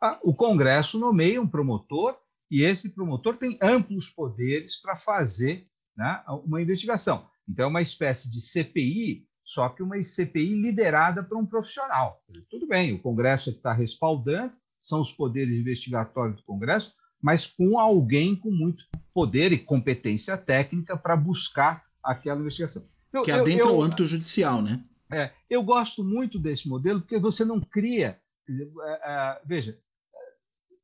ah, 0.03 0.19
o 0.21 0.35
Congresso 0.35 0.99
nomeia 0.99 1.41
um 1.41 1.47
promotor 1.47 2.19
e 2.51 2.63
esse 2.63 2.93
promotor 2.93 3.37
tem 3.37 3.57
amplos 3.63 4.11
poderes 4.11 4.75
para 4.81 4.97
fazer 4.97 5.69
né, 5.97 6.23
uma 6.45 6.61
investigação. 6.61 7.27
Então, 7.49 7.67
é 7.67 7.69
uma 7.69 7.83
espécie 7.83 8.31
de 8.31 8.41
CPI, 8.41 9.27
só 9.45 9.69
que 9.69 9.83
uma 9.83 10.03
CPI 10.03 10.55
liderada 10.55 11.23
por 11.23 11.37
um 11.37 11.47
profissional. 11.47 12.23
Tudo 12.51 12.67
bem, 12.67 12.95
o 12.95 12.99
Congresso 12.99 13.51
está 13.51 13.73
respaldando, 13.73 14.55
são 14.81 15.01
os 15.01 15.13
poderes 15.13 15.57
investigatórios 15.57 16.37
do 16.37 16.45
Congresso, 16.45 16.95
mas 17.21 17.47
com 17.47 17.79
alguém 17.79 18.37
com 18.37 18.51
muito 18.51 18.85
poder 19.13 19.53
e 19.53 19.59
competência 19.59 20.37
técnica 20.37 20.97
para 20.97 21.17
buscar 21.17 21.85
aquela 22.03 22.41
investigação. 22.41 22.87
Eu, 23.13 23.23
que 23.23 23.31
adentra 23.31 23.67
eu, 23.67 23.71
eu, 23.71 23.77
o 23.79 23.83
âmbito 23.83 24.05
judicial, 24.05 24.61
né? 24.61 24.83
É, 25.11 25.31
eu 25.49 25.63
gosto 25.63 26.03
muito 26.03 26.39
desse 26.39 26.69
modelo 26.69 27.01
porque 27.01 27.19
você 27.19 27.45
não 27.45 27.61
cria. 27.61 28.21
É, 28.49 28.53
é, 28.53 29.41
veja, 29.47 29.79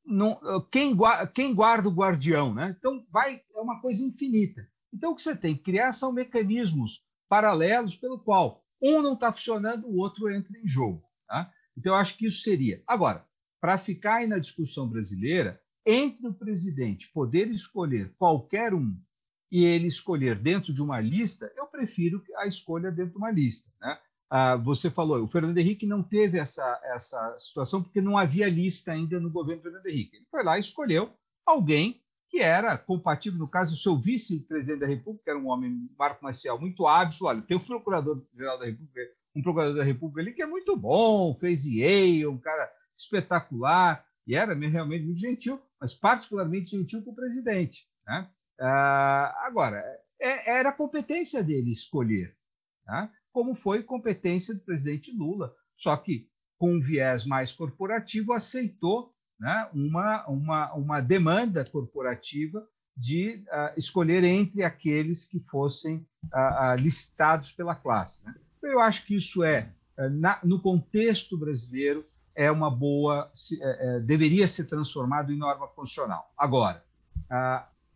não, 0.07 0.41
quem, 0.71 0.97
quem 1.35 1.55
guarda 1.55 1.89
o 1.89 1.95
guardião, 1.95 2.55
né? 2.55 2.75
Então 2.79 3.05
vai 3.11 3.35
é 3.35 3.61
uma 3.61 3.81
coisa 3.81 4.03
infinita. 4.05 4.67
Então 4.93 5.13
o 5.13 5.17
que 5.17 5.23
você 5.23 5.37
tem 5.37 5.57
que 5.57 5.63
criar 5.63 5.93
são 5.93 6.13
mecanismos 6.13 7.03
paralelos 7.29 7.97
pelo 7.97 8.19
qual 8.19 8.65
um 8.83 9.03
não 9.03 9.15
está 9.15 9.31
funcionando, 9.31 9.87
o 9.87 9.99
outro 9.99 10.31
entra 10.31 10.59
em 10.59 10.67
jogo. 10.67 11.03
Tá? 11.29 11.53
Então 11.77 11.93
eu 11.93 11.99
acho 11.99 12.17
que 12.17 12.27
isso 12.27 12.43
seria. 12.43 12.83
Agora, 12.87 13.27
para 13.61 13.79
ficar 13.79 14.17
aí 14.17 14.27
na 14.27 14.39
discussão 14.39 14.89
brasileira, 14.89 15.61
entre 15.87 16.27
o 16.27 16.35
presidente 16.35 17.11
poder 17.13 17.51
escolher 17.51 18.15
qualquer 18.19 18.75
um 18.75 18.97
e 19.51 19.65
ele 19.65 19.87
escolher 19.87 20.37
dentro 20.39 20.73
de 20.73 20.81
uma 20.83 21.01
lista, 21.01 21.53
eu 21.57 21.67
prefiro 21.67 22.23
a 22.37 22.47
escolha 22.47 22.91
dentro 22.91 23.13
de 23.13 23.19
uma 23.19 23.31
lista. 23.31 23.71
Né? 23.81 23.99
Ah, 24.31 24.57
você 24.57 24.89
falou, 24.89 25.23
o 25.23 25.29
Fernando 25.29 25.59
Henrique 25.59 25.87
não 25.87 26.03
teve 26.03 26.39
essa, 26.39 26.81
essa 26.85 27.37
situação 27.39 27.83
porque 27.83 28.01
não 28.01 28.17
havia 28.17 28.49
lista 28.49 28.93
ainda 28.93 29.19
no 29.19 29.31
governo 29.31 29.63
Fernando 29.63 29.87
Henrique. 29.87 30.17
Ele 30.17 30.27
foi 30.31 30.45
lá 30.45 30.57
e 30.57 30.61
escolheu 30.61 31.13
alguém 31.45 32.01
que 32.31 32.39
era 32.39 32.79
compatível, 32.79 33.39
no 33.39 33.51
caso, 33.51 33.75
o 33.75 33.79
seu 33.79 33.97
vice-presidente 33.97 34.81
da 34.81 34.87
República, 34.87 35.31
era 35.31 35.39
um 35.39 35.49
homem, 35.49 35.91
Marco 35.99 36.23
Maciel, 36.23 36.59
muito 36.59 36.87
hábil. 36.87 37.17
Olha, 37.23 37.43
tem 37.43 37.57
um 37.57 37.61
procurador-geral 37.61 38.59
da 38.59 38.67
República, 38.67 39.01
um 39.35 39.43
procurador 39.43 39.77
da 39.77 39.85
República 39.85 40.21
ali 40.21 40.33
que 40.33 40.43
é 40.43 40.47
muito 40.47 40.77
bom, 40.77 41.35
fez 41.35 41.65
Yale, 41.65 42.27
um 42.27 42.39
cara 42.39 42.71
espetacular, 42.97 44.05
e 44.27 44.37
era 44.37 44.55
realmente 44.55 45.05
muito 45.05 45.21
gentil, 45.21 45.61
mas 45.81 45.93
particularmente 45.93 46.71
gentil 46.71 47.03
com 47.03 47.11
o 47.11 47.17
presidente. 47.17 47.87
Né? 48.07 48.31
Ah, 48.61 49.47
agora, 49.47 49.83
é, 50.21 50.59
era 50.59 50.73
competência 50.73 51.43
dele 51.43 51.73
escolher. 51.73 52.37
Né? 52.87 53.11
como 53.33 53.55
foi 53.55 53.83
competência 53.83 54.55
do 54.55 54.61
presidente 54.61 55.17
Lula, 55.17 55.55
só 55.77 55.97
que 55.97 56.29
com 56.59 56.75
um 56.75 56.81
viés 56.81 57.25
mais 57.25 57.53
corporativo 57.53 58.33
aceitou 58.33 59.15
né, 59.41 59.69
uma, 59.73 60.27
uma, 60.27 60.75
uma 60.75 61.01
demanda 61.01 61.65
corporativa 61.65 62.67
de 62.97 63.43
uh, 63.49 63.79
escolher 63.79 64.23
entre 64.23 64.63
aqueles 64.63 65.25
que 65.25 65.41
fossem 65.41 66.07
uh, 66.27 66.75
listados 66.79 67.51
pela 67.53 67.75
classe. 67.75 68.25
Né? 68.27 68.35
Eu 68.63 68.81
acho 68.81 69.07
que 69.07 69.17
isso 69.17 69.43
é, 69.43 69.73
na, 70.13 70.39
no 70.45 70.61
contexto 70.61 71.37
brasileiro, 71.39 72.05
é 72.35 72.51
uma 72.51 72.71
boa, 72.71 73.31
se, 73.35 73.61
é, 73.63 73.97
é, 73.97 74.01
deveria 74.01 74.47
ser 74.47 74.65
transformado 74.65 75.33
em 75.33 75.37
norma 75.37 75.67
constitucional. 75.69 76.33
Agora, 76.37 76.85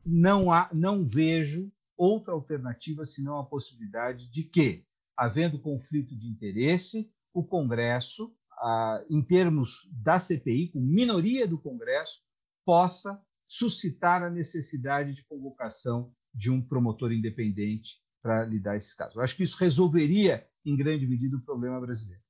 não, 0.04 0.52
há, 0.52 0.68
não 0.74 1.06
vejo 1.06 1.70
outra 1.96 2.32
alternativa 2.32 3.04
senão 3.04 3.38
a 3.38 3.44
possibilidade 3.44 4.30
de 4.30 4.42
que 4.42 4.84
havendo 5.16 5.58
conflito 5.58 6.16
de 6.16 6.28
interesse, 6.28 7.10
o 7.32 7.42
Congresso, 7.42 8.34
ah, 8.58 9.04
em 9.10 9.22
termos 9.22 9.88
da 9.92 10.18
CPI, 10.18 10.68
com 10.68 10.80
minoria 10.80 11.46
do 11.46 11.58
Congresso, 11.58 12.20
possa 12.64 13.20
suscitar 13.46 14.22
a 14.22 14.30
necessidade 14.30 15.14
de 15.14 15.24
convocação 15.24 16.12
de 16.34 16.50
um 16.50 16.60
promotor 16.60 17.12
independente 17.12 18.00
para 18.22 18.44
lidar 18.44 18.76
esses 18.76 18.94
casos. 18.94 19.16
Eu 19.16 19.22
acho 19.22 19.36
que 19.36 19.42
isso 19.42 19.56
resolveria, 19.58 20.46
em 20.64 20.76
grande 20.76 21.06
medida, 21.06 21.36
o 21.36 21.42
problema 21.42 21.80
brasileiro. 21.80 22.22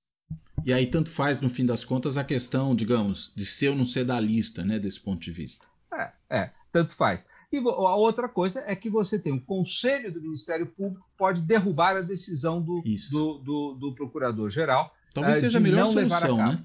E 0.64 0.72
aí, 0.72 0.86
tanto 0.86 1.10
faz, 1.10 1.40
no 1.40 1.48
fim 1.48 1.64
das 1.64 1.84
contas, 1.84 2.18
a 2.18 2.24
questão, 2.24 2.74
digamos, 2.74 3.32
de 3.36 3.46
ser 3.46 3.68
ou 3.68 3.76
não 3.76 3.86
ser 3.86 4.04
da 4.04 4.18
lista, 4.18 4.64
né, 4.64 4.78
desse 4.78 5.00
ponto 5.00 5.20
de 5.20 5.30
vista. 5.30 5.66
É, 5.92 6.12
é 6.28 6.50
tanto 6.72 6.96
faz. 6.96 7.26
E 7.52 7.58
a 7.58 7.94
outra 7.94 8.28
coisa 8.28 8.64
é 8.66 8.74
que 8.74 8.90
você 8.90 9.16
tem 9.16 9.32
um 9.32 9.38
conselho 9.38 10.12
do 10.12 10.20
Ministério 10.20 10.66
Público 10.66 11.06
que 11.08 11.16
pode 11.16 11.40
derrubar 11.40 11.96
a 11.96 12.00
decisão 12.00 12.60
do, 12.60 12.82
do, 13.12 13.38
do, 13.38 13.74
do 13.74 13.94
procurador-geral. 13.94 14.92
Talvez 15.14 15.38
uh, 15.38 15.40
seja 15.40 15.58
a 15.58 15.60
melhor 15.60 15.86
solução, 15.86 16.36
né? 16.36 16.62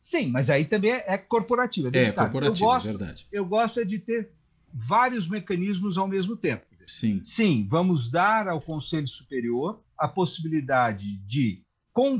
Sim, 0.00 0.28
mas 0.28 0.50
aí 0.50 0.66
também 0.66 0.92
é, 0.92 1.04
é 1.06 1.18
corporativa. 1.18 1.90
É, 1.92 2.04
é 2.04 2.12
corporativa, 2.12 2.66
gosto, 2.66 2.88
é 2.88 2.90
verdade. 2.90 3.26
Eu 3.32 3.46
gosto 3.46 3.80
é 3.80 3.84
de 3.84 3.98
ter 3.98 4.30
vários 4.72 5.28
mecanismos 5.28 5.96
ao 5.96 6.06
mesmo 6.06 6.36
tempo. 6.36 6.66
Dizer, 6.70 6.88
sim. 6.88 7.22
Sim, 7.24 7.66
vamos 7.68 8.10
dar 8.10 8.46
ao 8.46 8.60
Conselho 8.60 9.08
Superior 9.08 9.80
a 9.96 10.06
possibilidade 10.06 11.16
de 11.26 11.62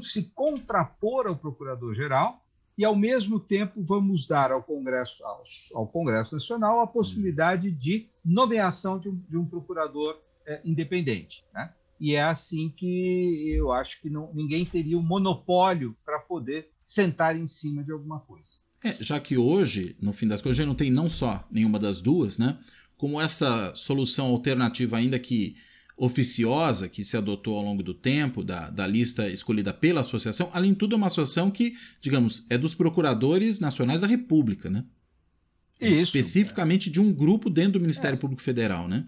se 0.01 0.31
contrapor 0.35 1.27
ao 1.27 1.37
Procurador-Geral, 1.37 2.45
e, 2.77 2.85
ao 2.85 2.97
mesmo 2.97 3.39
tempo, 3.39 3.83
vamos 3.83 4.27
dar 4.27 4.51
ao 4.51 4.63
Congresso, 4.63 5.23
ao, 5.25 5.45
ao 5.75 5.87
Congresso 5.87 6.35
Nacional 6.35 6.81
a 6.81 6.87
possibilidade 6.87 7.71
de 7.71 8.09
nomeação 8.25 8.99
de 8.99 9.09
um, 9.09 9.17
de 9.29 9.37
um 9.37 9.47
procurador 9.47 10.19
é, 10.45 10.61
independente. 10.65 11.45
Né? 11.55 11.73
E 12.01 12.15
é 12.15 12.23
assim 12.23 12.73
que 12.77 13.51
eu 13.51 13.73
acho 13.73 14.01
que 14.01 14.11
não, 14.11 14.33
ninguém 14.35 14.65
teria 14.65 14.97
o 14.97 15.01
um 15.01 15.03
monopólio 15.03 15.97
para 16.05 16.19
poder 16.19 16.69
sentar 16.85 17.37
em 17.37 17.47
cima 17.49 17.83
de 17.83 17.93
alguma 17.93 18.21
coisa. 18.21 18.51
É, 18.85 18.97
já 19.01 19.19
que 19.19 19.39
hoje, 19.39 19.97
no 20.01 20.13
fim 20.13 20.27
das 20.27 20.43
contas, 20.43 20.59
já 20.59 20.67
não 20.67 20.75
tem 20.75 20.91
não 20.91 21.09
só 21.09 21.47
nenhuma 21.51 21.79
das 21.79 22.03
duas, 22.03 22.37
né? 22.37 22.59
Como 22.99 23.21
essa 23.21 23.75
solução 23.75 24.27
alternativa 24.27 24.97
ainda 24.97 25.19
que 25.19 25.57
oficiosa 25.97 26.89
que 26.89 27.05
se 27.05 27.17
adotou 27.17 27.57
ao 27.57 27.65
longo 27.65 27.83
do 27.83 27.95
tempo, 27.95 28.43
da, 28.43 28.69
da 28.69 28.87
lista 28.87 29.29
escolhida 29.29 29.73
pela 29.73 30.01
associação, 30.01 30.51
além 30.53 30.73
de 30.73 30.79
tudo, 30.79 30.95
é 30.95 30.97
uma 30.97 31.07
associação 31.07 31.51
que, 31.51 31.75
digamos, 32.01 32.47
é 32.51 32.59
dos 32.59 32.75
procuradores 32.75 33.61
nacionais 33.61 34.01
da 34.01 34.07
República, 34.07 34.69
né? 34.69 34.85
Isso, 35.81 36.03
Especificamente 36.05 36.89
é. 36.89 36.93
de 36.93 37.01
um 37.01 37.13
grupo 37.13 37.49
dentro 37.49 37.75
do 37.75 37.81
Ministério 37.81 38.17
é. 38.17 38.19
Público 38.19 38.43
Federal, 38.43 38.89
né? 38.89 39.07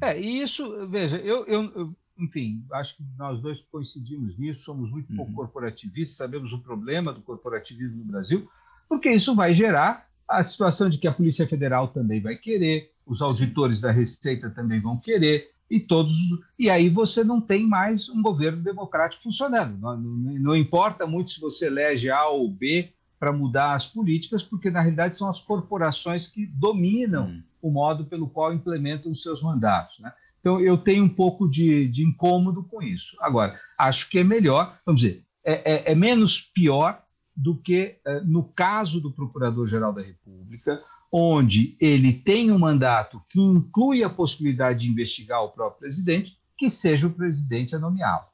É, 0.00 0.20
e 0.20 0.42
isso, 0.42 0.86
veja, 0.88 1.16
eu, 1.18 1.46
eu, 1.46 1.62
eu, 1.74 1.96
enfim, 2.18 2.64
acho 2.72 2.96
que 2.96 3.04
nós 3.18 3.40
dois 3.40 3.60
coincidimos 3.70 4.38
nisso, 4.38 4.64
somos 4.64 4.90
muito 4.90 5.14
pouco 5.14 5.30
uhum. 5.30 5.36
corporativistas, 5.36 6.16
sabemos 6.16 6.52
o 6.52 6.58
problema 6.58 7.12
do 7.12 7.20
corporativismo 7.22 7.98
no 7.98 8.04
Brasil, 8.04 8.46
porque 8.88 9.10
isso 9.10 9.34
vai 9.34 9.52
gerar 9.52 10.08
a 10.28 10.42
situação 10.42 10.88
de 10.88 10.98
que 10.98 11.06
a 11.06 11.12
Polícia 11.12 11.46
Federal 11.46 11.88
também 11.88 12.20
vai 12.20 12.36
querer, 12.36 12.90
os 13.06 13.22
auditores 13.22 13.80
da 13.80 13.92
Receita 13.92 14.50
também 14.50 14.80
vão 14.80 14.98
querer, 14.98 15.50
e 15.70 15.80
todos 15.80 16.14
e 16.58 16.70
aí 16.70 16.88
você 16.88 17.24
não 17.24 17.40
tem 17.40 17.66
mais 17.66 18.08
um 18.08 18.22
governo 18.22 18.62
democrático 18.62 19.22
funcionando. 19.22 19.76
Não, 19.78 19.96
não, 19.96 20.38
não 20.38 20.56
importa 20.56 21.06
muito 21.06 21.32
se 21.32 21.40
você 21.40 21.66
elege 21.66 22.08
A 22.08 22.28
ou 22.28 22.48
B 22.48 22.92
para 23.18 23.32
mudar 23.32 23.74
as 23.74 23.88
políticas, 23.88 24.42
porque 24.42 24.70
na 24.70 24.80
realidade 24.80 25.16
são 25.16 25.28
as 25.28 25.40
corporações 25.40 26.28
que 26.28 26.46
dominam 26.46 27.28
hum. 27.28 27.42
o 27.62 27.70
modo 27.70 28.04
pelo 28.04 28.28
qual 28.28 28.52
implementam 28.52 29.10
os 29.10 29.22
seus 29.22 29.42
mandatos. 29.42 29.98
Né? 29.98 30.12
Então 30.46 30.60
eu 30.60 30.78
tenho 30.78 31.02
um 31.02 31.08
pouco 31.08 31.50
de, 31.50 31.88
de, 31.88 32.04
incômodo 32.04 32.62
com 32.62 32.80
isso. 32.80 33.16
Agora, 33.20 33.58
acho 33.76 34.08
que 34.08 34.20
é 34.20 34.22
melhor, 34.22 34.78
vamos 34.86 35.00
dizer, 35.00 35.24
é, 35.44 35.72
é, 35.72 35.90
é 35.90 35.94
menos 35.96 36.40
pior 36.40 37.02
do 37.36 37.56
que 37.56 37.96
é, 38.06 38.20
no 38.20 38.44
caso 38.44 39.00
do 39.00 39.10
Procurador-Geral 39.10 39.92
da 39.92 40.02
República, 40.02 40.80
onde 41.10 41.76
ele 41.80 42.12
tem 42.12 42.52
um 42.52 42.60
mandato 42.60 43.20
que 43.28 43.40
inclui 43.40 44.04
a 44.04 44.08
possibilidade 44.08 44.82
de 44.82 44.88
investigar 44.88 45.42
o 45.42 45.48
próprio 45.48 45.80
presidente, 45.80 46.38
que 46.56 46.70
seja 46.70 47.08
o 47.08 47.12
presidente 47.12 47.74
a 47.74 47.80
nomeá-lo. 47.80 48.26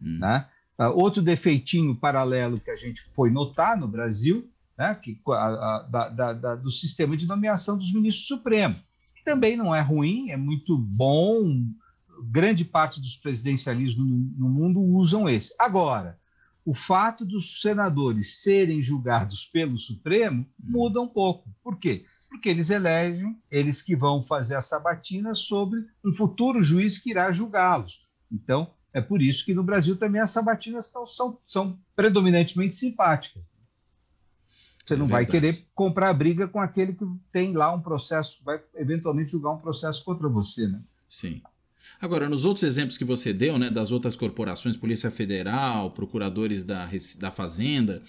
Hum. 0.00 0.18
Né? 0.18 0.44
Uh, 0.76 0.98
outro 1.00 1.22
defeitinho 1.22 1.94
paralelo 1.94 2.58
que 2.58 2.72
a 2.72 2.76
gente 2.76 3.00
foi 3.14 3.30
notar 3.30 3.78
no 3.78 3.86
Brasil, 3.86 4.50
né, 4.76 4.96
que, 4.96 5.16
a, 5.28 5.32
a, 5.32 5.82
da, 5.82 6.32
da, 6.32 6.54
do 6.56 6.72
sistema 6.72 7.16
de 7.16 7.28
nomeação 7.28 7.78
dos 7.78 7.92
ministros 7.92 8.26
supremos, 8.26 8.82
também 9.24 9.56
não 9.56 9.74
é 9.74 9.80
ruim, 9.80 10.30
é 10.30 10.36
muito 10.36 10.76
bom, 10.76 11.66
grande 12.24 12.64
parte 12.64 13.00
dos 13.00 13.16
presidencialismos 13.16 14.06
no, 14.06 14.16
no 14.38 14.48
mundo 14.48 14.80
usam 14.80 15.28
esse. 15.28 15.54
Agora, 15.58 16.18
o 16.64 16.74
fato 16.74 17.24
dos 17.24 17.60
senadores 17.60 18.42
serem 18.42 18.80
julgados 18.80 19.44
pelo 19.44 19.78
Supremo 19.78 20.46
muda 20.62 21.00
um 21.00 21.08
pouco. 21.08 21.48
Por 21.62 21.78
quê? 21.78 22.04
Porque 22.28 22.48
eles 22.48 22.70
elegem, 22.70 23.36
eles 23.50 23.82
que 23.82 23.96
vão 23.96 24.22
fazer 24.24 24.54
a 24.54 24.62
sabatina 24.62 25.34
sobre 25.34 25.84
um 26.04 26.12
futuro 26.12 26.62
juiz 26.62 26.98
que 26.98 27.10
irá 27.10 27.32
julgá-los. 27.32 28.06
Então, 28.30 28.70
é 28.92 29.00
por 29.00 29.20
isso 29.20 29.44
que 29.44 29.54
no 29.54 29.64
Brasil 29.64 29.96
também 29.96 30.20
as 30.20 30.30
sabatinas 30.30 30.86
são, 30.86 31.06
são, 31.06 31.38
são 31.44 31.78
predominantemente 31.96 32.74
simpáticas. 32.74 33.51
Você 34.84 34.96
não 34.96 35.06
é 35.06 35.10
vai 35.10 35.26
querer 35.26 35.64
comprar 35.74 36.12
briga 36.12 36.48
com 36.48 36.60
aquele 36.60 36.92
que 36.92 37.04
tem 37.32 37.52
lá 37.52 37.72
um 37.72 37.80
processo, 37.80 38.40
vai 38.44 38.60
eventualmente 38.74 39.32
julgar 39.32 39.52
um 39.52 39.58
processo 39.58 40.04
contra 40.04 40.28
você, 40.28 40.66
né? 40.66 40.80
Sim. 41.08 41.40
Agora, 42.00 42.28
nos 42.28 42.44
outros 42.44 42.64
exemplos 42.64 42.98
que 42.98 43.04
você 43.04 43.32
deu, 43.32 43.58
né, 43.58 43.70
das 43.70 43.92
outras 43.92 44.16
corporações, 44.16 44.76
Polícia 44.76 45.10
Federal, 45.10 45.92
procuradores 45.92 46.64
da, 46.64 46.90
da 47.20 47.30
Fazenda, 47.30 48.02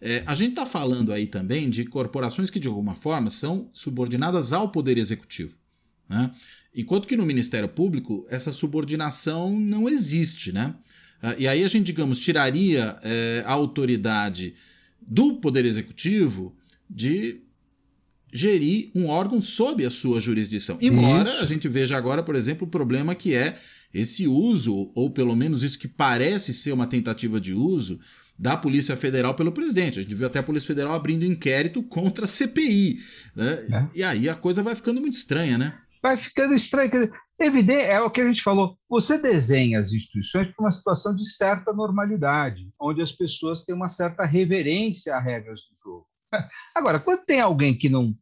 é, 0.00 0.22
a 0.26 0.34
gente 0.34 0.50
está 0.50 0.66
falando 0.66 1.12
aí 1.12 1.26
também 1.26 1.70
de 1.70 1.84
corporações 1.86 2.50
que, 2.50 2.60
de 2.60 2.68
alguma 2.68 2.94
forma, 2.94 3.30
são 3.30 3.70
subordinadas 3.72 4.52
ao 4.52 4.68
Poder 4.68 4.98
Executivo. 4.98 5.56
Né? 6.08 6.30
Enquanto 6.74 7.08
que 7.08 7.16
no 7.16 7.24
Ministério 7.24 7.68
Público, 7.68 8.26
essa 8.28 8.52
subordinação 8.52 9.58
não 9.58 9.88
existe. 9.88 10.52
Né? 10.52 10.74
Ah, 11.22 11.34
e 11.38 11.48
aí 11.48 11.64
a 11.64 11.68
gente, 11.68 11.86
digamos, 11.86 12.18
tiraria 12.20 12.98
é, 13.02 13.42
a 13.46 13.52
autoridade 13.52 14.54
do 15.08 15.36
Poder 15.36 15.64
Executivo 15.64 16.54
de 16.88 17.40
gerir 18.32 18.90
um 18.94 19.06
órgão 19.06 19.40
sob 19.40 19.84
a 19.84 19.90
sua 19.90 20.20
jurisdição. 20.20 20.76
Embora 20.80 21.30
isso. 21.32 21.42
a 21.42 21.46
gente 21.46 21.66
veja 21.66 21.96
agora, 21.96 22.22
por 22.22 22.36
exemplo, 22.36 22.66
o 22.66 22.70
problema 22.70 23.14
que 23.14 23.34
é 23.34 23.58
esse 23.92 24.26
uso, 24.28 24.92
ou 24.94 25.10
pelo 25.10 25.34
menos 25.34 25.62
isso 25.62 25.78
que 25.78 25.88
parece 25.88 26.52
ser 26.52 26.72
uma 26.72 26.86
tentativa 26.86 27.40
de 27.40 27.54
uso, 27.54 27.98
da 28.38 28.56
Polícia 28.56 28.96
Federal 28.96 29.34
pelo 29.34 29.50
presidente. 29.50 29.98
A 29.98 30.02
gente 30.02 30.14
viu 30.14 30.26
até 30.26 30.38
a 30.38 30.42
Polícia 30.42 30.68
Federal 30.68 30.92
abrindo 30.92 31.24
inquérito 31.24 31.82
contra 31.82 32.26
a 32.26 32.28
CPI. 32.28 32.98
Né? 33.34 33.66
É. 33.72 33.98
E 33.98 34.02
aí 34.02 34.28
a 34.28 34.34
coisa 34.34 34.62
vai 34.62 34.74
ficando 34.74 35.00
muito 35.00 35.14
estranha, 35.14 35.56
né? 35.56 35.74
Vai 36.02 36.16
ficando 36.16 36.54
estranha. 36.54 36.90
Evidente, 37.40 37.82
é 37.82 38.00
o 38.00 38.10
que 38.10 38.20
a 38.20 38.26
gente 38.26 38.42
falou. 38.42 38.76
Você 38.88 39.20
desenha 39.20 39.80
as 39.80 39.92
instituições 39.92 40.48
para 40.48 40.64
uma 40.64 40.72
situação 40.72 41.14
de 41.14 41.24
certa 41.28 41.72
normalidade, 41.72 42.68
onde 42.80 43.00
as 43.00 43.12
pessoas 43.12 43.64
têm 43.64 43.74
uma 43.74 43.88
certa 43.88 44.24
reverência 44.24 45.16
às 45.16 45.24
regras 45.24 45.60
do 45.60 45.76
jogo. 45.82 46.06
Agora, 46.74 46.98
quando 46.98 47.24
tem 47.24 47.40
alguém 47.40 47.76
que 47.76 47.88
não 47.88 48.16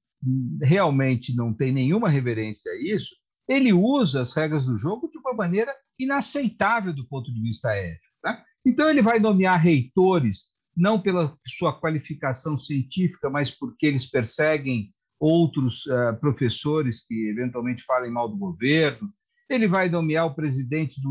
realmente 0.62 1.36
não 1.36 1.52
tem 1.52 1.72
nenhuma 1.72 2.08
reverência 2.08 2.72
a 2.72 2.76
isso, 2.76 3.14
ele 3.48 3.72
usa 3.72 4.22
as 4.22 4.34
regras 4.34 4.66
do 4.66 4.76
jogo 4.76 5.08
de 5.08 5.18
uma 5.18 5.32
maneira 5.32 5.74
inaceitável 5.98 6.92
do 6.92 7.06
ponto 7.06 7.32
de 7.32 7.40
vista 7.40 7.72
ético. 7.74 8.04
Tá? 8.22 8.42
Então, 8.66 8.88
ele 8.90 9.02
vai 9.02 9.20
nomear 9.20 9.60
reitores 9.60 10.56
não 10.76 11.00
pela 11.00 11.36
sua 11.46 11.78
qualificação 11.80 12.56
científica, 12.56 13.30
mas 13.30 13.50
porque 13.50 13.86
eles 13.86 14.10
perseguem 14.10 14.92
outros 15.18 15.86
uh, 15.86 16.18
professores 16.20 17.06
que 17.06 17.28
eventualmente 17.28 17.82
falem 17.84 18.10
mal 18.10 18.28
do 18.28 18.36
governo. 18.36 19.12
Ele 19.48 19.68
vai 19.68 19.88
nomear 19.88 20.26
o 20.26 20.34
presidente 20.34 21.00
de, 21.00 21.06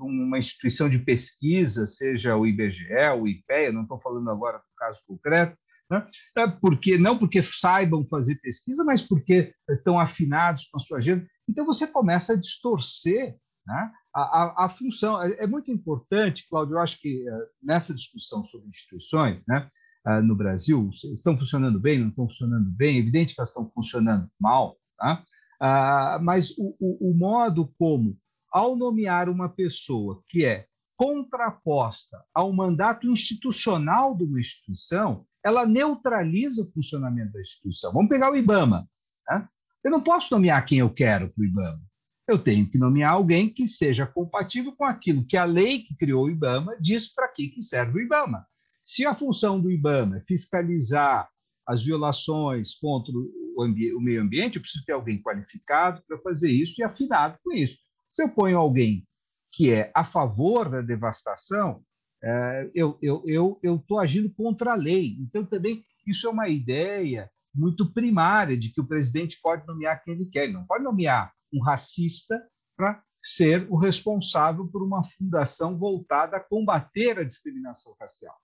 uma 0.00 0.38
instituição 0.38 0.88
de 0.88 1.00
pesquisa, 1.00 1.86
seja 1.86 2.36
o 2.36 2.46
IBGE, 2.46 2.86
o 3.18 3.26
IPEA, 3.26 3.72
não 3.72 3.82
estou 3.82 3.98
falando 3.98 4.30
agora 4.30 4.58
do 4.58 4.64
caso 4.78 5.00
concreto, 5.06 5.56
né? 5.90 6.06
É 6.38 6.46
porque, 6.46 6.96
não 6.96 7.18
porque 7.18 7.42
saibam 7.42 8.06
fazer 8.06 8.36
pesquisa, 8.36 8.84
mas 8.84 9.02
porque 9.02 9.52
estão 9.68 9.98
afinados 9.98 10.66
com 10.66 10.78
a 10.78 10.80
sua 10.80 10.98
agenda. 10.98 11.26
Então, 11.48 11.66
você 11.66 11.86
começa 11.86 12.32
a 12.32 12.40
distorcer 12.40 13.36
né, 13.66 13.90
a, 14.14 14.20
a, 14.20 14.64
a, 14.64 14.68
função. 14.68 15.20
É, 15.22 15.44
é, 15.44 15.46
muito 15.46 15.70
importante, 15.70 16.46
Cláudio, 16.48 16.76
eu 16.76 16.80
acho 16.80 17.00
que 17.00 17.28
uh, 17.28 17.46
nessa 17.62 17.94
discussão 17.94 18.44
sobre 18.44 18.68
instituições 18.68 19.42
né, 19.48 19.68
uh, 20.06 20.22
no 20.22 20.36
Brasil, 20.36 20.90
estão 21.14 21.36
funcionando 21.36 21.80
bem, 21.80 21.98
não 21.98 22.08
estão 22.08 22.28
funcionando 22.28 22.70
bem, 22.70 22.96
é 22.96 22.98
evidente 23.00 23.34
que 23.34 23.40
elas 23.40 23.50
estão 23.50 23.68
funcionando 23.68 24.28
mal, 24.40 24.76
tá? 24.98 25.24
Uh, 25.62 26.22
mas 26.22 26.50
o, 26.58 26.76
o, 26.78 27.10
o 27.10 27.14
modo 27.16 27.72
como, 27.78 28.18
ao 28.52 28.76
nomear 28.76 29.28
uma 29.28 29.48
pessoa 29.48 30.22
que 30.28 30.44
é 30.44 30.66
contraposta 30.96 32.22
ao 32.32 32.52
mandato 32.52 33.08
institucional 33.08 34.16
de 34.16 34.24
uma 34.24 34.40
instituição, 34.40 35.26
ela 35.44 35.66
neutraliza 35.66 36.62
o 36.62 36.72
funcionamento 36.72 37.32
da 37.32 37.40
instituição. 37.40 37.92
Vamos 37.92 38.08
pegar 38.08 38.32
o 38.32 38.36
IBAMA. 38.36 38.88
Né? 39.28 39.48
Eu 39.84 39.90
não 39.90 40.02
posso 40.02 40.34
nomear 40.34 40.64
quem 40.64 40.78
eu 40.78 40.90
quero 40.90 41.28
para 41.28 41.42
o 41.42 41.44
IBAMA. 41.44 41.82
Eu 42.26 42.38
tenho 42.38 42.66
que 42.66 42.78
nomear 42.78 43.12
alguém 43.12 43.50
que 43.50 43.68
seja 43.68 44.06
compatível 44.06 44.72
com 44.72 44.84
aquilo 44.84 45.26
que 45.26 45.36
a 45.36 45.44
lei 45.44 45.80
que 45.80 45.94
criou 45.94 46.24
o 46.24 46.30
IBAMA 46.30 46.76
diz 46.80 47.12
para 47.12 47.28
que 47.28 47.60
serve 47.60 47.98
o 47.98 48.02
IBAMA. 48.02 48.46
Se 48.84 49.06
a 49.06 49.14
função 49.14 49.58
do 49.58 49.70
IBAMA 49.70 50.18
é 50.18 50.20
fiscalizar 50.20 51.28
as 51.66 51.82
violações 51.82 52.74
contra 52.74 53.12
o, 53.12 53.56
o 53.56 54.00
meio 54.00 54.20
ambiente, 54.20 54.56
eu 54.56 54.62
preciso 54.62 54.84
ter 54.84 54.92
alguém 54.92 55.22
qualificado 55.22 56.02
para 56.06 56.20
fazer 56.20 56.50
isso 56.50 56.74
e 56.78 56.84
afinado 56.84 57.38
com 57.42 57.52
isso. 57.52 57.78
Se 58.10 58.22
eu 58.22 58.28
ponho 58.28 58.58
alguém 58.58 59.08
que 59.50 59.70
é 59.70 59.90
a 59.94 60.04
favor 60.04 60.68
da 60.68 60.82
devastação, 60.82 61.82
é, 62.22 62.70
eu 62.74 62.98
estou 63.00 63.22
eu, 63.26 63.60
eu, 63.62 63.84
eu 63.88 63.98
agindo 63.98 64.32
contra 64.34 64.72
a 64.72 64.76
lei. 64.76 65.16
Então, 65.20 65.44
também, 65.44 65.84
isso 66.06 66.26
é 66.26 66.30
uma 66.30 66.48
ideia 66.48 67.30
muito 67.54 67.90
primária 67.92 68.56
de 68.56 68.70
que 68.70 68.80
o 68.80 68.86
presidente 68.86 69.38
pode 69.42 69.66
nomear 69.66 70.02
quem 70.02 70.14
ele 70.14 70.26
quer. 70.26 70.44
Ele 70.44 70.54
não 70.54 70.66
pode 70.66 70.84
nomear 70.84 71.32
um 71.52 71.62
racista 71.62 72.42
para 72.76 73.02
ser 73.24 73.66
o 73.70 73.76
responsável 73.78 74.66
por 74.68 74.82
uma 74.82 75.04
fundação 75.04 75.78
voltada 75.78 76.36
a 76.36 76.44
combater 76.44 77.18
a 77.18 77.24
discriminação 77.24 77.94
racial. 77.98 78.34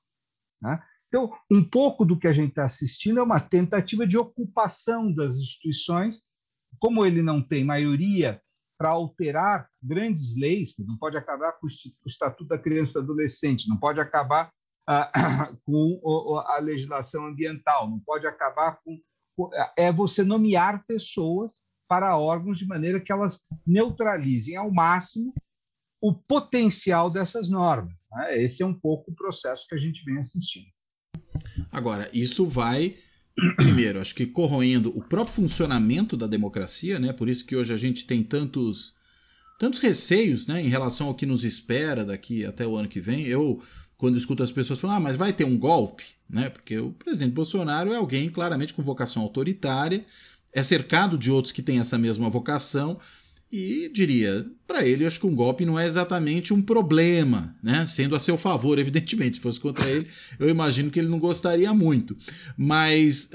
Né? 0.62 0.82
Então, 1.08 1.32
um 1.50 1.62
pouco 1.62 2.04
do 2.04 2.18
que 2.18 2.28
a 2.28 2.32
gente 2.32 2.50
está 2.50 2.64
assistindo 2.64 3.18
é 3.18 3.22
uma 3.22 3.40
tentativa 3.40 4.06
de 4.06 4.16
ocupação 4.16 5.12
das 5.12 5.36
instituições. 5.36 6.30
Como 6.78 7.04
ele 7.04 7.20
não 7.20 7.42
tem 7.42 7.64
maioria 7.64 8.40
para 8.78 8.90
alterar 8.90 9.68
grandes 9.82 10.36
leis, 10.36 10.74
não 10.78 10.96
pode 10.96 11.16
acabar 11.16 11.52
com 11.58 11.66
o 11.66 12.08
Estatuto 12.08 12.46
da 12.46 12.58
Criança 12.58 12.90
e 12.90 12.94
do 12.94 13.00
Adolescente, 13.00 13.68
não 13.68 13.76
pode 13.76 14.00
acabar 14.00 14.50
ah, 14.88 15.52
com 15.66 16.00
a 16.46 16.58
legislação 16.60 17.26
ambiental, 17.26 17.90
não 17.90 18.00
pode 18.00 18.26
acabar 18.26 18.78
com. 18.82 18.98
É 19.76 19.90
você 19.90 20.22
nomear 20.22 20.84
pessoas 20.86 21.64
para 21.88 22.16
órgãos 22.16 22.58
de 22.58 22.66
maneira 22.66 23.00
que 23.00 23.10
elas 23.10 23.46
neutralizem 23.66 24.56
ao 24.56 24.70
máximo 24.70 25.34
o 26.00 26.14
potencial 26.14 27.10
dessas 27.10 27.50
normas. 27.50 27.99
Né? 28.12 28.36
Esse 28.36 28.62
é 28.62 28.66
um 28.66 28.74
pouco 28.74 29.10
o 29.10 29.14
processo 29.14 29.66
que 29.68 29.74
a 29.74 29.78
gente 29.78 30.04
vem 30.04 30.18
assistindo. 30.18 30.66
Agora, 31.70 32.08
isso 32.12 32.46
vai, 32.46 32.96
primeiro, 33.56 34.00
acho 34.00 34.14
que 34.14 34.26
corroendo 34.26 34.90
o 34.96 35.02
próprio 35.02 35.34
funcionamento 35.34 36.16
da 36.16 36.26
democracia, 36.26 36.98
né? 36.98 37.12
por 37.12 37.28
isso 37.28 37.44
que 37.46 37.56
hoje 37.56 37.72
a 37.72 37.76
gente 37.76 38.06
tem 38.06 38.22
tantos, 38.22 38.94
tantos 39.58 39.80
receios 39.80 40.46
né? 40.46 40.60
em 40.60 40.68
relação 40.68 41.08
ao 41.08 41.14
que 41.14 41.26
nos 41.26 41.44
espera 41.44 42.04
daqui 42.04 42.44
até 42.44 42.66
o 42.66 42.76
ano 42.76 42.88
que 42.88 43.00
vem. 43.00 43.26
Eu, 43.26 43.62
quando 43.96 44.18
escuto 44.18 44.42
as 44.42 44.52
pessoas 44.52 44.80
falando, 44.80 44.96
ah, 44.96 45.00
mas 45.00 45.16
vai 45.16 45.32
ter 45.32 45.44
um 45.44 45.58
golpe, 45.58 46.04
né? 46.28 46.50
porque 46.50 46.78
o 46.78 46.92
presidente 46.92 47.32
Bolsonaro 47.32 47.92
é 47.92 47.96
alguém 47.96 48.28
claramente 48.28 48.74
com 48.74 48.82
vocação 48.82 49.22
autoritária, 49.22 50.04
é 50.52 50.62
cercado 50.62 51.16
de 51.16 51.30
outros 51.30 51.52
que 51.52 51.62
têm 51.62 51.78
essa 51.78 51.96
mesma 51.96 52.28
vocação. 52.28 52.98
E 53.52 53.90
diria, 53.92 54.46
para 54.64 54.86
ele, 54.86 55.04
acho 55.04 55.18
que 55.18 55.26
um 55.26 55.34
golpe 55.34 55.66
não 55.66 55.76
é 55.76 55.84
exatamente 55.84 56.54
um 56.54 56.62
problema, 56.62 57.56
né? 57.60 57.84
Sendo 57.84 58.14
a 58.14 58.20
seu 58.20 58.38
favor, 58.38 58.78
evidentemente. 58.80 59.36
Se 59.36 59.42
fosse 59.42 59.58
contra 59.58 59.84
ele, 59.90 60.06
eu 60.38 60.48
imagino 60.48 60.88
que 60.88 61.00
ele 61.00 61.08
não 61.08 61.18
gostaria 61.18 61.74
muito. 61.74 62.16
Mas 62.56 63.28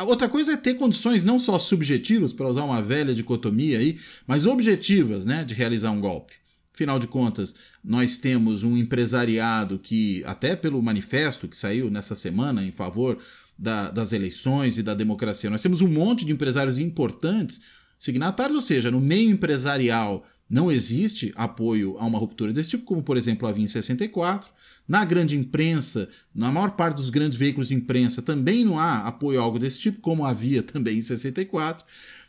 uh, 0.00 0.04
outra 0.04 0.28
coisa 0.28 0.52
é 0.52 0.56
ter 0.56 0.74
condições 0.74 1.22
não 1.22 1.38
só 1.38 1.60
subjetivas, 1.60 2.32
para 2.32 2.48
usar 2.48 2.64
uma 2.64 2.82
velha 2.82 3.14
dicotomia 3.14 3.78
aí, 3.78 4.00
mas 4.26 4.46
objetivas, 4.46 5.24
né? 5.24 5.44
De 5.44 5.54
realizar 5.54 5.92
um 5.92 6.00
golpe. 6.00 6.34
Afinal 6.74 6.98
de 6.98 7.06
contas, 7.06 7.54
nós 7.82 8.18
temos 8.18 8.64
um 8.64 8.76
empresariado 8.76 9.78
que, 9.78 10.24
até 10.26 10.56
pelo 10.56 10.82
manifesto 10.82 11.46
que 11.46 11.56
saiu 11.56 11.88
nessa 11.88 12.16
semana 12.16 12.64
em 12.64 12.72
favor 12.72 13.16
da, 13.56 13.90
das 13.90 14.12
eleições 14.12 14.76
e 14.76 14.82
da 14.82 14.92
democracia. 14.92 15.48
Nós 15.48 15.62
temos 15.62 15.80
um 15.80 15.88
monte 15.88 16.26
de 16.26 16.32
empresários 16.32 16.78
importantes 16.78 17.62
signatários, 17.98 18.54
ou 18.56 18.62
seja, 18.62 18.90
no 18.90 19.00
meio 19.00 19.30
empresarial 19.30 20.26
não 20.48 20.70
existe 20.70 21.32
apoio 21.34 21.96
a 21.98 22.06
uma 22.06 22.18
ruptura 22.18 22.52
desse 22.52 22.70
tipo, 22.70 22.84
como 22.84 23.02
por 23.02 23.16
exemplo 23.16 23.48
havia 23.48 23.64
em 23.64 23.68
64. 23.68 24.48
Na 24.88 25.04
grande 25.04 25.36
imprensa, 25.36 26.08
na 26.32 26.52
maior 26.52 26.70
parte 26.72 26.96
dos 26.96 27.10
grandes 27.10 27.38
veículos 27.38 27.68
de 27.68 27.74
imprensa, 27.74 28.22
também 28.22 28.64
não 28.64 28.78
há 28.78 29.00
apoio 29.08 29.40
a 29.40 29.42
algo 29.42 29.58
desse 29.58 29.80
tipo, 29.80 30.00
como 30.00 30.24
havia 30.24 30.62
também 30.62 30.98
em 30.98 31.02
64. 31.02 31.84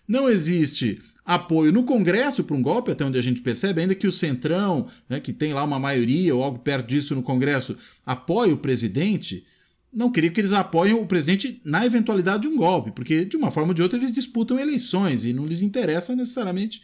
Não 0.07 0.27
existe 0.27 0.99
apoio 1.23 1.71
no 1.71 1.83
Congresso 1.83 2.43
para 2.45 2.55
um 2.55 2.61
golpe, 2.61 2.91
até 2.91 3.05
onde 3.05 3.19
a 3.19 3.21
gente 3.21 3.41
percebe, 3.41 3.81
ainda 3.81 3.93
que 3.93 4.07
o 4.07 4.11
Centrão, 4.11 4.87
né, 5.09 5.19
que 5.19 5.33
tem 5.33 5.53
lá 5.53 5.63
uma 5.63 5.77
maioria 5.77 6.33
ou 6.33 6.41
algo 6.41 6.59
perto 6.59 6.87
disso 6.87 7.13
no 7.13 7.21
Congresso, 7.21 7.77
apoie 8.05 8.53
o 8.53 8.57
presidente 8.57 9.45
não 9.97 10.11
queria 10.11 10.29
que 10.29 10.39
eles 10.39 10.53
apoiem 10.53 10.93
o 10.93 11.07
presidente 11.07 11.59
na 11.65 11.83
eventualidade 11.83 12.43
de 12.43 12.47
um 12.47 12.55
golpe, 12.55 12.91
porque 12.91 13.25
de 13.25 13.35
uma 13.35 13.49
forma 13.49 13.69
ou 13.69 13.73
de 13.73 13.81
outra 13.81 13.97
eles 13.97 14.13
disputam 14.13 14.59
eleições 14.59 15.25
e 15.25 15.33
não 15.33 15.47
lhes 15.47 15.63
interessa 15.63 16.15
necessariamente 16.15 16.83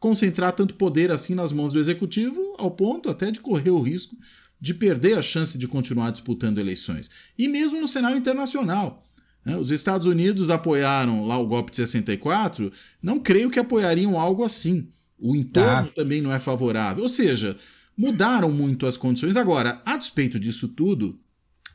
concentrar 0.00 0.52
tanto 0.52 0.74
poder 0.74 1.10
assim 1.10 1.34
nas 1.34 1.52
mãos 1.52 1.74
do 1.74 1.78
executivo, 1.78 2.40
ao 2.58 2.70
ponto 2.70 3.10
até 3.10 3.30
de 3.30 3.40
correr 3.40 3.68
o 3.68 3.82
risco 3.82 4.16
de 4.58 4.72
perder 4.72 5.18
a 5.18 5.22
chance 5.22 5.58
de 5.58 5.68
continuar 5.68 6.10
disputando 6.10 6.58
eleições. 6.58 7.10
E 7.38 7.48
mesmo 7.48 7.82
no 7.82 7.86
cenário 7.86 8.16
internacional. 8.16 9.04
Né? 9.44 9.58
Os 9.58 9.70
Estados 9.70 10.06
Unidos 10.06 10.48
apoiaram 10.48 11.26
lá 11.26 11.38
o 11.38 11.46
golpe 11.46 11.70
de 11.70 11.76
64, 11.76 12.72
não 13.02 13.20
creio 13.20 13.50
que 13.50 13.58
apoiariam 13.58 14.18
algo 14.18 14.42
assim. 14.42 14.88
O 15.18 15.36
entorno 15.36 15.88
tá. 15.88 15.94
também 15.96 16.22
não 16.22 16.32
é 16.32 16.40
favorável. 16.40 17.02
Ou 17.02 17.10
seja, 17.10 17.58
mudaram 17.94 18.50
muito 18.50 18.86
as 18.86 18.96
condições. 18.96 19.36
Agora, 19.36 19.82
a 19.84 19.98
despeito 19.98 20.40
disso 20.40 20.68
tudo, 20.68 21.18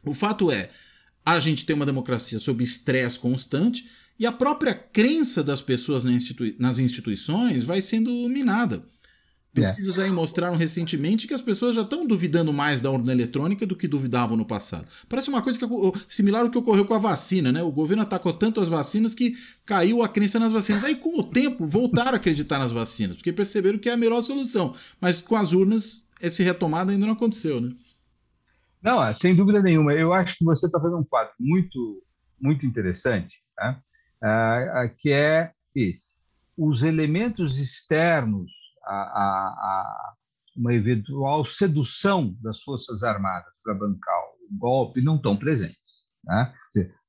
o 0.06 0.14
fato 0.14 0.52
é, 0.52 0.70
a 1.26 1.39
gente 1.39 1.66
tem 1.66 1.76
uma 1.76 1.86
democracia 1.86 2.39
sob 2.39 2.64
estresse 2.64 3.20
constante 3.20 3.89
e 4.20 4.26
a 4.26 4.32
própria 4.32 4.74
crença 4.74 5.43
das 5.43 5.62
pessoas 5.62 6.04
nas 6.58 6.80
instituições 6.80 7.64
vai 7.64 7.82
sendo 7.82 8.12
minada. 8.28 8.84
Pesquisas 9.52 9.97
aí 9.97 10.12
mostraram 10.12 10.56
recentemente 10.56 11.28
que 11.28 11.34
as 11.34 11.41
pessoas 11.41 11.76
já 11.76 11.82
estão 11.82 12.06
duvidando 12.06 12.54
mais 12.54 12.82
da 12.82 12.91
urna 12.91 13.12
eletrônica 13.12 13.66
do 13.66 13.76
que 13.76 13.88
duvidavam 13.88 14.38
no 14.38 14.45
passado. 14.45 14.88
Parece 15.08 15.30
uma 15.30 15.41
coisa 15.41 15.58
que, 15.58 15.66
similar 16.08 16.43
ao 16.43 16.52
que 16.52 16.58
ocorreu 16.58 16.86
com 16.86 16.93
a 16.93 17.00
vacina, 17.00 17.52
né? 17.52 17.64
O 17.64 17.72
governo 17.72 18.04
atacou 18.04 18.32
tanto 18.32 18.62
as 18.62 18.70
vacinas 18.70 19.16
que 19.16 19.36
caiu 19.66 20.04
a 20.04 20.08
crença 20.08 20.39
nas 20.39 20.52
vacinas. 20.52 20.84
Aí, 20.84 20.95
com 20.95 21.20
o 21.20 21.24
tempo, 21.24 21.66
voltaram 21.66 22.14
a 22.14 22.16
acreditar 22.18 22.60
nas 22.60 22.72
vacinas, 22.72 23.18
porque 23.18 23.34
perceberam 23.34 23.80
que 23.80 23.89
é 23.89 23.93
a 23.93 23.97
melhor 23.97 24.22
solução. 24.22 24.74
Mas 25.02 25.20
com 25.20 25.36
as 25.36 25.52
urnas, 25.52 26.04
esse 26.22 26.43
retomada 26.43 26.91
ainda 26.91 27.06
não 27.06 27.14
aconteceu, 27.14 27.60
né? 27.60 27.72
Não, 28.82 29.05
é, 29.05 29.13
sem 29.13 29.36
dúvida 29.36 29.61
nenhuma. 29.61 29.93
Eu 29.93 30.13
acho 30.13 30.38
que 30.38 30.45
você 30.45 30.65
está 30.65 30.80
fazendo 30.80 30.99
um 30.99 31.03
quadro 31.03 31.34
muito, 31.39 32.03
muito 32.39 32.65
interessante, 32.65 33.36
tá? 33.55 33.82
ah, 34.23 34.89
que 34.97 35.11
é 35.11 35.51
esse. 35.75 36.19
Os 36.57 36.84
elementos 36.84 37.57
externos 37.57 38.49
a, 38.86 38.93
a, 38.93 39.47
a 39.49 40.13
uma 40.55 40.73
eventual 40.73 41.45
sedução 41.45 42.36
das 42.41 42.61
Forças 42.61 43.03
Armadas 43.03 43.53
para 43.63 43.73
bancar 43.73 44.19
o 44.49 44.57
golpe 44.57 45.01
não 45.01 45.15
estão 45.15 45.38
presentes. 45.38 46.09
Né? 46.23 46.53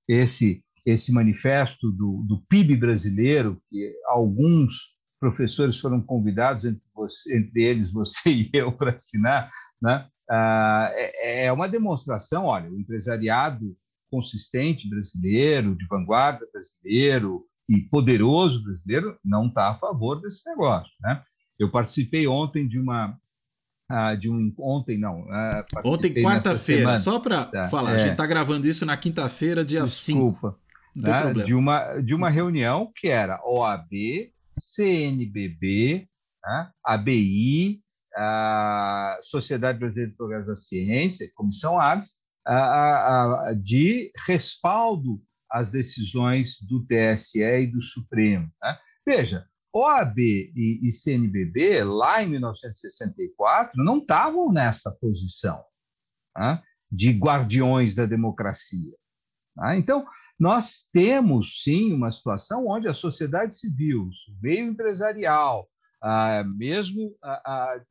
Esse, 0.08 0.64
esse 0.86 1.12
manifesto 1.12 1.90
do, 1.90 2.24
do 2.28 2.40
PIB 2.48 2.76
brasileiro, 2.76 3.60
que 3.68 3.92
alguns 4.06 4.96
professores 5.18 5.78
foram 5.78 6.00
convidados, 6.00 6.64
entre, 6.64 6.82
você, 6.94 7.36
entre 7.36 7.62
eles 7.62 7.92
você 7.92 8.30
e 8.30 8.50
eu, 8.52 8.72
para 8.72 8.92
assinar, 8.92 9.50
né? 9.80 10.06
Ah, 10.30 10.90
é, 10.92 11.46
é 11.46 11.52
uma 11.52 11.68
demonstração, 11.68 12.44
olha, 12.44 12.70
o 12.70 12.78
empresariado 12.78 13.76
consistente 14.10 14.88
brasileiro, 14.88 15.76
de 15.76 15.86
vanguarda 15.86 16.46
brasileiro 16.52 17.44
e 17.68 17.80
poderoso 17.80 18.62
brasileiro 18.62 19.18
não 19.24 19.46
está 19.46 19.70
a 19.70 19.74
favor 19.74 20.20
desse 20.20 20.48
negócio, 20.48 20.92
né? 21.00 21.22
Eu 21.58 21.70
participei 21.70 22.26
ontem 22.26 22.66
de 22.66 22.78
uma 22.78 23.16
ah, 23.88 24.14
de 24.14 24.30
um 24.30 24.52
ontem 24.58 24.98
não 24.98 25.26
ah, 25.30 25.64
ontem 25.84 26.14
quarta-feira 26.14 27.00
só 27.00 27.18
para 27.18 27.44
tá, 27.44 27.68
falar 27.68 27.92
é, 27.92 27.94
a 27.96 27.98
gente 27.98 28.12
está 28.12 28.26
gravando 28.26 28.66
isso 28.66 28.86
na 28.86 28.96
quinta-feira 28.96 29.64
dia 29.64 29.84
5 29.84 30.18
desculpa 30.18 30.58
né, 30.94 31.32
de 31.44 31.54
uma 31.54 32.00
de 32.00 32.14
uma 32.14 32.30
reunião 32.30 32.90
que 32.94 33.08
era 33.08 33.40
OAB 33.44 33.90
CNBB 34.58 36.08
né, 36.44 36.70
ABI 36.84 37.82
a 38.22 39.18
Sociedade 39.22 39.78
Brasileira 39.78 40.10
de 40.10 40.16
Progresso 40.16 40.46
da 40.46 40.56
Ciência, 40.56 41.30
Comissão 41.34 41.80
ADS, 41.80 42.20
de 43.62 44.12
respaldo 44.26 45.22
às 45.50 45.72
decisões 45.72 46.58
do 46.68 46.84
TSE 46.86 47.42
e 47.42 47.66
do 47.66 47.82
Supremo. 47.82 48.50
Né? 48.62 48.78
Veja, 49.06 49.46
OAB 49.72 50.18
e, 50.18 50.80
e 50.82 50.92
CNBB, 50.92 51.82
lá 51.84 52.22
em 52.22 52.28
1964, 52.28 53.82
não 53.82 53.98
estavam 53.98 54.52
nessa 54.52 54.94
posição 55.00 55.64
né? 56.36 56.62
de 56.92 57.12
guardiões 57.12 57.94
da 57.94 58.04
democracia. 58.04 58.96
Né? 59.56 59.78
Então, 59.78 60.06
nós 60.38 60.88
temos, 60.92 61.62
sim, 61.62 61.92
uma 61.94 62.10
situação 62.10 62.66
onde 62.66 62.86
a 62.86 62.94
sociedade 62.94 63.56
civil, 63.56 64.04
o 64.04 64.42
meio 64.42 64.66
empresarial, 64.66 65.69
ah, 66.03 66.42
mesmo 66.44 67.16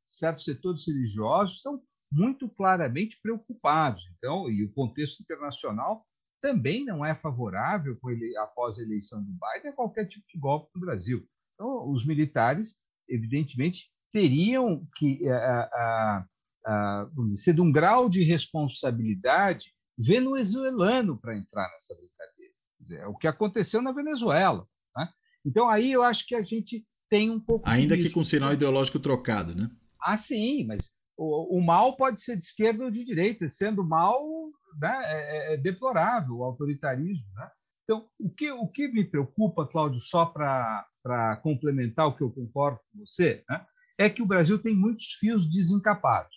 certos 0.01 0.43
setores 0.43 0.85
religiosos 0.87 1.57
estão 1.57 1.81
muito 2.11 2.49
claramente 2.49 3.19
preocupados. 3.21 4.03
Então, 4.17 4.49
e 4.49 4.63
o 4.63 4.71
contexto 4.73 5.21
internacional 5.21 6.05
também 6.41 6.85
não 6.85 7.05
é 7.05 7.13
favorável 7.13 7.97
ele, 8.07 8.35
após 8.37 8.79
a 8.79 8.83
eleição 8.83 9.23
do 9.23 9.31
Biden 9.31 9.71
a 9.71 9.75
qualquer 9.75 10.07
tipo 10.07 10.25
de 10.27 10.39
golpe 10.39 10.71
no 10.73 10.81
Brasil. 10.81 11.23
Então, 11.53 11.91
os 11.91 12.05
militares, 12.05 12.79
evidentemente, 13.07 13.91
teriam 14.11 14.87
que 14.95 15.27
ah, 15.29 16.25
ah, 16.65 17.09
vamos 17.13 17.33
dizer, 17.33 17.43
ser 17.43 17.53
de 17.53 17.61
um 17.61 17.71
grau 17.71 18.09
de 18.09 18.23
responsabilidade 18.23 19.73
venezuelano 19.97 21.19
para 21.19 21.37
entrar 21.37 21.69
nessa 21.71 21.95
brincadeira. 21.95 22.53
Dizer, 22.79 22.99
é 22.99 23.07
o 23.07 23.17
que 23.17 23.27
aconteceu 23.27 23.81
na 23.81 23.91
Venezuela. 23.91 24.67
Né? 24.95 25.09
Então, 25.45 25.69
aí 25.69 25.91
eu 25.91 26.03
acho 26.03 26.25
que 26.25 26.35
a 26.35 26.41
gente 26.41 26.85
tem 27.09 27.29
um 27.29 27.39
pouco. 27.39 27.67
Ainda 27.67 27.97
que 27.97 28.09
com 28.09 28.23
sinal 28.23 28.53
ideológico 28.53 28.99
trocado, 28.99 29.55
né? 29.55 29.69
Ah, 30.01 30.15
sim, 30.15 30.65
mas 30.65 30.93
o, 31.17 31.57
o, 31.57 31.61
mal 31.61 31.97
pode 31.97 32.21
ser 32.21 32.37
de 32.37 32.43
esquerda 32.43 32.85
ou 32.85 32.91
de 32.91 33.03
direita, 33.03 33.49
sendo 33.49 33.83
mal 33.83 34.23
né, 34.79 35.01
é, 35.05 35.51
é, 35.51 35.53
é 35.53 35.57
deplorável 35.57 36.37
o 36.37 36.43
autoritarismo. 36.43 37.25
Né? 37.35 37.49
Então, 37.83 38.07
o 38.17 38.29
que, 38.29 38.51
o 38.51 38.67
que 38.67 38.87
me 38.87 39.03
preocupa, 39.03 39.67
Cláudio, 39.67 39.99
só 39.99 40.25
para 40.25 41.37
complementar 41.43 42.07
o 42.07 42.15
que 42.15 42.23
eu 42.23 42.31
concordo 42.31 42.79
com 42.91 43.05
você, 43.05 43.43
né, 43.49 43.65
é 43.97 44.09
que 44.09 44.21
o 44.21 44.25
Brasil 44.25 44.57
tem 44.59 44.73
muitos 44.73 45.13
fios 45.19 45.49
desencapados. 45.49 46.35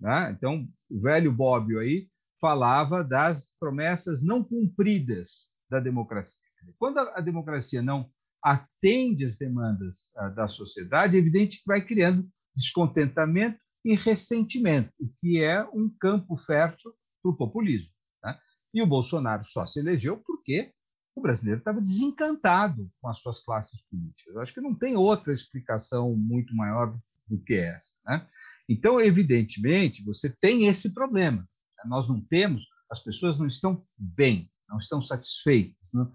Né? 0.00 0.34
Então, 0.36 0.66
o 0.90 1.00
velho 1.00 1.30
Bobbio 1.30 1.78
aí 1.78 2.08
falava 2.40 3.04
das 3.04 3.56
promessas 3.60 4.24
não 4.24 4.42
cumpridas 4.42 5.50
da 5.70 5.78
democracia. 5.78 6.42
Quando 6.78 6.98
a, 6.98 7.18
a 7.18 7.20
democracia 7.20 7.80
não 7.80 8.10
atende 8.44 9.24
às 9.24 9.38
demandas 9.38 10.12
uh, 10.18 10.34
da 10.34 10.48
sociedade, 10.48 11.16
é 11.16 11.20
evidente 11.20 11.58
que 11.58 11.66
vai 11.66 11.80
criando 11.80 12.28
descontentamento 12.54 13.58
e 13.82 13.94
ressentimento, 13.96 14.92
o 15.00 15.08
que 15.16 15.42
é 15.42 15.62
um 15.72 15.88
campo 16.00 16.36
fértil 16.36 16.94
para 17.22 17.30
o 17.30 17.36
populismo. 17.36 17.92
Né? 18.22 18.38
E 18.74 18.82
o 18.82 18.86
Bolsonaro 18.86 19.44
só 19.44 19.64
se 19.64 19.80
elegeu 19.80 20.18
porque 20.18 20.72
o 21.16 21.22
brasileiro 21.22 21.60
estava 21.60 21.80
desencantado 21.80 22.90
com 23.00 23.08
as 23.08 23.20
suas 23.20 23.42
classes 23.42 23.80
políticas. 23.90 24.34
Eu 24.34 24.40
acho 24.40 24.52
que 24.52 24.60
não 24.60 24.74
tem 24.74 24.96
outra 24.96 25.32
explicação 25.32 26.14
muito 26.14 26.54
maior 26.54 26.96
do 27.26 27.38
que 27.42 27.54
essa. 27.54 28.00
Né? 28.06 28.26
Então, 28.68 29.00
evidentemente, 29.00 30.04
você 30.04 30.34
tem 30.40 30.66
esse 30.66 30.92
problema. 30.92 31.38
Né? 31.78 31.84
Nós 31.86 32.08
não 32.08 32.20
temos, 32.20 32.62
as 32.90 33.00
pessoas 33.00 33.38
não 33.38 33.46
estão 33.46 33.86
bem, 33.96 34.50
não 34.68 34.78
estão 34.78 35.00
satisfeitas. 35.00 35.90
Não? 35.94 36.12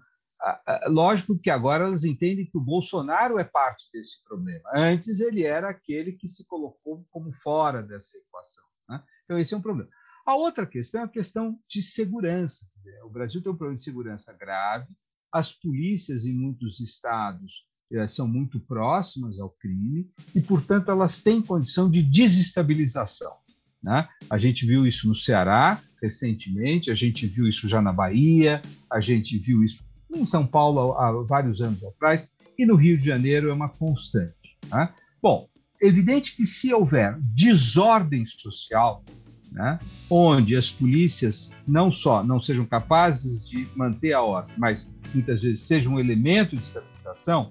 Lógico 0.86 1.38
que 1.38 1.50
agora 1.50 1.84
elas 1.84 2.04
entendem 2.04 2.46
que 2.46 2.56
o 2.56 2.62
Bolsonaro 2.62 3.38
é 3.38 3.44
parte 3.44 3.84
desse 3.92 4.24
problema. 4.24 4.70
Antes 4.74 5.20
ele 5.20 5.42
era 5.42 5.68
aquele 5.68 6.12
que 6.12 6.26
se 6.26 6.46
colocou 6.46 7.06
como 7.10 7.32
fora 7.34 7.82
dessa 7.82 8.16
equação. 8.16 8.64
Né? 8.88 9.02
Então, 9.24 9.38
esse 9.38 9.52
é 9.52 9.56
um 9.56 9.62
problema. 9.62 9.90
A 10.26 10.34
outra 10.34 10.66
questão 10.66 11.02
é 11.02 11.04
a 11.04 11.08
questão 11.08 11.58
de 11.68 11.82
segurança. 11.82 12.66
O 13.04 13.10
Brasil 13.10 13.42
tem 13.42 13.52
um 13.52 13.56
problema 13.56 13.76
de 13.76 13.82
segurança 13.82 14.32
grave, 14.32 14.88
as 15.32 15.52
polícias 15.52 16.24
em 16.24 16.32
muitos 16.32 16.80
estados 16.80 17.64
eh, 17.92 18.08
são 18.08 18.26
muito 18.26 18.60
próximas 18.60 19.38
ao 19.38 19.50
crime 19.50 20.10
e, 20.34 20.40
portanto, 20.40 20.90
elas 20.90 21.20
têm 21.20 21.40
condição 21.40 21.90
de 21.90 22.02
desestabilização. 22.02 23.36
Né? 23.82 24.08
A 24.28 24.38
gente 24.38 24.66
viu 24.66 24.86
isso 24.86 25.06
no 25.06 25.14
Ceará 25.14 25.80
recentemente, 26.02 26.90
a 26.90 26.94
gente 26.94 27.26
viu 27.26 27.46
isso 27.46 27.68
já 27.68 27.80
na 27.80 27.92
Bahia, 27.92 28.60
a 28.90 29.00
gente 29.00 29.38
viu 29.38 29.62
isso 29.62 29.84
em 30.16 30.26
São 30.26 30.46
Paulo 30.46 30.92
há 30.92 31.12
vários 31.22 31.60
anos 31.60 31.82
atrás 31.84 32.30
e 32.58 32.66
no 32.66 32.76
Rio 32.76 32.98
de 32.98 33.04
Janeiro 33.04 33.50
é 33.50 33.52
uma 33.52 33.68
constante. 33.68 34.58
Né? 34.70 34.88
Bom, 35.22 35.48
evidente 35.80 36.36
que 36.36 36.44
se 36.44 36.72
houver 36.72 37.16
desordem 37.34 38.26
social, 38.26 39.04
né, 39.52 39.78
onde 40.08 40.56
as 40.56 40.70
polícias 40.70 41.50
não 41.66 41.90
só 41.90 42.22
não 42.22 42.40
sejam 42.40 42.64
capazes 42.64 43.48
de 43.48 43.66
manter 43.74 44.12
a 44.12 44.22
ordem, 44.22 44.54
mas 44.56 44.94
muitas 45.12 45.42
vezes 45.42 45.66
sejam 45.66 45.94
um 45.94 46.00
elemento 46.00 46.56
de 46.56 46.62
estabilização, 46.62 47.50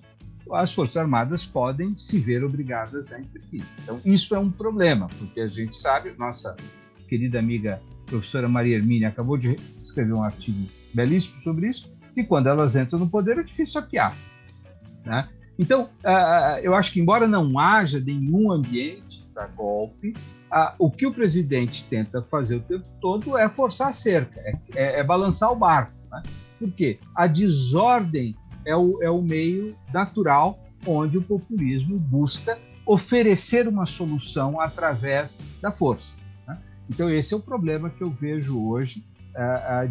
as 0.53 0.73
Forças 0.73 0.97
Armadas 0.97 1.45
podem 1.45 1.95
se 1.95 2.19
ver 2.19 2.43
obrigadas 2.43 3.13
a 3.13 3.19
intervir. 3.19 3.63
Então, 3.83 3.99
isso 4.03 4.33
é 4.33 4.39
um 4.39 4.49
problema, 4.49 5.07
porque 5.19 5.41
a 5.41 5.47
gente 5.47 5.77
sabe, 5.77 6.13
nossa 6.17 6.55
querida 7.07 7.37
amiga 7.37 7.81
professora 8.05 8.47
Maria 8.47 8.77
Hermínia 8.77 9.09
acabou 9.09 9.37
de 9.37 9.55
escrever 9.83 10.13
um 10.13 10.23
artigo 10.23 10.67
belíssimo 10.93 11.41
sobre 11.43 11.69
isso, 11.69 11.91
que 12.13 12.23
quando 12.23 12.47
elas 12.47 12.75
entram 12.75 12.99
no 12.99 13.09
poder 13.09 13.37
é 13.39 13.43
difícil 13.43 13.81
saquear. 13.81 14.15
Né? 15.05 15.27
Então, 15.57 15.89
uh, 16.03 16.59
eu 16.61 16.73
acho 16.73 16.93
que, 16.93 16.99
embora 16.99 17.27
não 17.27 17.59
haja 17.59 17.99
nenhum 17.99 18.51
ambiente 18.51 19.27
para 19.33 19.47
golpe, 19.47 20.13
ah, 20.51 20.73
o 20.79 20.89
que 20.89 21.05
o 21.05 21.13
presidente 21.13 21.85
tenta 21.89 22.21
fazer 22.23 22.55
o 22.55 22.61
tempo 22.61 22.85
todo 22.99 23.37
é 23.37 23.47
forçar 23.47 23.89
a 23.89 23.93
cerca, 23.93 24.39
é, 24.39 24.53
é, 24.75 24.99
é 24.99 25.03
balançar 25.03 25.51
o 25.51 25.55
barco. 25.55 25.93
Né? 26.11 26.23
Por 26.57 26.71
quê? 26.71 26.99
A 27.13 27.27
desordem 27.27 28.35
é 28.65 28.75
o, 28.75 29.01
é 29.03 29.09
o 29.09 29.21
meio 29.21 29.75
natural 29.93 30.59
onde 30.85 31.17
o 31.17 31.21
populismo 31.21 31.99
busca 31.99 32.57
oferecer 32.85 33.67
uma 33.67 33.85
solução 33.85 34.59
através 34.59 35.39
da 35.61 35.71
força. 35.71 36.13
Né? 36.47 36.57
Então, 36.89 37.09
esse 37.09 37.33
é 37.33 37.37
o 37.37 37.41
problema 37.41 37.89
que 37.89 38.01
eu 38.01 38.09
vejo 38.09 38.59
hoje 38.65 39.05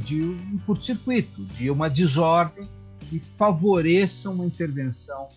de 0.00 0.22
um 0.22 0.58
curto-circuito, 0.66 1.44
de 1.44 1.70
uma 1.70 1.88
desordem 1.88 2.68
que 3.00 3.22
favoreça 3.36 4.30
uma 4.30 4.44
intervenção 4.44 5.28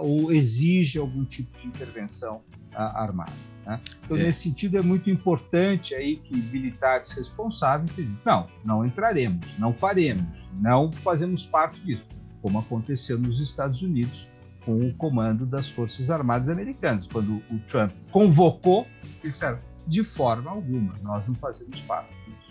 ou 0.00 0.32
exige 0.32 0.98
algum 0.98 1.24
tipo 1.24 1.56
de 1.58 1.66
intervenção 1.66 2.42
armada. 2.74 3.32
Né? 3.64 3.80
Então, 4.04 4.16
é. 4.16 4.24
nesse 4.24 4.42
sentido, 4.44 4.78
é 4.78 4.82
muito 4.82 5.08
importante 5.08 5.94
aí 5.94 6.16
que 6.16 6.36
militares 6.36 7.12
responsáveis 7.12 7.94
digam, 7.94 8.16
não, 8.24 8.48
não 8.64 8.84
entraremos, 8.84 9.46
não 9.58 9.72
faremos, 9.72 10.26
não 10.60 10.90
fazemos 10.90 11.44
parte 11.44 11.80
disso, 11.80 12.04
como 12.40 12.58
aconteceu 12.58 13.18
nos 13.18 13.40
Estados 13.40 13.80
Unidos 13.80 14.26
com 14.64 14.80
o 14.80 14.94
comando 14.94 15.46
das 15.46 15.68
Forças 15.68 16.10
Armadas 16.10 16.48
Americanas. 16.48 17.06
Quando 17.12 17.36
o 17.50 17.58
Trump 17.68 17.92
convocou, 18.10 18.86
disseram, 19.22 19.60
de 19.86 20.02
forma 20.04 20.50
alguma, 20.50 20.94
nós 21.02 21.26
não 21.26 21.34
fazemos 21.34 21.80
parte 21.80 22.12
disso. 22.26 22.41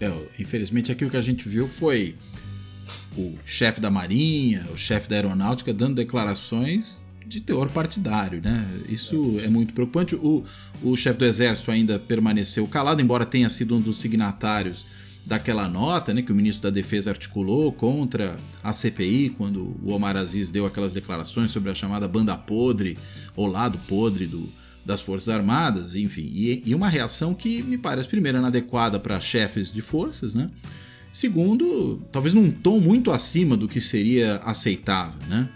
É, 0.00 0.10
infelizmente, 0.38 0.90
aquilo 0.90 1.10
que 1.10 1.16
a 1.16 1.22
gente 1.22 1.48
viu 1.48 1.68
foi 1.68 2.16
o 3.16 3.34
chefe 3.44 3.80
da 3.80 3.90
Marinha, 3.90 4.66
o 4.72 4.76
chefe 4.76 5.08
da 5.08 5.16
Aeronáutica 5.16 5.74
dando 5.74 5.96
declarações 5.96 7.02
de 7.26 7.40
teor 7.40 7.68
partidário, 7.68 8.40
né? 8.42 8.66
Isso 8.88 9.38
é, 9.40 9.44
é 9.44 9.48
muito 9.48 9.72
preocupante. 9.72 10.16
O, 10.16 10.44
o 10.82 10.96
chefe 10.96 11.18
do 11.18 11.24
exército 11.24 11.70
ainda 11.70 11.98
permaneceu 11.98 12.66
calado, 12.66 13.00
embora 13.00 13.26
tenha 13.26 13.48
sido 13.48 13.76
um 13.76 13.80
dos 13.80 13.98
signatários 13.98 14.86
daquela 15.24 15.68
nota, 15.68 16.14
né, 16.14 16.22
que 16.22 16.32
o 16.32 16.34
ministro 16.34 16.70
da 16.70 16.74
Defesa 16.74 17.10
articulou 17.10 17.70
contra 17.72 18.36
a 18.62 18.72
CPI 18.72 19.30
quando 19.36 19.78
o 19.82 19.92
Omar 19.92 20.16
Aziz 20.16 20.50
deu 20.50 20.66
aquelas 20.66 20.94
declarações 20.94 21.50
sobre 21.50 21.70
a 21.70 21.74
chamada 21.74 22.08
banda 22.08 22.36
podre 22.36 22.98
ou 23.36 23.46
lado 23.46 23.78
podre 23.86 24.26
do, 24.26 24.48
das 24.84 25.00
Forças 25.00 25.28
Armadas, 25.28 25.94
enfim, 25.96 26.30
e, 26.34 26.62
e 26.64 26.74
uma 26.74 26.88
reação 26.88 27.34
que 27.34 27.62
me 27.62 27.76
parece 27.76 28.08
primeiro 28.08 28.38
inadequada 28.38 28.98
para 28.98 29.20
chefes 29.20 29.72
de 29.72 29.80
forças, 29.80 30.34
né? 30.34 30.50
Segundo, 31.12 32.00
talvez 32.12 32.34
num 32.34 32.50
tom 32.50 32.80
muito 32.80 33.10
acima 33.10 33.56
do 33.56 33.68
que 33.68 33.80
seria 33.80 34.36
aceitável, 34.36 35.20
né? 35.28 35.48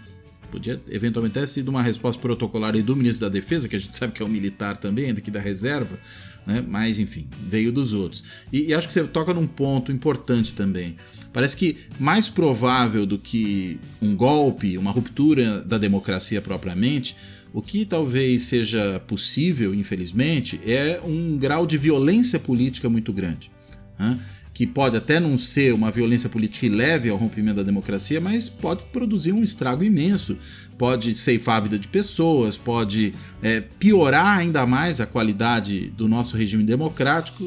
Podia 0.51 0.81
eventualmente 0.89 1.33
ter 1.33 1.47
sido 1.47 1.69
uma 1.69 1.81
resposta 1.81 2.21
protocolar 2.21 2.81
do 2.81 2.95
ministro 2.95 3.21
da 3.21 3.29
Defesa, 3.29 3.67
que 3.67 3.75
a 3.75 3.79
gente 3.79 3.97
sabe 3.97 4.13
que 4.13 4.21
é 4.21 4.25
um 4.25 4.29
militar 4.29 4.77
também, 4.77 5.07
ainda 5.07 5.19
que 5.19 5.31
da 5.31 5.39
reserva, 5.39 5.99
né? 6.45 6.63
mas 6.65 6.99
enfim, 6.99 7.27
veio 7.47 7.71
dos 7.71 7.93
outros. 7.93 8.23
E, 8.53 8.67
e, 8.67 8.73
acho 8.73 8.87
que 8.87 8.93
você 8.93 9.03
toca 9.03 9.33
num 9.33 9.47
ponto 9.47 9.91
importante 9.91 10.53
também. 10.53 10.95
Parece 11.33 11.57
que 11.57 11.77
mais 11.99 12.29
provável 12.29 13.05
do 13.05 13.17
que 13.17 13.79
um 14.01 14.15
golpe, 14.15 14.77
uma 14.77 14.91
ruptura 14.91 15.61
da 15.61 15.77
democracia 15.77 16.41
propriamente, 16.41 17.17
o 17.55 17.61
que 17.61 17.85
talvez 17.85 18.41
seja 18.41 19.01
possível, 19.07 19.73
infelizmente, 19.73 20.59
é 20.65 20.99
um 21.01 21.37
grau 21.37 21.65
de 21.65 21.77
violência 21.77 22.37
política 22.37 22.89
muito 22.89 23.13
grande. 23.13 23.49
Né? 23.97 24.19
que 24.53 24.65
pode 24.65 24.95
até 24.95 25.19
não 25.19 25.37
ser 25.37 25.73
uma 25.73 25.91
violência 25.91 26.29
política 26.29 26.65
que 26.65 26.73
leve 26.73 27.09
ao 27.09 27.17
rompimento 27.17 27.57
da 27.57 27.63
democracia, 27.63 28.21
mas 28.21 28.47
pode 28.47 28.83
produzir 28.85 29.33
um 29.33 29.43
estrago 29.43 29.83
imenso, 29.83 30.37
pode 30.77 31.13
ceifar 31.13 31.57
a 31.57 31.59
vida 31.59 31.77
de 31.77 31.89
pessoas, 31.89 32.57
pode 32.57 33.13
é, 33.43 33.59
piorar 33.59 34.37
ainda 34.37 34.65
mais 34.65 35.01
a 35.01 35.05
qualidade 35.05 35.89
do 35.89 36.07
nosso 36.07 36.37
regime 36.37 36.63
democrático. 36.63 37.43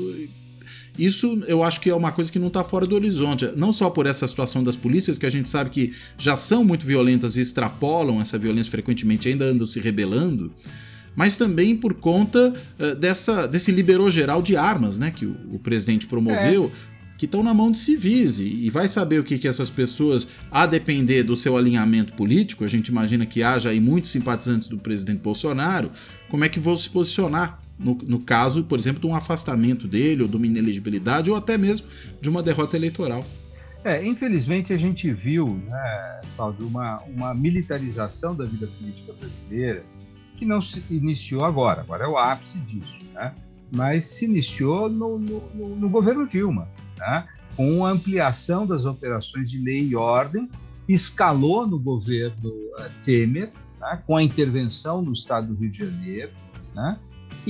Isso 0.99 1.43
eu 1.47 1.63
acho 1.63 1.81
que 1.81 1.89
é 1.89 1.95
uma 1.95 2.11
coisa 2.11 2.33
que 2.33 2.39
não 2.39 2.49
está 2.49 2.65
fora 2.65 2.87
do 2.87 2.95
horizonte, 2.95 3.49
não 3.57 3.71
só 3.71 3.89
por 3.89 4.07
essa 4.07 4.27
situação 4.27 4.65
das 4.65 4.77
polícias, 4.77 5.19
que 5.19 5.27
a 5.27 5.31
gente 5.31 5.49
sabe 5.49 5.71
que 5.71 5.93
já 6.19 6.35
são 6.35 6.65
muito 6.65 6.85
violentas 6.85 7.37
e 7.37 7.41
extrapolam 7.41 8.21
essa 8.21 8.37
violência 8.37 8.71
frequentemente, 8.71 9.29
ainda 9.29 9.45
andam 9.45 9.67
se 9.67 9.81
rebelando 9.81 10.53
mas 11.17 11.37
também 11.37 11.77
por 11.77 11.95
conta 11.95 12.55
uh, 12.79 12.95
dessa, 12.95 13.49
desse 13.49 13.73
liberou 13.73 14.09
geral 14.09 14.41
de 14.41 14.57
armas 14.57 14.97
né, 14.97 15.11
que 15.11 15.27
o, 15.27 15.35
o 15.51 15.59
presidente 15.59 16.07
promoveu. 16.07 16.71
É 16.95 16.99
que 17.19 17.25
estão 17.25 17.43
na 17.43 17.53
mão 17.53 17.73
de 17.73 17.79
civis 17.79 18.39
e, 18.39 18.71
vai 18.71 18.87
saber 18.87 19.19
o 19.19 19.25
que, 19.25 19.39
que 19.39 19.49
essas 19.49 19.69
pessoas, 19.69 20.29
a 20.53 20.65
depender 20.65 21.25
do 21.25 21.37
seu 21.37 21.57
alinhamento 21.57 22.13
político, 22.13 22.65
a 22.65 22.69
gente 22.69 22.89
imagina 22.89 23.27
que 23.27 23.43
haja 23.43 23.71
aí 23.71 23.81
muitos 23.81 24.11
simpatizantes 24.11 24.69
do 24.69 24.79
presidente 24.79 25.19
Bolsonaro, 25.19 25.91
como 26.31 26.45
é 26.45 26.49
que 26.49 26.61
vão 26.61 26.77
se 26.77 26.89
posicionar 26.89 27.61
no, 27.79 27.95
no 27.95 28.18
caso, 28.18 28.64
por 28.64 28.79
exemplo, 28.79 29.01
de 29.01 29.07
um 29.07 29.14
afastamento 29.14 29.87
dele, 29.87 30.22
ou 30.22 30.29
de 30.29 30.37
uma 30.37 30.47
inelegibilidade, 30.47 31.31
ou 31.31 31.37
até 31.37 31.57
mesmo 31.57 31.87
de 32.20 32.29
uma 32.29 32.43
derrota 32.43 32.76
eleitoral. 32.76 33.24
É, 33.85 34.05
infelizmente 34.05 34.72
a 34.72 34.76
gente 34.76 35.11
viu, 35.11 35.49
né, 35.49 36.20
Paulo, 36.37 36.57
uma, 36.61 37.01
uma 37.03 37.35
militarização 37.35 38.35
da 38.35 38.45
vida 38.45 38.66
política 38.66 39.12
brasileira 39.12 39.85
que 40.37 40.45
não 40.45 40.61
se 40.61 40.83
iniciou 40.91 41.45
agora, 41.45 41.81
agora 41.83 42.05
é 42.05 42.09
o 42.09 42.16
ápice 42.16 42.59
disso, 42.59 42.97
né? 43.14 43.35
mas 43.72 44.07
se 44.07 44.24
iniciou 44.24 44.89
no, 44.89 45.18
no, 45.18 45.76
no 45.76 45.89
governo 45.89 46.26
Dilma 46.26 46.68
né? 46.97 47.26
com 47.57 47.85
a 47.85 47.91
ampliação 47.91 48.66
das 48.66 48.85
operações 48.85 49.51
de 49.51 49.59
lei 49.59 49.89
e 49.89 49.97
ordem, 49.97 50.49
escalou 50.89 51.66
no 51.66 51.79
governo 51.79 52.49
uh, 52.49 52.91
Temer, 53.05 53.51
né? 53.81 54.03
com 54.07 54.16
a 54.16 54.22
intervenção 54.22 55.03
no 55.03 55.12
estado 55.12 55.49
do 55.49 55.61
Rio 55.61 55.70
de 55.70 55.79
Janeiro, 55.79 56.33
né? 56.74 56.99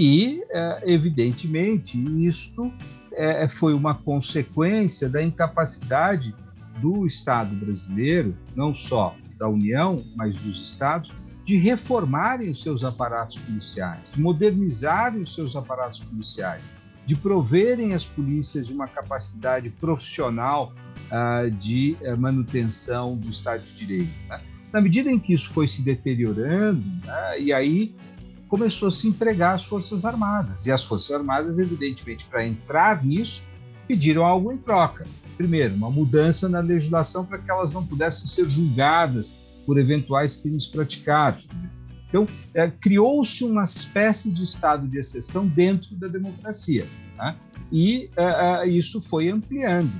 E, 0.00 0.44
uh, 0.44 0.88
evidentemente, 0.88 1.98
isto 2.24 2.66
uh, 2.66 3.48
foi 3.50 3.74
uma 3.74 3.96
consequência 3.96 5.08
da 5.08 5.20
incapacidade 5.20 6.32
do 6.80 7.04
Estado 7.04 7.56
brasileiro, 7.56 8.32
não 8.54 8.72
só 8.72 9.16
da 9.36 9.48
União, 9.48 9.96
mas 10.14 10.36
dos 10.36 10.62
Estados, 10.62 11.10
de 11.44 11.56
reformarem 11.56 12.48
os 12.48 12.62
seus 12.62 12.84
aparatos 12.84 13.38
policiais, 13.38 13.98
de 14.14 14.20
modernizarem 14.20 15.22
os 15.22 15.34
seus 15.34 15.56
aparatos 15.56 15.98
policiais, 15.98 16.62
de 17.04 17.16
proverem 17.16 17.92
as 17.92 18.04
polícias 18.04 18.68
de 18.68 18.72
uma 18.72 18.86
capacidade 18.86 19.68
profissional 19.68 20.72
uh, 21.10 21.50
de 21.50 21.96
uh, 22.02 22.16
manutenção 22.16 23.16
do 23.16 23.30
Estado 23.30 23.64
de 23.64 23.74
Direito. 23.74 24.12
Né? 24.28 24.36
Na 24.72 24.80
medida 24.80 25.10
em 25.10 25.18
que 25.18 25.32
isso 25.32 25.52
foi 25.52 25.66
se 25.66 25.82
deteriorando, 25.82 26.84
né, 27.04 27.40
e 27.40 27.52
aí 27.52 27.96
começou 28.48 28.88
a 28.88 28.90
se 28.90 29.06
empregar 29.08 29.54
as 29.54 29.64
Forças 29.64 30.04
Armadas. 30.04 30.66
E 30.66 30.72
as 30.72 30.84
Forças 30.84 31.10
Armadas, 31.14 31.58
evidentemente, 31.58 32.26
para 32.30 32.46
entrar 32.46 33.04
nisso, 33.04 33.46
pediram 33.86 34.24
algo 34.24 34.50
em 34.52 34.56
troca. 34.56 35.06
Primeiro, 35.36 35.74
uma 35.74 35.90
mudança 35.90 36.48
na 36.48 36.60
legislação 36.60 37.24
para 37.24 37.38
que 37.38 37.50
elas 37.50 37.72
não 37.72 37.86
pudessem 37.86 38.26
ser 38.26 38.46
julgadas 38.48 39.34
por 39.64 39.78
eventuais 39.78 40.36
crimes 40.36 40.66
praticados. 40.66 41.48
Então, 42.08 42.26
é, 42.54 42.68
criou-se 42.68 43.44
uma 43.44 43.64
espécie 43.64 44.32
de 44.32 44.42
estado 44.42 44.88
de 44.88 44.98
exceção 44.98 45.46
dentro 45.46 45.94
da 45.94 46.08
democracia. 46.08 46.88
Tá? 47.16 47.36
E 47.70 48.10
é, 48.16 48.24
é, 48.64 48.66
isso 48.66 49.00
foi 49.00 49.28
ampliando. 49.28 49.92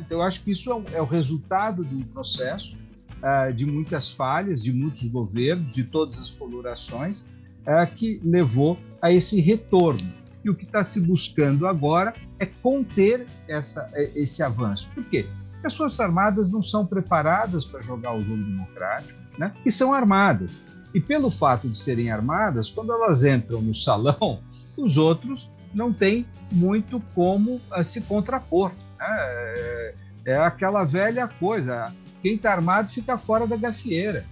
Então, 0.00 0.18
eu 0.18 0.22
acho 0.22 0.42
que 0.42 0.50
isso 0.50 0.70
é 0.70 0.74
o, 0.74 0.84
é 0.94 1.00
o 1.00 1.06
resultado 1.06 1.84
de 1.84 1.94
um 1.94 2.02
processo 2.02 2.76
é, 3.22 3.52
de 3.52 3.64
muitas 3.64 4.10
falhas, 4.10 4.62
de 4.62 4.72
muitos 4.72 5.06
governos, 5.08 5.72
de 5.72 5.84
todas 5.84 6.20
as 6.20 6.30
colorações, 6.30 7.28
é, 7.66 7.84
que 7.86 8.20
levou 8.24 8.78
a 9.00 9.12
esse 9.12 9.40
retorno. 9.40 10.12
E 10.44 10.50
o 10.50 10.54
que 10.54 10.64
está 10.64 10.82
se 10.82 11.00
buscando 11.00 11.66
agora 11.66 12.14
é 12.38 12.46
conter 12.46 13.26
essa, 13.46 13.88
esse 13.94 14.42
avanço. 14.42 14.90
Por 14.92 15.04
quê? 15.04 15.26
Porque 15.52 15.66
as 15.66 15.76
Forças 15.76 16.00
Armadas 16.00 16.50
não 16.50 16.62
são 16.62 16.84
preparadas 16.84 17.64
para 17.64 17.80
jogar 17.80 18.14
o 18.16 18.20
jogo 18.20 18.42
democrático, 18.42 19.18
né? 19.38 19.54
e 19.64 19.70
são 19.70 19.92
armadas. 19.92 20.60
E 20.92 21.00
pelo 21.00 21.30
fato 21.30 21.68
de 21.68 21.78
serem 21.78 22.10
armadas, 22.10 22.70
quando 22.70 22.92
elas 22.92 23.22
entram 23.22 23.62
no 23.62 23.74
salão, 23.74 24.40
os 24.76 24.96
outros 24.96 25.50
não 25.72 25.92
têm 25.92 26.26
muito 26.50 27.00
como 27.14 27.60
uh, 27.70 27.84
se 27.84 28.00
contrapor. 28.02 28.72
Né? 28.98 29.06
É, 29.06 29.94
é 30.26 30.36
aquela 30.36 30.84
velha 30.84 31.28
coisa: 31.28 31.94
quem 32.20 32.34
está 32.34 32.52
armado 32.52 32.90
fica 32.90 33.16
fora 33.16 33.46
da 33.46 33.56
gafieira 33.56 34.26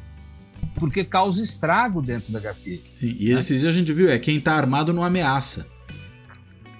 porque 0.81 1.05
causa 1.05 1.43
estrago 1.43 2.01
dentro 2.01 2.33
da 2.33 2.41
gafieira. 2.41 2.83
Sim, 2.99 3.15
e 3.19 3.33
né? 3.33 3.39
esses 3.39 3.61
dias 3.61 3.73
a 3.73 3.79
gente 3.79 3.93
viu, 3.93 4.11
é 4.11 4.19
quem 4.19 4.39
está 4.39 4.55
armado 4.55 4.93
não 4.93 5.05
ameaça. 5.05 5.67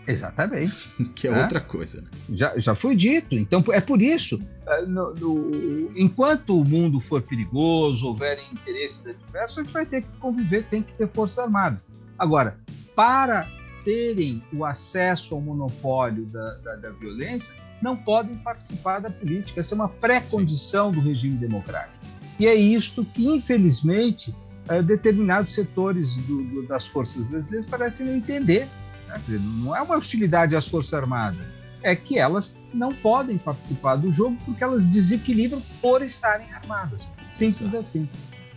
Exatamente. 0.09 0.75
que 1.15 1.29
é, 1.29 1.31
é, 1.31 1.43
outra 1.43 1.61
coisa. 1.61 2.01
Né? 2.01 2.09
Já, 2.31 2.59
já 2.59 2.75
foi 2.75 2.97
dito. 2.97 3.35
Então, 3.37 3.63
é 3.71 3.81
por 3.81 4.01
isso. 4.01 4.43
É, 4.67 4.83
no, 4.87 5.15
no, 5.15 5.93
enquanto 5.95 6.59
o 6.59 6.65
mundo 6.65 6.99
for 6.99 7.21
perigoso, 7.23 8.07
houverem 8.07 8.45
interesses 8.51 9.07
adversos, 9.07 9.59
a 9.59 9.63
gente 9.63 9.73
vai 9.73 9.87
ter 9.87 10.03
que 10.03 10.09
conviver, 10.19 10.65
tem 10.65 10.83
que 10.83 10.95
ter 10.95 11.07
forças 11.07 11.39
armadas. 11.39 11.89
Agora, 12.19 12.59
para 12.97 13.49
terem 13.85 14.43
o 14.53 14.65
acesso 14.65 15.35
ao 15.35 15.41
monopólio 15.41 16.25
da, 16.27 16.55
da, 16.57 16.77
da 16.77 16.91
violência, 16.91 17.55
não 17.81 17.97
podem 17.97 18.37
participar 18.37 18.99
da 18.99 19.11
política. 19.11 19.61
Essa 19.61 19.75
é 19.75 19.77
uma 19.77 19.89
pré-condição 19.89 20.93
do 20.93 21.01
regime 21.01 21.35
democrático. 21.35 22.00
E 22.41 22.47
é 22.47 22.55
isto 22.55 23.05
que, 23.05 23.27
infelizmente, 23.27 24.35
é, 24.67 24.81
determinados 24.83 25.53
setores 25.53 26.17
do, 26.17 26.43
do, 26.45 26.67
das 26.67 26.89
forças 26.89 27.23
brasileiras 27.25 27.69
parecem 27.69 28.07
não 28.07 28.17
entender. 28.17 28.67
Né? 29.07 29.21
Não 29.29 29.77
é 29.77 29.83
uma 29.83 29.95
hostilidade 29.99 30.57
às 30.57 30.67
Forças 30.67 30.95
Armadas, 30.95 31.55
é 31.83 31.95
que 31.95 32.19
elas 32.19 32.57
não 32.73 32.95
podem 32.95 33.37
participar 33.37 33.97
do 33.97 34.11
jogo 34.11 34.39
porque 34.47 34.65
elas 34.65 34.87
desequilibram 34.87 35.63
por 35.83 36.03
estarem 36.03 36.51
armadas. 36.53 37.07
Simples 37.29 37.75
assim. 37.75 38.09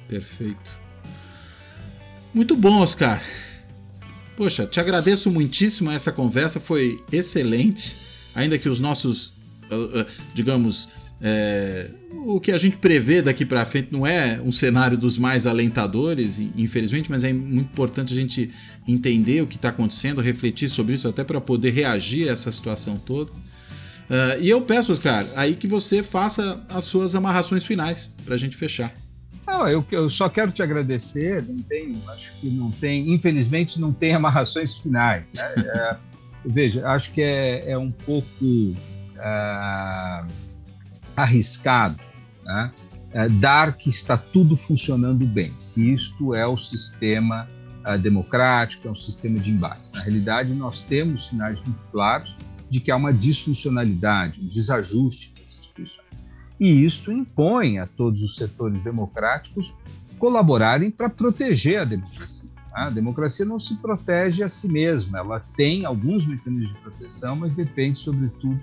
Perfeito. 0.08 0.80
Muito 2.34 2.56
bom, 2.56 2.82
Oscar. 2.82 3.22
Poxa, 4.38 4.66
te 4.66 4.80
agradeço 4.80 5.30
muitíssimo 5.30 5.92
essa 5.92 6.12
conversa, 6.12 6.58
foi 6.60 7.04
excelente. 7.12 7.98
Ainda 8.34 8.58
que 8.58 8.70
os 8.70 8.80
nossos, 8.80 9.36
ah, 9.70 10.02
ah, 10.02 10.06
digamos, 10.34 10.90
é, 11.22 11.90
o 12.26 12.40
que 12.40 12.52
a 12.52 12.58
gente 12.58 12.78
prevê 12.78 13.22
daqui 13.22 13.46
para 13.46 13.66
frente 13.66 13.90
não 13.92 14.06
é 14.06 14.40
um 14.44 14.52
cenário 14.52 14.98
dos 14.98 15.18
mais 15.18 15.48
alentadores, 15.48 16.40
infelizmente, 16.56 17.10
mas 17.10 17.24
é 17.24 17.32
muito 17.32 17.72
importante 17.72 18.14
a 18.14 18.16
gente 18.16 18.52
entender 18.88 19.42
o 19.42 19.48
que 19.48 19.56
está 19.56 19.70
acontecendo, 19.70 20.22
refletir 20.22 20.70
sobre 20.70 20.96
isso, 20.96 21.08
até 21.08 21.24
para 21.24 21.40
poder 21.40 21.72
reagir 21.72 22.30
a 22.30 22.34
essa 22.34 22.52
situação 22.52 22.98
toda. 22.98 23.32
Uh, 23.32 24.42
e 24.42 24.50
eu 24.50 24.62
peço, 24.62 24.92
Oscar, 24.92 25.26
aí 25.36 25.56
que 25.56 25.68
você 25.68 26.04
faça 26.04 26.62
as 26.70 26.86
suas 26.86 27.16
amarrações 27.16 27.66
finais 27.66 28.12
para 28.26 28.36
a 28.36 28.38
gente 28.38 28.56
fechar. 28.56 28.94
Não, 29.48 29.68
eu, 29.68 29.86
eu, 29.92 30.10
só 30.10 30.30
quero 30.30 30.52
te 30.52 30.62
agradecer. 30.62 31.44
Não 31.48 31.62
tem, 31.64 31.94
acho 32.08 32.32
que 32.40 32.50
não 32.50 32.72
tem, 32.72 33.14
infelizmente, 33.14 33.80
não 33.80 33.92
tem 33.92 34.14
amarrações 34.14 34.78
finais. 34.78 35.28
Né? 35.34 36.00
É, 36.46 36.50
veja, 36.50 36.86
acho 36.88 37.12
que 37.14 37.22
é, 37.22 37.72
é 37.72 37.78
um 37.78 37.92
pouco. 37.92 38.28
Uh, 38.42 40.28
arriscado 41.16 42.00
né? 42.44 42.72
é, 43.12 43.30
dar 43.30 43.78
que 43.78 43.90
está 43.90 44.18
tudo 44.18 44.56
funcionando 44.56 45.26
bem. 45.26 45.54
Isto 45.76 46.34
é 46.34 46.46
o 46.46 46.58
sistema 46.58 47.48
uh, 47.86 47.98
democrático, 47.98 48.88
é 48.88 48.92
um 48.92 48.96
sistema 48.96 49.40
de 49.40 49.52
embates. 49.52 49.92
Na 49.92 50.02
realidade, 50.02 50.54
nós 50.54 50.82
temos 50.82 51.28
sinais 51.28 51.60
muito 51.60 51.80
claros 51.92 52.36
de 52.70 52.80
que 52.80 52.92
há 52.92 52.96
uma 52.96 53.14
disfuncionalidade, 53.14 54.40
um 54.42 54.48
desajuste 54.48 55.34
das 55.34 55.50
instituições. 55.60 56.08
E 56.60 56.86
isso 56.86 57.12
impõe 57.12 57.80
a 57.80 57.86
todos 57.86 58.22
os 58.24 58.36
setores 58.36 58.84
democráticos 58.84 59.74
colaborarem 60.18 60.90
para 60.90 61.10
proteger 61.10 61.82
a 61.82 61.86
democracia. 61.86 62.50
A 62.74 62.90
democracia 62.90 63.46
não 63.46 63.60
se 63.60 63.76
protege 63.76 64.42
a 64.42 64.50
si 64.50 64.68
mesma, 64.68 65.20
ela 65.20 65.40
tem 65.56 65.86
alguns 65.86 66.26
mecanismos 66.26 66.74
de 66.74 66.82
proteção, 66.82 67.36
mas 67.36 67.54
depende, 67.54 68.00
sobretudo, 68.00 68.60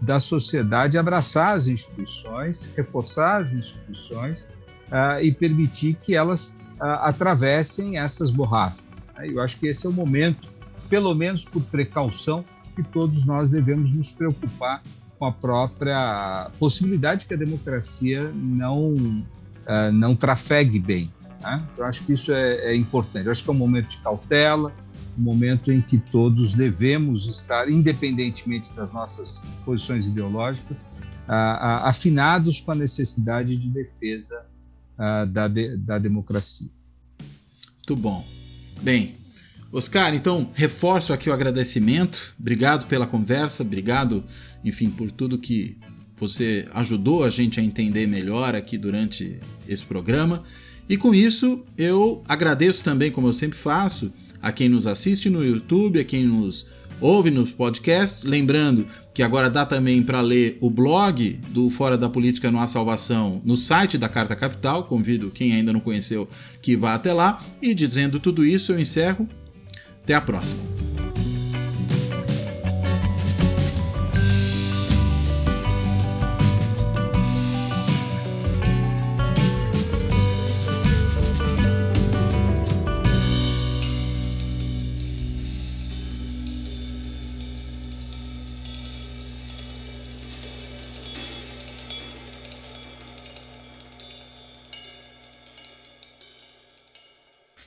da 0.00 0.18
sociedade 0.18 0.96
abraçar 0.96 1.56
as 1.56 1.68
instituições, 1.68 2.70
reforçar 2.76 3.42
as 3.42 3.52
instituições 3.52 4.48
uh, 4.88 5.20
e 5.22 5.32
permitir 5.32 5.94
que 6.02 6.14
elas 6.14 6.56
uh, 6.80 6.84
atravessem 7.02 7.98
essas 7.98 8.30
borrascas. 8.30 9.06
Eu 9.22 9.40
acho 9.42 9.58
que 9.58 9.66
esse 9.66 9.86
é 9.86 9.88
o 9.90 9.92
momento, 9.92 10.48
pelo 10.88 11.14
menos 11.14 11.44
por 11.44 11.62
precaução, 11.64 12.44
que 12.74 12.82
todos 12.82 13.26
nós 13.26 13.50
devemos 13.50 13.92
nos 13.92 14.10
preocupar 14.10 14.82
com 15.18 15.26
a 15.26 15.32
própria 15.32 16.50
possibilidade 16.58 17.26
que 17.26 17.34
a 17.34 17.36
democracia 17.36 18.32
não, 18.34 18.94
uh, 18.94 19.92
não 19.92 20.16
trafegue 20.16 20.78
bem. 20.78 21.12
Né? 21.42 21.62
Eu 21.76 21.84
acho 21.84 22.02
que 22.04 22.14
isso 22.14 22.32
é, 22.32 22.72
é 22.72 22.74
importante. 22.74 23.26
Eu 23.26 23.32
acho 23.32 23.44
que 23.44 23.50
é 23.50 23.52
um 23.52 23.56
momento 23.56 23.88
de 23.88 23.98
cautela, 23.98 24.72
um 25.18 25.22
momento 25.22 25.70
em 25.70 25.80
que 25.80 25.98
todos 25.98 26.54
devemos 26.54 27.28
estar, 27.28 27.68
independentemente 27.68 28.72
das 28.74 28.92
nossas 28.92 29.42
posições 29.64 30.06
ideológicas, 30.06 30.88
afinados 31.26 32.60
com 32.60 32.72
a 32.72 32.74
necessidade 32.74 33.56
de 33.56 33.68
defesa 33.68 34.44
da, 35.28 35.48
da 35.48 35.98
democracia. 35.98 36.68
Muito 37.76 37.96
bom. 37.96 38.26
Bem, 38.82 39.16
Oscar, 39.72 40.14
então 40.14 40.50
reforço 40.54 41.12
aqui 41.12 41.30
o 41.30 41.32
agradecimento. 41.32 42.34
Obrigado 42.38 42.86
pela 42.86 43.06
conversa, 43.06 43.62
obrigado, 43.62 44.24
enfim, 44.64 44.90
por 44.90 45.10
tudo 45.10 45.38
que 45.38 45.78
você 46.16 46.66
ajudou 46.72 47.24
a 47.24 47.30
gente 47.30 47.60
a 47.60 47.62
entender 47.62 48.06
melhor 48.06 48.54
aqui 48.54 48.76
durante 48.76 49.40
esse 49.66 49.84
programa. 49.84 50.42
E 50.88 50.96
com 50.96 51.14
isso, 51.14 51.64
eu 51.78 52.22
agradeço 52.28 52.82
também, 52.82 53.12
como 53.12 53.28
eu 53.28 53.32
sempre 53.32 53.56
faço, 53.56 54.12
a 54.42 54.52
quem 54.52 54.68
nos 54.68 54.86
assiste 54.86 55.28
no 55.28 55.44
YouTube, 55.44 56.00
a 56.00 56.04
quem 56.04 56.24
nos 56.24 56.66
ouve 57.00 57.30
nos 57.30 57.50
podcasts. 57.50 58.24
Lembrando 58.24 58.86
que 59.14 59.22
agora 59.22 59.50
dá 59.50 59.64
também 59.64 60.02
para 60.02 60.20
ler 60.20 60.58
o 60.60 60.70
blog 60.70 61.40
do 61.48 61.70
Fora 61.70 61.96
da 61.96 62.08
Política 62.08 62.50
Não 62.50 62.60
Há 62.60 62.66
Salvação 62.66 63.40
no 63.44 63.56
site 63.56 63.96
da 63.96 64.08
Carta 64.08 64.36
Capital. 64.36 64.84
Convido 64.84 65.30
quem 65.30 65.52
ainda 65.52 65.72
não 65.72 65.80
conheceu 65.80 66.28
que 66.60 66.76
vá 66.76 66.94
até 66.94 67.12
lá. 67.12 67.42
E 67.60 67.74
dizendo 67.74 68.20
tudo 68.20 68.44
isso, 68.44 68.72
eu 68.72 68.80
encerro. 68.80 69.28
Até 70.02 70.14
a 70.14 70.20
próxima. 70.20 70.60